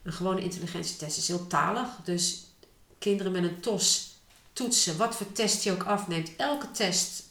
Een 0.02 0.12
gewone 0.12 0.40
intelligentietest 0.40 1.18
is 1.18 1.28
heel 1.28 1.46
talig. 1.46 1.88
Dus 2.04 2.44
kinderen 2.98 3.32
met 3.32 3.42
een 3.42 3.60
TOS 3.60 4.18
toetsen, 4.52 4.96
wat 4.96 5.16
voor 5.16 5.32
test 5.32 5.64
je 5.64 5.72
ook 5.72 5.82
afneemt. 5.82 6.36
Elke 6.36 6.70
test, 6.70 7.22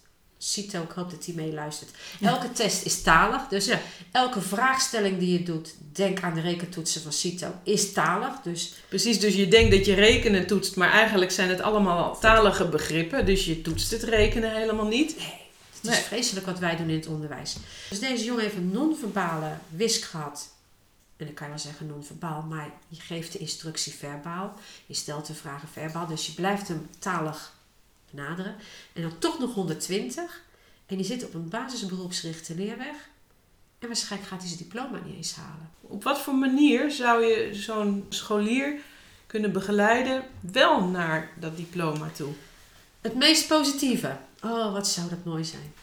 Cito, 0.45 0.81
ik 0.81 0.91
hoop 0.91 1.11
dat 1.11 1.25
hij 1.25 1.35
meeluistert. 1.35 1.89
Elke 2.21 2.51
test 2.51 2.85
is 2.85 3.01
talig. 3.01 3.47
Dus 3.47 3.65
ja. 3.65 3.81
elke 4.11 4.41
vraagstelling 4.41 5.19
die 5.19 5.31
je 5.31 5.43
doet, 5.43 5.75
denk 5.91 6.21
aan 6.21 6.33
de 6.33 6.41
rekentoetsen 6.41 7.01
van 7.01 7.13
Cito, 7.13 7.53
is 7.63 7.93
talig. 7.93 8.41
Dus 8.41 8.73
Precies, 8.87 9.19
dus 9.19 9.35
je 9.35 9.47
denkt 9.47 9.71
dat 9.71 9.85
je 9.85 9.93
rekenen 9.93 10.47
toetst, 10.47 10.75
maar 10.75 10.91
eigenlijk 10.91 11.31
zijn 11.31 11.49
het 11.49 11.61
allemaal 11.61 12.19
talige 12.19 12.67
begrippen. 12.67 13.25
Dus 13.25 13.45
je 13.45 13.61
toetst 13.61 13.91
het 13.91 14.03
rekenen 14.03 14.55
helemaal 14.55 14.87
niet. 14.87 15.17
Nee. 15.17 15.41
Het 15.81 15.91
is 15.91 15.97
nee. 15.97 16.07
vreselijk 16.07 16.45
wat 16.45 16.59
wij 16.59 16.75
doen 16.75 16.89
in 16.89 16.95
het 16.95 17.07
onderwijs. 17.07 17.55
Dus 17.89 17.99
deze 17.99 18.23
jongen 18.23 18.43
heeft 18.43 18.55
een 18.55 18.71
non-verbale 18.71 19.57
WISC 19.69 20.03
gehad. 20.03 20.53
En 21.17 21.25
dan 21.25 21.33
kan 21.33 21.47
je 21.47 21.53
wel 21.53 21.61
zeggen 21.61 21.87
non-verbaal, 21.87 22.41
maar 22.41 22.71
je 22.87 23.01
geeft 23.01 23.31
de 23.31 23.37
instructie 23.37 23.93
verbaal. 23.93 24.53
Je 24.85 24.93
stelt 24.93 25.27
de 25.27 25.33
vragen 25.33 25.67
verbaal, 25.67 26.07
dus 26.07 26.25
je 26.25 26.33
blijft 26.33 26.67
hem 26.67 26.89
talig 26.99 27.53
benaderen. 28.13 28.55
En 28.93 29.01
dan 29.01 29.19
toch 29.19 29.39
nog 29.39 29.53
120. 29.53 30.41
En 30.85 30.97
die 30.97 31.05
zit 31.05 31.25
op 31.25 31.33
een 31.33 31.49
basisberoepsgerichte 31.49 32.55
leerweg. 32.55 32.95
En 33.79 33.87
waarschijnlijk 33.87 34.29
gaat 34.29 34.39
hij 34.39 34.47
zijn 34.47 34.61
diploma 34.61 34.99
niet 35.05 35.15
eens 35.15 35.35
halen. 35.35 35.69
Op 35.81 36.03
wat 36.03 36.21
voor 36.21 36.35
manier 36.35 36.91
zou 36.91 37.23
je 37.23 37.49
zo'n 37.53 38.05
scholier 38.09 38.79
kunnen 39.27 39.51
begeleiden 39.51 40.23
wel 40.39 40.83
naar 40.83 41.29
dat 41.39 41.57
diploma 41.57 42.09
toe? 42.15 42.33
Het 43.01 43.15
meest 43.15 43.47
positieve. 43.47 44.17
Oh, 44.43 44.73
wat 44.73 44.87
zou 44.87 45.09
dat 45.09 45.23
mooi 45.23 45.43
zijn. 45.45 45.73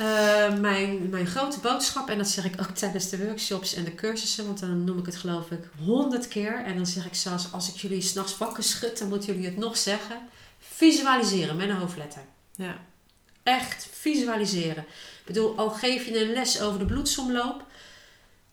uh, 0.00 0.58
mijn, 0.68 1.08
mijn 1.08 1.26
grote 1.26 1.60
boodschap, 1.60 2.08
en 2.08 2.18
dat 2.18 2.28
zeg 2.28 2.44
ik 2.44 2.60
ook 2.60 2.70
tijdens 2.76 3.08
de 3.08 3.24
workshops 3.24 3.74
en 3.74 3.84
de 3.84 3.94
cursussen, 3.94 4.46
want 4.46 4.60
dan 4.60 4.84
noem 4.84 4.98
ik 4.98 5.06
het 5.06 5.16
geloof 5.16 5.50
ik 5.50 5.68
honderd 5.84 6.28
keer. 6.28 6.64
En 6.64 6.76
dan 6.76 6.86
zeg 6.86 7.06
ik 7.06 7.14
zelfs, 7.14 7.52
als 7.52 7.68
ik 7.68 7.74
jullie 7.74 8.00
s'nachts 8.00 8.38
wakker 8.38 8.62
schud, 8.62 8.98
dan 8.98 9.08
moeten 9.08 9.32
jullie 9.32 9.48
het 9.48 9.58
nog 9.58 9.76
zeggen. 9.76 10.18
Visualiseren 10.76 11.56
met 11.56 11.68
een 11.68 11.76
hoofdletter. 11.76 12.22
Ja. 12.54 12.84
Echt 13.42 13.88
visualiseren. 13.92 14.82
Ik 14.82 15.22
bedoel, 15.24 15.56
al 15.56 15.70
geef 15.70 16.06
je 16.06 16.20
een 16.20 16.32
les 16.32 16.60
over 16.60 16.78
de 16.78 16.84
bloedsomloop, 16.84 17.64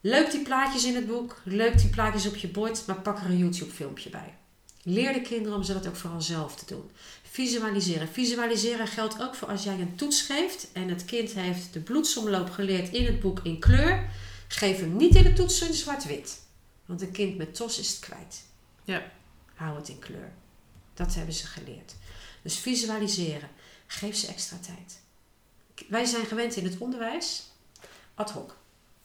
leuk 0.02 0.32
die 0.32 0.42
plaatjes 0.42 0.84
in 0.86 0.96
het 0.96 1.08
boek, 1.08 1.42
leuk 1.44 1.78
die 1.78 1.90
plaatjes 1.90 2.28
op 2.28 2.36
je 2.36 2.48
bord, 2.48 2.86
maar 2.88 3.02
pak 3.02 3.20
er 3.20 3.26
een 3.26 3.38
YouTube 3.38 3.72
filmpje 3.72 4.10
bij. 4.10 4.38
Leer 4.84 5.14
de 5.14 5.22
kinderen 5.22 5.58
om 5.58 5.64
ze 5.64 5.74
dat 5.74 5.88
ook 5.88 5.96
vooral 5.96 6.22
zelf 6.22 6.56
te 6.56 6.66
doen. 6.66 6.92
Visualiseren. 7.24 8.08
Visualiseren 8.08 8.88
geldt 8.88 9.22
ook 9.22 9.36
voor 9.36 9.48
als 9.48 9.64
jij 9.64 9.80
een 9.80 9.96
toets 9.96 10.22
geeft 10.22 10.68
en 10.74 10.90
het 10.90 11.06
kind 11.06 11.32
heeft 11.32 11.74
de 11.74 11.80
bloedsomloop 11.80 12.50
geleerd 12.50 12.94
in 12.94 13.06
het 13.06 13.20
boek 13.20 13.40
in 13.44 13.60
kleur. 13.60 14.10
Geef 14.48 14.80
hem 14.80 14.96
niet 14.96 15.16
in 15.16 15.24
de 15.24 15.34
toets 15.34 15.62
in 15.62 15.74
zwart-wit. 15.74 16.42
Want 16.86 17.02
een 17.02 17.12
kind 17.12 17.38
met 17.38 17.56
TOS 17.56 17.80
is 17.80 17.90
het 17.90 18.00
kwijt. 18.00 18.44
Ja. 18.84 19.12
Hou 19.54 19.78
het 19.78 19.90
in 19.90 20.00
kleur. 20.00 20.32
Dat 20.94 21.16
hebben 21.16 21.34
ze 21.34 21.48
geleerd. 21.48 21.96
Dus 22.42 22.58
visualiseren. 22.58 23.50
Geef 23.88 24.16
ze 24.16 24.28
extra 24.28 24.58
tijd. 24.58 25.02
Wij 25.88 26.06
zijn 26.06 26.26
gewend 26.26 26.56
in 26.56 26.64
het 26.64 26.78
onderwijs 26.78 27.44
ad 28.16 28.32
hoc. 28.32 28.58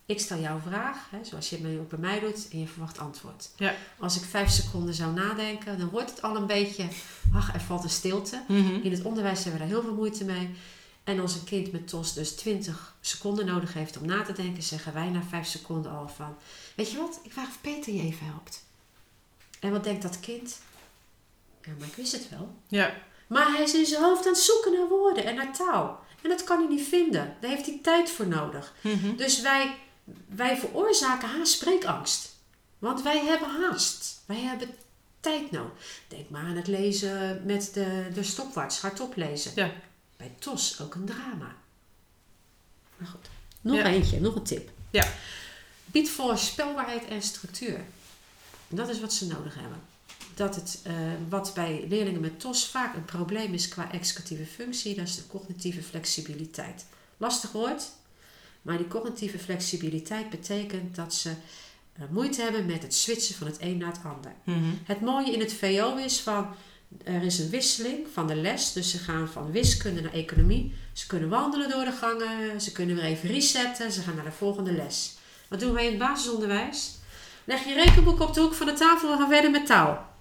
Ik 0.07 0.21
stel 0.21 0.39
jou 0.39 0.55
een 0.55 0.63
vraag, 0.63 1.11
hè, 1.11 1.25
zoals 1.25 1.51
je 1.51 1.57
het 1.57 1.79
ook 1.79 1.89
bij 1.89 1.99
mij 1.99 2.21
doet, 2.21 2.49
en 2.51 2.61
je 2.61 2.67
verwacht 2.67 2.99
antwoord. 2.99 3.51
Ja. 3.57 3.75
Als 3.99 4.17
ik 4.17 4.23
vijf 4.23 4.51
seconden 4.51 4.95
zou 4.95 5.15
nadenken, 5.15 5.79
dan 5.79 5.89
wordt 5.89 6.11
het 6.11 6.23
al 6.23 6.37
een 6.37 6.47
beetje, 6.47 6.89
ach, 7.35 7.55
er 7.55 7.61
valt 7.61 7.85
een 7.85 7.91
stilte. 7.91 8.45
Mm 8.49 8.67
-hmm. 8.67 8.83
In 8.83 8.93
het 8.93 9.03
onderwijs 9.03 9.45
hebben 9.45 9.53
we 9.53 9.67
daar 9.67 9.77
heel 9.77 9.83
veel 9.83 9.95
moeite 9.95 10.25
mee. 10.25 10.51
En 11.05 11.21
als 11.21 11.35
een 11.35 11.45
kind 11.45 11.73
met 11.73 11.89
TOS 11.89 12.13
dus 12.13 12.33
20 12.33 12.97
seconden 13.01 13.47
nodig 13.47 13.73
heeft 13.73 13.99
om 13.99 14.07
na 14.07 14.23
te 14.23 14.33
denken, 14.33 14.63
zeggen 14.63 14.95
wij 14.95 15.09
na 15.09 15.23
vijf 15.23 15.47
seconden 15.47 15.93
al 15.93 16.09
van, 16.09 16.37
weet 16.75 16.91
je 16.91 16.99
wat, 16.99 17.21
ik 17.23 17.33
vraag 17.33 17.49
of 17.49 17.61
Peter 17.61 17.93
je 17.93 18.03
even 18.03 18.27
helpt. 18.27 18.65
En 19.61 19.71
wat 19.71 19.85
denkt 19.85 20.03
dat 20.03 20.21
kind? 20.21 20.59
Ja, 21.69 21.75
maar 21.79 21.89
ik 21.89 21.95
wist 21.95 22.13
het 22.13 22.29
wel. 22.31 22.55
Ja. 22.69 22.95
Maar 23.27 23.53
hij 23.53 23.63
is 23.63 23.75
in 23.75 23.87
zijn 23.87 24.03
hoofd 24.03 24.27
aan 24.27 24.33
het 24.33 24.41
zoeken 24.43 24.73
naar 24.73 24.89
woorden 24.89 25.25
en 25.25 25.35
naar 25.35 25.53
taal. 25.57 26.05
En 26.23 26.29
dat 26.29 26.45
kan 26.45 26.59
hij 26.59 26.69
niet 26.69 26.89
vinden. 26.89 27.37
Daar 27.41 27.51
heeft 27.51 27.67
hij 27.67 27.79
tijd 27.83 28.11
voor 28.11 28.27
nodig. 28.27 28.75
Mm 28.81 28.99
-hmm. 29.01 29.17
Dus 29.17 29.41
wij 29.41 29.77
wij 30.29 30.57
veroorzaken 30.57 31.29
haast 31.29 31.53
spreekangst. 31.53 32.37
Want 32.79 33.03
wij 33.03 33.25
hebben 33.25 33.49
haast. 33.49 34.21
Wij 34.27 34.41
hebben 34.41 34.75
tijd 35.21 35.51
nodig. 35.51 35.73
Denk 36.09 36.31
maar 36.31 36.43
aan 36.45 36.57
het 36.57 36.67
lezen 36.67 37.43
met 37.45 37.71
de, 37.75 38.09
de 38.15 38.23
stopwatch, 38.23 38.81
hardop 38.81 39.17
lezen. 39.17 39.53
Ja. 39.55 39.73
Bij 40.17 40.35
TOS 40.39 40.81
ook 40.81 40.95
een 40.95 41.05
drama. 41.07 41.57
Maar 42.97 43.09
goed, 43.09 43.29
nog 43.61 43.77
Ja. 43.77 43.85
eentje, 43.85 44.21
nog 44.21 44.35
een 44.35 44.43
tip. 44.43 44.71
Ja. 44.91 45.09
Bied 45.85 46.11
voorspelbaarheid 46.11 47.05
en 47.05 47.23
structuur. 47.23 47.81
Dat 48.69 48.89
is 48.89 49.01
wat 49.01 49.13
ze 49.13 49.27
nodig 49.27 49.55
hebben. 49.55 49.81
Dat 50.39 50.55
het, 50.55 50.81
eh, 50.83 50.95
wat 51.29 51.53
bij 51.55 51.85
leerlingen 51.89 52.21
met 52.21 52.41
TOS 52.41 52.67
vaak 52.67 52.95
een 52.95 53.05
probleem 53.05 53.55
is 53.55 53.69
qua 53.69 53.93
executieve 53.93 54.47
functie, 54.47 54.95
dat 54.95 55.09
is 55.09 55.17
de 55.17 55.27
cognitieve 55.27 55.83
flexibiliteit. 55.83 56.87
Lastig 57.17 57.53
woord, 57.53 57.83
maar 58.63 58.77
die 58.77 58.89
cognitieve 58.89 59.39
flexibiliteit 59.39 60.31
betekent 60.31 60.97
dat 60.97 61.15
ze 61.15 61.31
eh, 61.93 62.05
moeite 62.11 62.43
hebben 62.43 62.67
met 62.67 62.83
het 62.83 62.95
switchen 62.95 63.35
van 63.35 63.47
het 63.47 63.57
een 63.61 63.79
naar 63.79 63.93
het 63.93 64.05
ander. 64.05 64.33
Mhm. 64.45 64.75
Het 64.85 65.01
mooie 65.01 65.33
in 65.33 65.41
het 65.41 65.53
VO 65.53 65.97
is 65.97 66.21
van 66.21 66.47
er 67.05 67.23
is 67.23 67.39
een 67.39 67.51
wisseling 67.51 68.07
van 68.13 68.27
de 68.27 68.35
les. 68.35 68.73
Dus 68.73 68.91
ze 68.91 68.99
gaan 68.99 69.29
van 69.29 69.51
wiskunde 69.51 70.01
naar 70.01 70.13
economie. 70.13 70.75
Ze 70.93 71.07
kunnen 71.07 71.29
wandelen 71.29 71.69
door 71.69 71.85
de 71.85 71.93
gangen. 71.93 72.61
Ze 72.61 72.73
kunnen 72.73 72.97
weer 72.97 73.05
even 73.05 73.29
resetten. 73.29 73.93
Ze 73.93 74.01
gaan 74.01 74.15
naar 74.15 74.25
de 74.25 74.33
volgende 74.33 74.73
les. 74.73 75.17
Wat 75.49 75.61
doen 75.61 75.73
wij 75.73 75.85
in 75.85 75.91
het 75.91 75.99
basisonderwijs? 75.99 76.97
Leg 77.45 77.65
je 77.65 77.75
rekenboek 77.75 78.21
op 78.21 78.35
de 78.35 78.41
hoek 78.41 78.55
van 78.55 78.67
de 78.67 78.73
tafel. 78.73 79.11
We 79.11 79.17
gaan 79.17 79.29
verder 79.29 79.51
met 79.51 79.67
taal. 79.67 80.17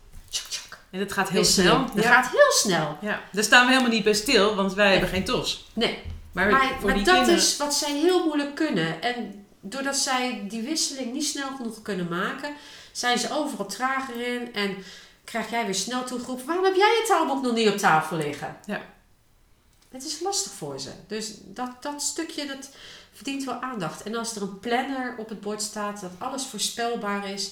En 0.90 1.00
dat 1.00 1.12
gaat 1.12 1.30
heel 1.30 1.46
snel. 1.46 1.86
Dat 1.96 2.04
ja. 2.04 2.12
gaat 2.12 2.32
heel 2.32 2.52
snel. 2.52 2.98
ja, 3.02 3.22
daar 3.32 3.44
staan 3.44 3.66
we 3.66 3.72
helemaal 3.72 3.92
niet 3.92 4.04
bij 4.04 4.14
stil, 4.14 4.56
want 4.56 4.74
wij 4.74 4.92
hebben 4.92 5.10
geen 5.10 5.26
tos. 5.26 5.70
Nee, 5.74 6.00
Maar, 6.32 6.50
maar, 6.50 6.68
voor 6.80 6.86
maar 6.86 6.94
die 6.94 7.04
dat 7.04 7.16
kinderen... 7.16 7.40
is 7.40 7.58
wat 7.58 7.74
zij 7.74 7.94
heel 7.94 8.26
moeilijk 8.26 8.56
kunnen. 8.56 9.02
En 9.02 9.46
doordat 9.62 9.98
zij 9.98 10.46
die 10.48 10.62
wisseling 10.62 11.14
niet 11.14 11.26
snel 11.26 11.56
genoeg 11.56 11.82
kunnen 11.82 12.08
maken, 12.08 12.54
zijn 12.92 13.18
ze 13.18 13.32
overal 13.32 13.66
trager 13.66 14.34
in. 14.36 14.54
En 14.54 14.78
krijg 15.24 15.50
jij 15.50 15.66
weer 15.66 15.76
snel 15.76 16.04
toegeroepen: 16.04 16.46
waarom 16.46 16.66
heb 16.66 16.76
jij 16.76 16.88
je 16.88 17.06
taalboek 17.08 17.44
nog 17.44 17.54
niet 17.54 17.70
op 17.70 17.78
tafel 17.78 18.18
liggen? 18.18 18.58
Ja. 18.66 18.82
Het 19.90 20.06
is 20.06 20.20
lastig 20.20 20.52
voor 20.52 20.80
ze. 20.80 20.90
Dus 21.08 21.34
dat, 21.44 21.84
dat 21.84 22.02
stukje 22.02 22.46
dat 22.46 22.70
verdient 23.14 23.44
wel 23.44 23.62
aandacht. 23.62 24.04
En 24.04 24.16
als 24.16 24.36
er 24.36 24.42
een 24.42 24.60
planner 24.60 25.16
op 25.18 25.30
het 25.30 25.42
bord 25.42 25.62
staat, 25.62 26.02
dat 26.02 26.12
alles 26.18 26.46
voorspelbaar 26.46 27.30
is. 27.30 27.52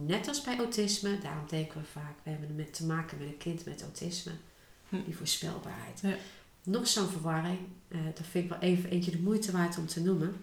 Net 0.00 0.28
als 0.28 0.40
bij 0.40 0.56
autisme, 0.58 1.18
daarom 1.18 1.44
denken 1.48 1.80
we 1.80 1.86
vaak, 1.92 2.14
we 2.22 2.30
hebben 2.30 2.54
met 2.54 2.74
te 2.74 2.84
maken 2.84 3.18
met 3.18 3.26
een 3.26 3.36
kind 3.36 3.64
met 3.64 3.82
autisme. 3.82 4.32
Hm. 4.88 4.96
Die 5.04 5.16
voorspelbaarheid. 5.16 6.00
Ja. 6.02 6.14
Nog 6.62 6.88
zo'n 6.88 7.08
verwarring, 7.08 7.58
eh, 7.88 7.98
dat 8.14 8.26
vind 8.30 8.44
ik 8.44 8.50
wel 8.50 8.58
even 8.60 8.90
eentje 8.90 9.10
de 9.10 9.18
moeite 9.18 9.52
waard 9.52 9.78
om 9.78 9.86
te 9.86 10.00
noemen. 10.02 10.36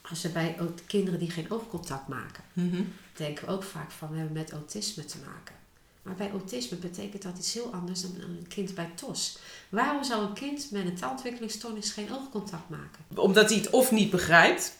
Als 0.00 0.22
we 0.22 0.28
bij 0.28 0.56
kinderen 0.86 1.18
die 1.18 1.30
geen 1.30 1.50
oogcontact 1.50 2.08
maken, 2.08 2.44
Mhm. 2.52 2.82
denken 3.16 3.46
we 3.46 3.52
ook 3.52 3.62
vaak 3.62 3.90
van 3.90 4.10
we 4.10 4.16
hebben 4.16 4.34
met 4.36 4.52
autisme 4.52 5.04
te 5.04 5.18
maken. 5.18 5.54
Maar 6.02 6.14
bij 6.14 6.30
autisme 6.30 6.76
betekent 6.76 7.22
dat 7.22 7.38
iets 7.38 7.52
heel 7.54 7.72
anders 7.72 8.00
dan 8.02 8.10
een 8.20 8.44
kind 8.48 8.74
bij 8.74 8.90
TOS. 8.94 9.38
Waarom 9.68 10.04
zou 10.04 10.26
een 10.26 10.32
kind 10.32 10.70
met 10.70 10.86
een 10.86 10.96
taalontwikkelingsstoornis 10.96 11.90
geen 11.90 12.12
oogcontact 12.12 12.68
maken? 12.68 13.04
Omdat 13.14 13.48
hij 13.50 13.58
het 13.58 13.70
of 13.70 13.90
niet 13.90 14.10
begrijpt, 14.10 14.76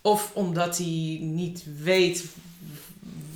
of 0.00 0.30
omdat 0.34 0.78
hij 0.78 1.18
niet 1.20 1.64
weet 1.82 2.24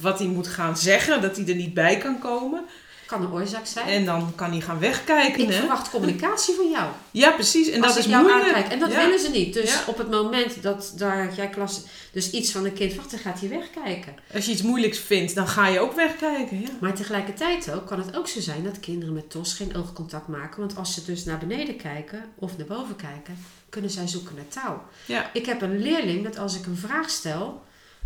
wat 0.05 0.19
hij 0.19 0.29
moet 0.29 0.47
gaan 0.49 0.77
zeggen, 0.77 1.23
dat 1.23 1.37
hij 1.37 1.47
er 1.47 1.55
niet 1.55 1.75
bij 1.75 1.97
kan 1.99 2.19
komen. 2.19 2.65
Kan 3.07 3.23
een 3.23 3.33
oorzaak 3.33 3.67
zijn. 3.67 3.87
En 3.87 4.05
dan 4.05 4.33
kan 4.35 4.51
hij 4.51 4.61
gaan 4.61 4.79
wegkijken. 4.79 5.41
ik 5.43 5.49
hè? 5.51 5.59
verwacht 5.59 5.91
communicatie 5.91 6.55
van 6.55 6.71
jou. 6.71 6.91
Ja, 7.11 7.31
precies. 7.31 7.69
En 7.69 7.83
als 7.83 7.95
dat 7.95 8.05
is 8.05 8.11
jou 8.11 8.23
moeilijk. 8.23 8.47
aankijk. 8.47 8.73
En 8.73 8.79
dat 8.79 8.93
Ja. 8.93 8.97
willen 9.05 9.19
ze 9.21 9.31
niet. 9.31 9.55
Dus 9.55 9.73
Ja. 9.73 9.81
op 9.87 9.99
het 9.99 10.11
moment 10.11 10.63
dat 10.63 10.93
daar 10.97 11.35
jij 11.35 11.49
klas 11.49 11.83
dus 12.13 12.31
iets 12.31 12.53
van 12.53 12.65
een 12.65 12.73
kind 12.73 12.91
verwacht, 12.93 13.11
dan 13.11 13.21
gaat 13.21 13.41
hij 13.41 13.49
wegkijken. 13.49 14.15
Als 14.35 14.45
je 14.45 14.53
iets 14.53 14.63
moeilijks 14.63 14.99
vindt, 14.99 15.35
dan 15.35 15.49
ga 15.49 15.67
je 15.69 15.81
ook 15.81 15.95
wegkijken. 15.95 16.61
Ja. 16.61 16.69
Maar 16.81 16.95
tegelijkertijd 16.95 17.71
ook 17.73 17.87
kan 17.87 17.99
het 17.99 18.17
ook 18.17 18.29
zo 18.29 18.41
zijn 18.41 18.65
dat 18.65 18.81
kinderen 18.81 19.15
met 19.15 19.31
TOS 19.31 19.53
geen 19.55 19.77
oogcontact 19.77 20.29
maken. 20.29 20.61
Want 20.61 20.77
als 20.77 20.95
ze 20.95 21.05
dus 21.05 21.25
naar 21.25 21.39
beneden 21.39 21.77
kijken 21.77 22.25
of 22.39 22.57
naar 22.57 22.67
boven 22.67 22.97
kijken, 22.97 23.39
kunnen 23.69 23.91
zij 23.91 24.07
zoeken 24.09 24.35
naar 24.35 24.49
touw. 24.65 24.83
Ja. 25.07 25.31
Ik 25.33 25.47
heb 25.47 25.63
een 25.63 25.83
leerling 25.83 26.25
dat 26.25 26.39
als 26.39 26.57
ik 26.57 26.67
een 26.67 26.77
vraag 26.77 27.11
stel, 27.11 27.63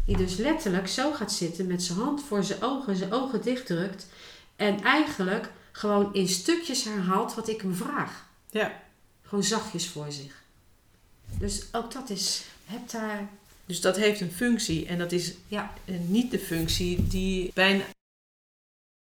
die 0.08 0.16
dus 0.16 0.36
letterlijk 0.36 0.88
zo 0.88 1.12
gaat 1.12 1.32
zitten 1.32 1.66
met 1.66 1.82
zijn 1.82 1.98
hand 1.98 2.22
voor 2.22 2.44
zijn 2.44 2.62
ogen, 2.62 2.96
zijn 2.96 3.12
ogen 3.12 3.42
dichtdrukt. 3.42 4.06
En 4.56 4.82
eigenlijk 4.82 5.50
gewoon 5.72 6.14
in 6.14 6.28
stukjes 6.28 6.84
herhaalt 6.84 7.34
wat 7.34 7.48
ik 7.48 7.60
hem 7.60 7.74
vraag. 7.74 8.26
Ja. 8.50 8.82
Gewoon 9.22 9.44
zachtjes 9.44 9.88
voor 9.88 10.12
zich. 10.12 10.42
Dus 11.38 11.62
ook 11.72 11.92
dat 11.92 12.10
is, 12.10 12.44
heb 12.64 12.90
daar, 12.90 13.28
Dus 13.66 13.80
dat 13.80 13.96
heeft 13.96 14.20
een 14.20 14.32
functie. 14.32 14.86
En 14.86 14.98
dat 14.98 15.12
is 15.12 15.34
ja, 15.48 15.72
eh, 15.84 15.94
niet 16.06 16.30
de 16.30 16.38
functie 16.38 17.06
die 17.06 17.50
bij 17.54 17.74
een, 17.74 17.82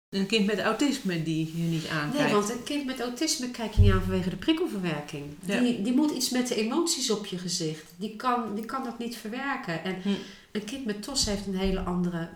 een 0.09 0.25
kind 0.25 0.45
met 0.45 0.59
autisme 0.59 1.23
die 1.23 1.57
je 1.57 1.63
niet 1.63 1.87
aankijkt. 1.87 2.23
Nee, 2.23 2.33
want 2.33 2.49
een 2.49 2.63
kind 2.63 2.85
met 2.85 2.99
autisme 2.99 3.51
kijk 3.51 3.73
je 3.73 3.81
niet 3.81 3.91
aan 3.91 4.01
vanwege 4.01 4.29
de 4.29 4.35
prikkelverwerking. 4.35 5.25
Ja. 5.45 5.59
Die, 5.59 5.81
die 5.81 5.93
moet 5.93 6.11
iets 6.11 6.29
met 6.29 6.47
de 6.47 6.55
emoties 6.55 7.09
op 7.09 7.25
je 7.25 7.37
gezicht. 7.37 7.83
Die 7.97 8.15
kan, 8.15 8.55
die 8.55 8.65
kan 8.65 8.83
dat 8.83 8.99
niet 8.99 9.17
verwerken. 9.17 9.83
En 9.83 10.01
Hm. 10.01 10.09
Een 10.51 10.63
kind 10.63 10.85
met 10.85 11.03
TOS 11.03 11.25
heeft 11.25 11.47
een 11.47 11.57
hele 11.57 11.79
andere 11.79 12.29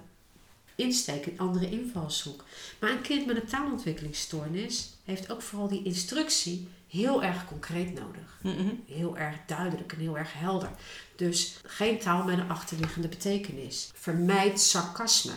insteek, 0.75 1.25
een 1.25 1.39
andere 1.39 1.69
invalshoek. 1.69 2.43
Maar 2.79 2.89
een 2.89 3.01
kind 3.01 3.25
met 3.25 3.35
een 3.35 3.47
taalontwikkelingsstoornis 3.47 4.93
heeft 5.03 5.31
ook 5.31 5.41
vooral 5.41 5.67
die 5.67 5.83
instructie 5.83 6.67
heel 6.87 7.23
erg 7.23 7.45
concreet 7.45 7.93
nodig. 7.93 8.39
Mhm. 8.41 8.73
Heel 8.87 9.17
erg 9.17 9.35
duidelijk 9.45 9.91
en 9.91 9.99
heel 9.99 10.17
erg 10.17 10.33
helder. 10.33 10.69
Dus 11.15 11.57
geen 11.65 11.99
taal 11.99 12.23
met 12.23 12.37
een 12.37 12.49
achterliggende 12.49 13.07
betekenis. 13.07 13.89
Vermijd 13.93 14.59
sarcasme. 14.59 15.33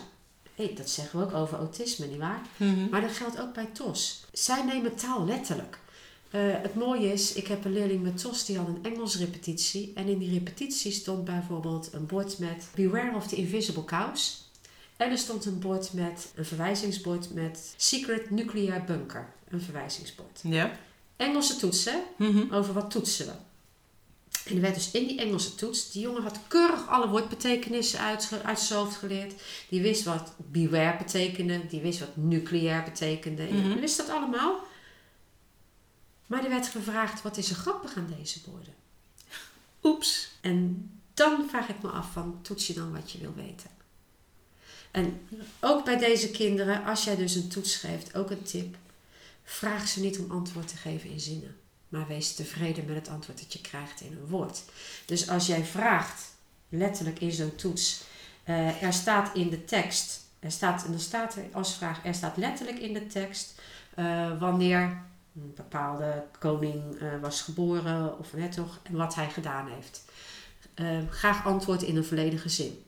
Hey, 0.55 0.73
dat 0.75 0.89
zeggen 0.89 1.19
we 1.19 1.25
ook 1.25 1.33
over 1.33 1.57
autisme, 1.57 2.05
nietwaar? 2.05 2.41
Mhm. 2.57 2.89
Maar 2.89 3.01
dat 3.01 3.11
geldt 3.11 3.39
ook 3.39 3.53
bij 3.53 3.65
TOS. 3.65 4.25
Zij 4.31 4.63
nemen 4.63 4.95
taal 4.95 5.25
letterlijk. 5.25 5.79
Eh, 6.29 6.39
het 6.61 6.75
mooie 6.75 7.11
is, 7.13 7.33
ik 7.33 7.47
heb 7.47 7.65
een 7.65 7.73
leerling 7.73 8.03
met 8.03 8.17
TOS 8.17 8.45
die 8.45 8.57
had 8.57 8.67
een 8.67 8.79
Engels 8.93 9.17
repetitie. 9.17 9.91
En 9.95 10.05
in 10.07 10.17
die 10.17 10.33
repetitie 10.33 10.91
stond 10.91 11.25
bijvoorbeeld 11.25 11.89
een 11.93 12.05
bord 12.05 12.37
met 12.39 12.67
Beware 12.75 13.15
of 13.15 13.27
the 13.27 13.35
Invisible 13.35 13.85
Cows. 13.85 14.47
En 14.97 15.11
er 15.11 15.17
stond 15.17 15.45
een 15.45 15.59
bord 15.59 15.93
met, 15.93 16.31
een 16.35 16.45
verwijzingsbord 16.45 17.33
met 17.33 17.73
Secret 17.77 18.29
Nuclear 18.29 18.83
Bunker. 18.83 19.27
Een 19.49 19.61
verwijzingsbord. 19.61 20.39
Ja. 20.43 20.71
Engelse 21.15 21.55
toetsen, 21.55 22.01
Mhm. 22.17 22.53
over 22.53 22.73
wat 22.73 22.91
toetsen 22.91 23.25
we. 23.25 23.31
En 24.49 24.55
er 24.55 24.61
werd 24.61 24.75
dus 24.75 24.91
in 24.91 25.07
die 25.07 25.19
Engelse 25.19 25.55
toets, 25.55 25.91
die 25.91 26.01
jongen 26.01 26.21
had 26.23 26.39
keurig 26.47 26.87
alle 26.87 27.07
woordbetekenissen 27.09 27.99
uit, 27.99 28.29
uit 28.43 28.59
zijn 28.59 28.79
hoofd 28.79 28.95
geleerd. 28.95 29.33
Die 29.69 29.81
wist 29.81 30.03
wat 30.03 30.33
beware 30.37 30.97
betekende, 30.97 31.67
die 31.67 31.81
wist 31.81 31.99
wat 31.99 32.15
nucleair 32.15 32.83
betekende. 32.83 33.47
Die 33.47 33.73
wist 33.79 33.97
dat 33.97 34.09
allemaal. 34.09 34.59
Maar 36.29 36.43
er 36.43 36.49
werd 36.49 36.67
gevraagd, 36.67 37.21
wat 37.21 37.37
is 37.37 37.49
er 37.49 37.55
grappig 37.55 37.95
aan 37.95 38.13
deze 38.17 38.39
woorden? 38.45 38.73
Oeps. 39.83 40.31
En 40.41 40.89
dan 41.13 41.49
vraag 41.49 41.69
ik 41.69 41.81
me 41.81 41.89
af 41.89 42.11
van, 42.11 42.39
toets 42.41 42.67
je 42.67 42.73
dan 42.73 42.91
wat 42.91 43.11
je 43.11 43.17
wil 43.17 43.33
weten? 43.35 43.69
En 44.91 45.27
ook 45.59 45.85
bij 45.85 45.97
deze 45.97 46.31
kinderen, 46.31 46.83
als 46.83 47.03
jij 47.03 47.15
dus 47.15 47.35
een 47.35 47.47
toets 47.47 47.75
geeft, 47.75 48.15
ook 48.15 48.29
een 48.29 48.43
tip. 48.43 48.75
Vraag 49.43 49.87
ze 49.87 49.99
niet 49.99 50.19
om 50.19 50.31
antwoord 50.31 50.67
te 50.67 50.77
geven 50.77 51.09
in 51.09 51.19
zinnen. 51.19 51.55
Maar 51.87 52.07
wees 52.07 52.35
tevreden 52.35 52.85
met 52.85 52.95
het 52.95 53.09
antwoord 53.09 53.39
dat 53.39 53.53
je 53.53 53.61
krijgt 53.61 54.01
in 54.01 54.11
een 54.11 54.27
woord. 54.27 54.63
Dus 55.05 55.29
als 55.29 55.47
jij 55.47 55.65
vraagt, 55.65 56.21
letterlijk 56.69 57.19
in 57.19 57.31
zo'n 57.31 57.55
toets, 57.55 58.01
eh, 58.43 58.83
er 58.83 58.93
staat 58.93 59.35
in 59.35 59.49
de 59.49 59.65
tekst, 59.65 60.21
er 60.39 60.51
staat, 60.51 60.85
en 60.85 60.91
dan 60.91 60.99
staat 60.99 61.35
er 61.35 61.45
als 61.51 61.75
vraag, 61.75 62.05
er 62.05 62.15
staat 62.15 62.37
letterlijk 62.37 62.79
in 62.79 62.93
de 62.93 63.07
tekst 63.07 63.61
eh, 63.95 64.39
wanneer 64.39 65.07
een 65.35 65.53
bepaalde 65.55 66.23
koning 66.39 66.95
eh, 66.99 67.07
was 67.21 67.41
geboren 67.41 68.19
of 68.19 68.33
net 68.33 68.51
toch, 68.51 68.79
en 68.83 68.95
wat 68.95 69.15
hij 69.15 69.29
gedaan 69.29 69.67
heeft. 69.67 70.05
Eh, 70.73 70.97
graag 71.09 71.45
antwoord 71.45 71.81
in 71.83 71.95
een 71.97 72.05
volledige 72.05 72.49
zin. 72.49 72.83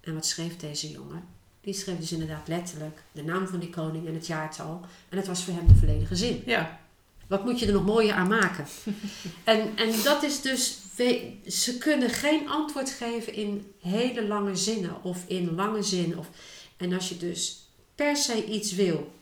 En 0.00 0.14
wat 0.14 0.26
schreef 0.26 0.56
deze 0.56 0.90
jongen? 0.90 1.24
Die 1.60 1.74
schreef 1.74 1.98
dus 1.98 2.12
inderdaad 2.12 2.48
letterlijk 2.48 3.02
de 3.12 3.22
naam 3.24 3.46
van 3.46 3.58
die 3.58 3.70
koning 3.70 4.06
en 4.06 4.14
het 4.14 4.26
jaartal. 4.26 4.80
En 5.08 5.16
het 5.16 5.26
was 5.26 5.44
voor 5.44 5.54
hem 5.54 5.66
de 5.66 5.74
volledige 5.74 6.16
zin. 6.16 6.42
Ja. 6.46 6.80
Wat 7.26 7.44
moet 7.44 7.58
je 7.58 7.66
er 7.66 7.72
nog 7.72 7.84
mooier 7.84 8.14
aan 8.14 8.28
maken? 8.28 8.66
en, 9.44 9.76
en 9.76 10.02
dat 10.04 10.22
is 10.22 10.40
dus, 10.40 10.78
we- 10.96 11.36
ze 11.50 11.78
kunnen 11.78 12.10
geen 12.10 12.48
antwoord 12.48 12.90
geven 12.90 13.34
in 13.34 13.72
hele 13.80 14.26
lange 14.26 14.56
zinnen 14.56 15.02
of 15.04 15.24
in 15.26 15.54
lange 15.54 15.82
zin. 15.82 16.18
Of, 16.18 16.28
en 16.76 16.92
als 16.92 17.08
je 17.08 17.16
dus 17.16 17.66
per 17.94 18.16
se 18.16 18.44
iets 18.46 18.72
wil 18.74 19.12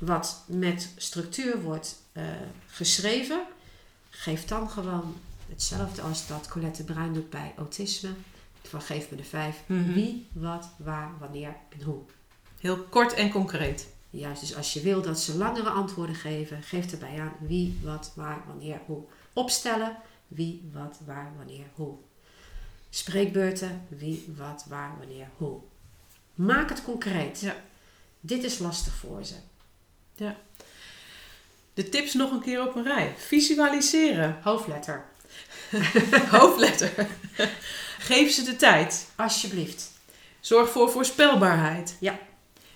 wat 0.00 0.44
met 0.46 0.92
structuur 0.96 1.62
wordt 1.62 2.02
eh, 2.12 2.24
geschreven, 2.66 3.42
geef 4.10 4.44
dan 4.44 4.70
gewoon 4.70 5.16
hetzelfde 5.48 6.02
als 6.02 6.26
dat 6.26 6.48
Colette 6.48 6.84
Bruin 6.84 7.12
doet 7.12 7.30
bij 7.30 7.52
autisme. 7.56 8.10
Van 8.62 8.82
geef 8.82 9.10
me 9.10 9.16
de 9.16 9.24
vijf. 9.24 9.62
Mhm. 9.66 9.92
Wie, 9.92 10.26
wat, 10.32 10.68
waar, 10.76 11.10
wanneer 11.18 11.56
en 11.78 11.84
hoe. 11.84 12.02
Heel 12.60 12.78
kort 12.78 13.14
en 13.14 13.30
concreet. 13.30 13.86
Juist, 14.10 14.40
dus 14.40 14.56
als 14.56 14.72
je 14.72 14.80
wil 14.80 15.02
dat 15.02 15.20
ze 15.20 15.36
langere 15.36 15.68
antwoorden 15.68 16.14
geven, 16.14 16.62
geef 16.62 16.92
erbij 16.92 17.20
aan 17.20 17.32
wie, 17.40 17.78
wat, 17.82 18.12
waar, 18.14 18.42
wanneer, 18.46 18.80
hoe. 18.86 19.02
Opstellen, 19.32 19.96
wie, 20.28 20.70
wat, 20.72 20.98
waar, 21.06 21.32
wanneer, 21.36 21.66
hoe. 21.74 21.94
Spreekbeurten, 22.90 23.86
wie, 23.88 24.34
wat, 24.36 24.64
waar, 24.68 24.94
wanneer, 24.98 25.28
hoe. 25.36 25.60
Maak 26.34 26.68
het 26.68 26.84
concreet. 26.84 27.40
Ja. 27.40 27.56
Dit 28.20 28.44
is 28.44 28.58
lastig 28.58 28.94
voor 28.94 29.24
ze. 29.24 29.34
De 31.74 31.88
tips 31.88 32.14
nog 32.14 32.30
een 32.30 32.40
keer 32.40 32.66
op 32.68 32.74
een 32.74 32.84
rij. 32.84 33.14
Visualiseren. 33.16 34.38
Hoofdletter, 34.42 35.04
Hoofdletter. 36.30 37.06
Geef 37.98 38.32
ze 38.32 38.42
de 38.42 38.56
tijd. 38.56 39.06
alsjeblieft. 39.16 39.90
Zorg 40.40 40.70
voor 40.70 40.90
voorspelbaarheid. 40.90 41.96
Ja. 42.00 42.18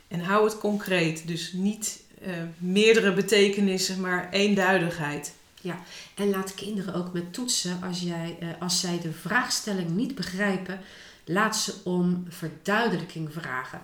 En 0.09 0.21
hou 0.21 0.45
het 0.45 0.59
concreet. 0.59 1.27
Dus 1.27 1.53
niet 1.53 2.01
uh, 2.27 2.33
meerdere 2.59 3.13
betekenissen, 3.13 4.01
maar 4.01 4.31
eenduidigheid. 4.31 5.33
Ja, 5.61 5.83
en 6.15 6.31
laat 6.31 6.55
kinderen 6.55 6.95
ook 6.95 7.13
met 7.13 7.33
toetsen, 7.33 7.83
als, 7.83 8.01
jij, 8.01 8.37
uh, 8.41 8.49
als 8.59 8.81
zij 8.81 8.99
de 9.03 9.13
vraagstelling 9.13 9.91
niet 9.91 10.15
begrijpen, 10.15 10.81
laat 11.25 11.57
ze 11.57 11.75
om 11.85 12.27
verduidelijking 12.29 13.33
vragen. 13.33 13.81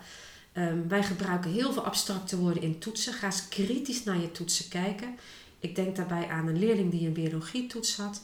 Um, 0.58 0.88
wij 0.88 1.02
gebruiken 1.02 1.52
heel 1.52 1.72
veel 1.72 1.84
abstracte 1.84 2.36
woorden 2.36 2.62
in 2.62 2.78
toetsen. 2.78 3.12
Ga 3.12 3.26
eens 3.26 3.48
kritisch 3.48 4.04
naar 4.04 4.20
je 4.20 4.32
toetsen 4.32 4.68
kijken. 4.68 5.14
Ik 5.58 5.74
denk 5.74 5.96
daarbij 5.96 6.28
aan 6.28 6.48
een 6.48 6.58
leerling 6.58 6.90
die 6.90 7.06
een 7.06 7.12
biologietoets 7.12 7.96
had. 7.96 8.20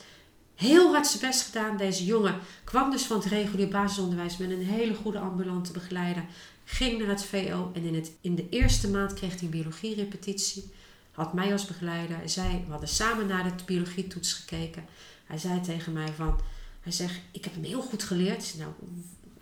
Heel 0.55 0.93
hard 0.93 1.07
zijn 1.07 1.23
best 1.23 1.43
gedaan. 1.43 1.77
Deze 1.77 2.05
jongen 2.05 2.39
kwam 2.65 2.91
dus 2.91 3.03
van 3.03 3.17
het 3.17 3.27
regulier 3.27 3.69
basisonderwijs 3.69 4.37
met 4.37 4.51
een 4.51 4.65
hele 4.65 4.95
goede 4.95 5.19
ambulante 5.19 5.73
begeleider. 5.73 6.25
Ging 6.65 6.99
naar 6.99 7.09
het 7.09 7.25
VO 7.25 7.71
en 7.75 7.85
in, 7.85 7.95
het, 7.95 8.13
in 8.21 8.35
de 8.35 8.49
eerste 8.49 8.89
maand 8.89 9.15
kreeg 9.15 9.35
hij 9.35 9.43
een 9.43 9.51
biologierepetitie. 9.51 10.71
Had 11.13 11.33
mij 11.33 11.53
als 11.53 11.67
begeleider. 11.67 12.29
Zij, 12.29 12.63
we 12.65 12.71
hadden 12.71 12.89
samen 12.89 13.27
naar 13.27 13.45
de 13.45 13.65
biologietoets 13.65 14.33
gekeken. 14.33 14.85
Hij 15.25 15.39
zei 15.39 15.61
tegen 15.61 15.93
mij 15.93 16.13
van... 16.17 16.41
Hij 16.81 16.93
zegt, 16.93 17.21
ik 17.31 17.45
heb 17.45 17.55
hem 17.55 17.65
heel 17.65 17.83
goed 17.83 18.03
geleerd. 18.03 18.55
Nou, 18.59 18.73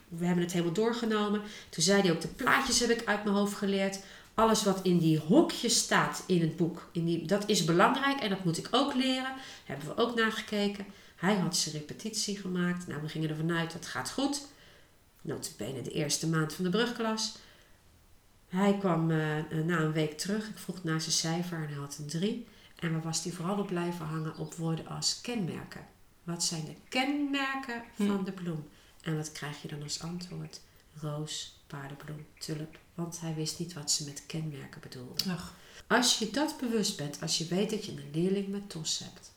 we 0.08 0.24
hebben 0.24 0.44
het 0.44 0.52
helemaal 0.52 0.74
doorgenomen. 0.74 1.42
Toen 1.68 1.82
zei 1.82 2.02
hij 2.02 2.10
ook, 2.12 2.20
de 2.20 2.28
plaatjes 2.28 2.80
heb 2.80 2.90
ik 2.90 3.06
uit 3.06 3.24
mijn 3.24 3.36
hoofd 3.36 3.54
geleerd. 3.54 4.00
Alles 4.34 4.64
wat 4.64 4.80
in 4.82 4.98
die 4.98 5.18
hokjes 5.18 5.78
staat 5.78 6.24
in 6.26 6.40
het 6.40 6.56
boek, 6.56 6.88
in 6.92 7.04
die, 7.04 7.26
dat 7.26 7.48
is 7.48 7.64
belangrijk 7.64 8.20
en 8.20 8.28
dat 8.28 8.44
moet 8.44 8.58
ik 8.58 8.68
ook 8.70 8.94
leren. 8.94 9.32
Hebben 9.64 9.86
we 9.86 9.96
ook 9.96 10.14
naar 10.14 10.32
gekeken. 10.32 10.86
Hij 11.16 11.34
had 11.34 11.56
zijn 11.56 11.74
repetitie 11.74 12.36
gemaakt. 12.36 12.86
Nou, 12.86 13.02
we 13.02 13.08
gingen 13.08 13.28
ervan 13.28 13.52
uit, 13.52 13.72
dat 13.72 13.86
gaat 13.86 14.10
goed. 14.10 14.46
Notabene 15.20 15.82
de 15.82 15.90
eerste 15.90 16.28
maand 16.28 16.52
van 16.52 16.64
de 16.64 16.70
brugklas. 16.70 17.36
Hij 18.48 18.76
kwam 18.78 19.10
uh, 19.10 19.18
na 19.64 19.78
een 19.78 19.92
week 19.92 20.18
terug. 20.18 20.48
Ik 20.48 20.58
vroeg 20.58 20.84
naar 20.84 21.00
zijn 21.00 21.12
cijfer 21.12 21.58
en 21.58 21.68
hij 21.68 21.78
had 21.78 21.96
een 21.98 22.06
3. 22.06 22.46
En 22.78 22.92
waar 22.92 23.02
was 23.02 23.22
hij 23.24 23.32
vooral 23.32 23.58
op 23.58 23.66
blijven 23.66 24.06
hangen 24.06 24.36
op 24.36 24.54
woorden 24.54 24.86
als 24.86 25.20
kenmerken. 25.20 25.86
Wat 26.24 26.44
zijn 26.44 26.64
de 26.64 26.74
kenmerken 26.88 27.82
van 27.96 28.16
hm. 28.16 28.24
de 28.24 28.32
bloem? 28.32 28.68
En 29.08 29.16
wat 29.16 29.32
krijg 29.32 29.62
je 29.62 29.68
dan 29.68 29.82
als 29.82 30.02
antwoord? 30.02 30.60
Roos, 31.00 31.60
paardenbloem, 31.66 32.26
tulp. 32.38 32.78
Want 32.94 33.20
hij 33.20 33.34
wist 33.34 33.58
niet 33.58 33.72
wat 33.72 33.90
ze 33.90 34.04
met 34.04 34.26
kenmerken 34.26 34.80
bedoelde. 34.80 35.30
Ach. 35.30 35.54
Als 35.86 36.18
je 36.18 36.30
dat 36.30 36.58
bewust 36.60 36.96
bent, 36.96 37.20
als 37.20 37.38
je 37.38 37.46
weet 37.46 37.70
dat 37.70 37.84
je 37.84 37.92
een 37.92 38.10
leerling 38.12 38.48
met 38.48 38.70
TOS 38.70 38.98
hebt, 38.98 39.32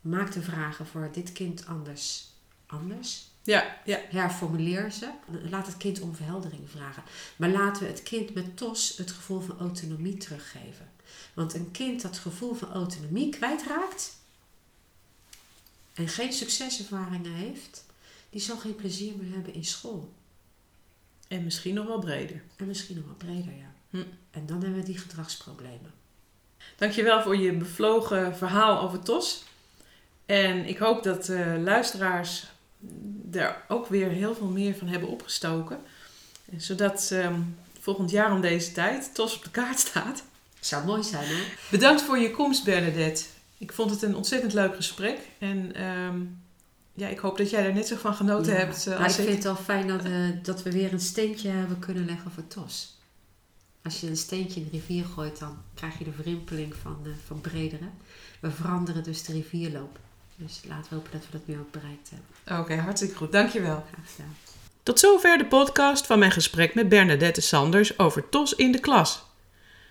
maak 0.00 0.32
de 0.32 0.42
vragen 0.42 0.86
voor 0.86 1.08
dit 1.12 1.32
kind 1.32 1.66
anders. 1.66 2.30
Anders? 2.66 3.30
Ja, 3.42 3.80
ja. 3.84 4.00
Herformuleer 4.10 4.92
ze. 4.92 5.10
Laat 5.50 5.66
het 5.66 5.76
kind 5.76 6.00
om 6.00 6.14
verheldering 6.14 6.70
vragen. 6.70 7.02
Maar 7.36 7.50
laten 7.50 7.82
we 7.82 7.88
het 7.88 8.02
kind 8.02 8.34
met 8.34 8.56
TOS 8.56 8.96
het 8.96 9.10
gevoel 9.10 9.40
van 9.40 9.58
autonomie 9.58 10.16
teruggeven. 10.16 10.90
Want 11.34 11.54
een 11.54 11.70
kind 11.70 12.02
dat 12.02 12.10
het 12.10 12.20
gevoel 12.20 12.54
van 12.54 12.72
autonomie 12.72 13.28
kwijtraakt, 13.28 14.20
en 15.94 16.08
geen 16.08 16.32
succeservaringen 16.32 17.32
heeft, 17.32 17.86
die 18.30 18.40
zal 18.40 18.56
geen 18.56 18.74
plezier 18.74 19.12
meer 19.16 19.34
hebben 19.34 19.54
in 19.54 19.64
school. 19.64 20.12
En 21.28 21.44
misschien 21.44 21.74
nog 21.74 21.86
wel 21.86 21.98
breder. 21.98 22.42
En 22.56 22.66
misschien 22.66 22.96
nog 22.96 23.04
wel 23.04 23.14
breder, 23.14 23.52
ja. 23.58 23.72
Hm. 23.90 24.04
En 24.30 24.46
dan 24.46 24.62
hebben 24.62 24.80
we 24.80 24.86
die 24.86 24.98
gedragsproblemen. 24.98 25.92
Dankjewel 26.76 27.22
voor 27.22 27.36
je 27.36 27.52
bevlogen 27.52 28.36
verhaal 28.36 28.80
over 28.80 29.02
TOS. 29.02 29.44
En 30.26 30.66
ik 30.66 30.78
hoop 30.78 31.02
dat 31.02 31.28
uh, 31.28 31.62
luisteraars 31.62 32.46
er 33.32 33.62
ook 33.68 33.86
weer 33.86 34.08
heel 34.08 34.34
veel 34.34 34.46
meer 34.46 34.74
van 34.74 34.88
hebben 34.88 35.08
opgestoken. 35.08 35.80
Zodat 36.56 37.10
uh, 37.12 37.36
volgend 37.80 38.10
jaar 38.10 38.32
om 38.32 38.40
deze 38.40 38.72
tijd 38.72 39.14
TOS 39.14 39.36
op 39.36 39.44
de 39.44 39.50
kaart 39.50 39.78
staat. 39.78 40.24
Zou 40.60 40.84
mooi 40.84 41.02
zijn, 41.02 41.26
hè? 41.26 41.42
Bedankt 41.70 42.02
voor 42.02 42.18
je 42.18 42.30
komst, 42.30 42.64
Bernadette. 42.64 43.24
Ik 43.62 43.72
vond 43.72 43.90
het 43.90 44.02
een 44.02 44.16
ontzettend 44.16 44.52
leuk 44.52 44.74
gesprek. 44.74 45.18
En 45.38 45.74
ehm, 45.74 46.20
ja, 46.94 47.08
ik 47.08 47.18
hoop 47.18 47.36
dat 47.36 47.50
jij 47.50 47.66
er 47.66 47.72
net 47.72 47.86
zo 47.86 47.96
van 47.96 48.14
genoten 48.14 48.56
hebt. 48.56 48.86
Uh, 48.86 49.04
als 49.04 49.18
ik 49.18 49.24
vind 49.24 49.34
het 49.34 49.44
wel 49.44 49.56
fijn 49.56 49.86
dat, 49.86 50.04
uh, 50.06 50.28
dat 50.42 50.62
we 50.62 50.72
weer 50.72 50.92
een 50.92 51.00
steentje 51.00 51.48
hebben 51.48 51.78
kunnen 51.78 52.04
leggen 52.04 52.30
voor 52.30 52.46
TOS. 52.46 52.98
Als 53.82 54.00
je 54.00 54.06
een 54.06 54.16
steentje 54.16 54.60
in 54.60 54.66
de 54.66 54.76
rivier 54.76 55.04
gooit, 55.04 55.38
dan 55.38 55.62
krijg 55.74 55.98
je 55.98 56.04
de 56.04 56.12
verrimpeling 56.12 56.74
van, 56.82 56.96
uh, 57.06 57.12
van 57.26 57.40
bredere. 57.40 57.88
We 58.40 58.50
veranderen 58.50 59.02
dus 59.02 59.24
de 59.24 59.32
rivierloop. 59.32 59.98
Dus 60.36 60.60
laten 60.68 60.90
we 60.90 60.94
hopen 60.94 61.12
dat 61.12 61.22
we 61.30 61.38
dat 61.38 61.46
nu 61.46 61.58
ook 61.58 61.70
bereikt 61.70 62.10
hebben. 62.10 62.60
Oké, 62.60 62.74
hartstikke 62.74 63.16
goed. 63.16 63.32
Dankjewel. 63.32 63.84
Graag 63.92 64.10
gedaan. 64.10 64.36
Tot 64.82 64.98
zover 64.98 65.38
de 65.38 65.46
podcast 65.46 66.06
van 66.06 66.18
mijn 66.18 66.32
gesprek 66.32 66.74
met 66.74 66.88
Bernadette 66.88 67.40
Sanders 67.40 67.98
over 67.98 68.28
TOS 68.28 68.54
in 68.54 68.72
de 68.72 68.80
klas. 68.80 69.24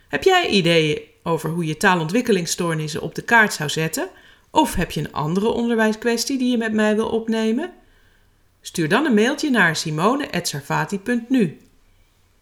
Heb 0.07 0.23
jij 0.23 0.47
ideeën 0.47 1.10
over 1.23 1.49
hoe 1.49 1.65
je 1.65 1.77
taalontwikkelingsstoornissen 1.77 3.01
op 3.01 3.15
de 3.15 3.21
kaart 3.21 3.53
zou 3.53 3.69
zetten? 3.69 4.09
Of 4.51 4.75
heb 4.75 4.91
je 4.91 4.99
een 4.99 5.13
andere 5.13 5.47
onderwijskwestie 5.47 6.37
die 6.37 6.51
je 6.51 6.57
met 6.57 6.73
mij 6.73 6.95
wil 6.95 7.09
opnemen? 7.09 7.73
Stuur 8.61 8.89
dan 8.89 9.05
een 9.05 9.13
mailtje 9.13 9.49
naar 9.49 9.75
simone.sarfati.nu. 9.75 11.57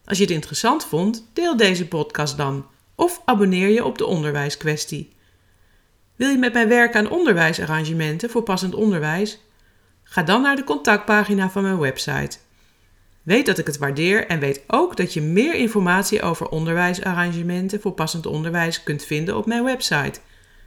Als 0.05 0.17
je 0.17 0.23
het 0.23 0.34
interessant 0.34 0.86
vond, 0.86 1.30
deel 1.34 1.57
deze 1.57 1.88
podcast 1.88 2.38
dan 2.38 2.65
of 2.95 3.21
abonneer 3.25 3.67
je 3.67 3.86
op 3.86 3.97
de 3.97 4.05
onderwijskwestie. 4.05 5.13
Wil 6.15 6.30
je 6.30 6.38
met 6.38 6.53
mij 6.53 6.67
werken 6.67 6.99
aan 6.99 7.11
onderwijsarrangementen 7.11 8.30
voor 8.30 8.43
passend 8.43 8.75
onderwijs? 8.75 9.39
Ga 10.03 10.23
dan 10.23 10.41
naar 10.41 10.55
de 10.55 10.63
contactpagina 10.63 11.49
van 11.49 11.63
mijn 11.63 11.80
website 11.80 12.38
Weet 13.30 13.45
dat 13.45 13.57
ik 13.57 13.65
het 13.65 13.77
waardeer 13.77 14.27
en 14.27 14.39
weet 14.39 14.63
ook 14.67 14.97
dat 14.97 15.13
je 15.13 15.21
meer 15.21 15.55
informatie 15.55 16.21
over 16.21 16.49
onderwijsarrangementen 16.49 17.82
voor 17.82 17.91
passend 17.91 18.25
onderwijs 18.25 18.84
kunt 18.84 19.03
vinden 19.03 19.38
op 19.38 19.45
mijn 19.45 19.63
website 19.63 20.19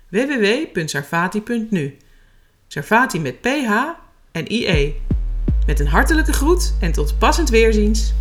www.sarfati.nu. 0.09 1.97
Sarfati 2.67 3.21
met 3.21 3.41
PH 3.41 3.71
en 4.33 4.53
IE. 4.53 4.95
Met 5.67 5.81
een 5.81 5.87
hartelijke 5.87 6.33
groet 6.33 6.75
en 6.81 6.93
tot 6.93 7.19
passend 7.19 7.51
weerziens. 7.51 8.13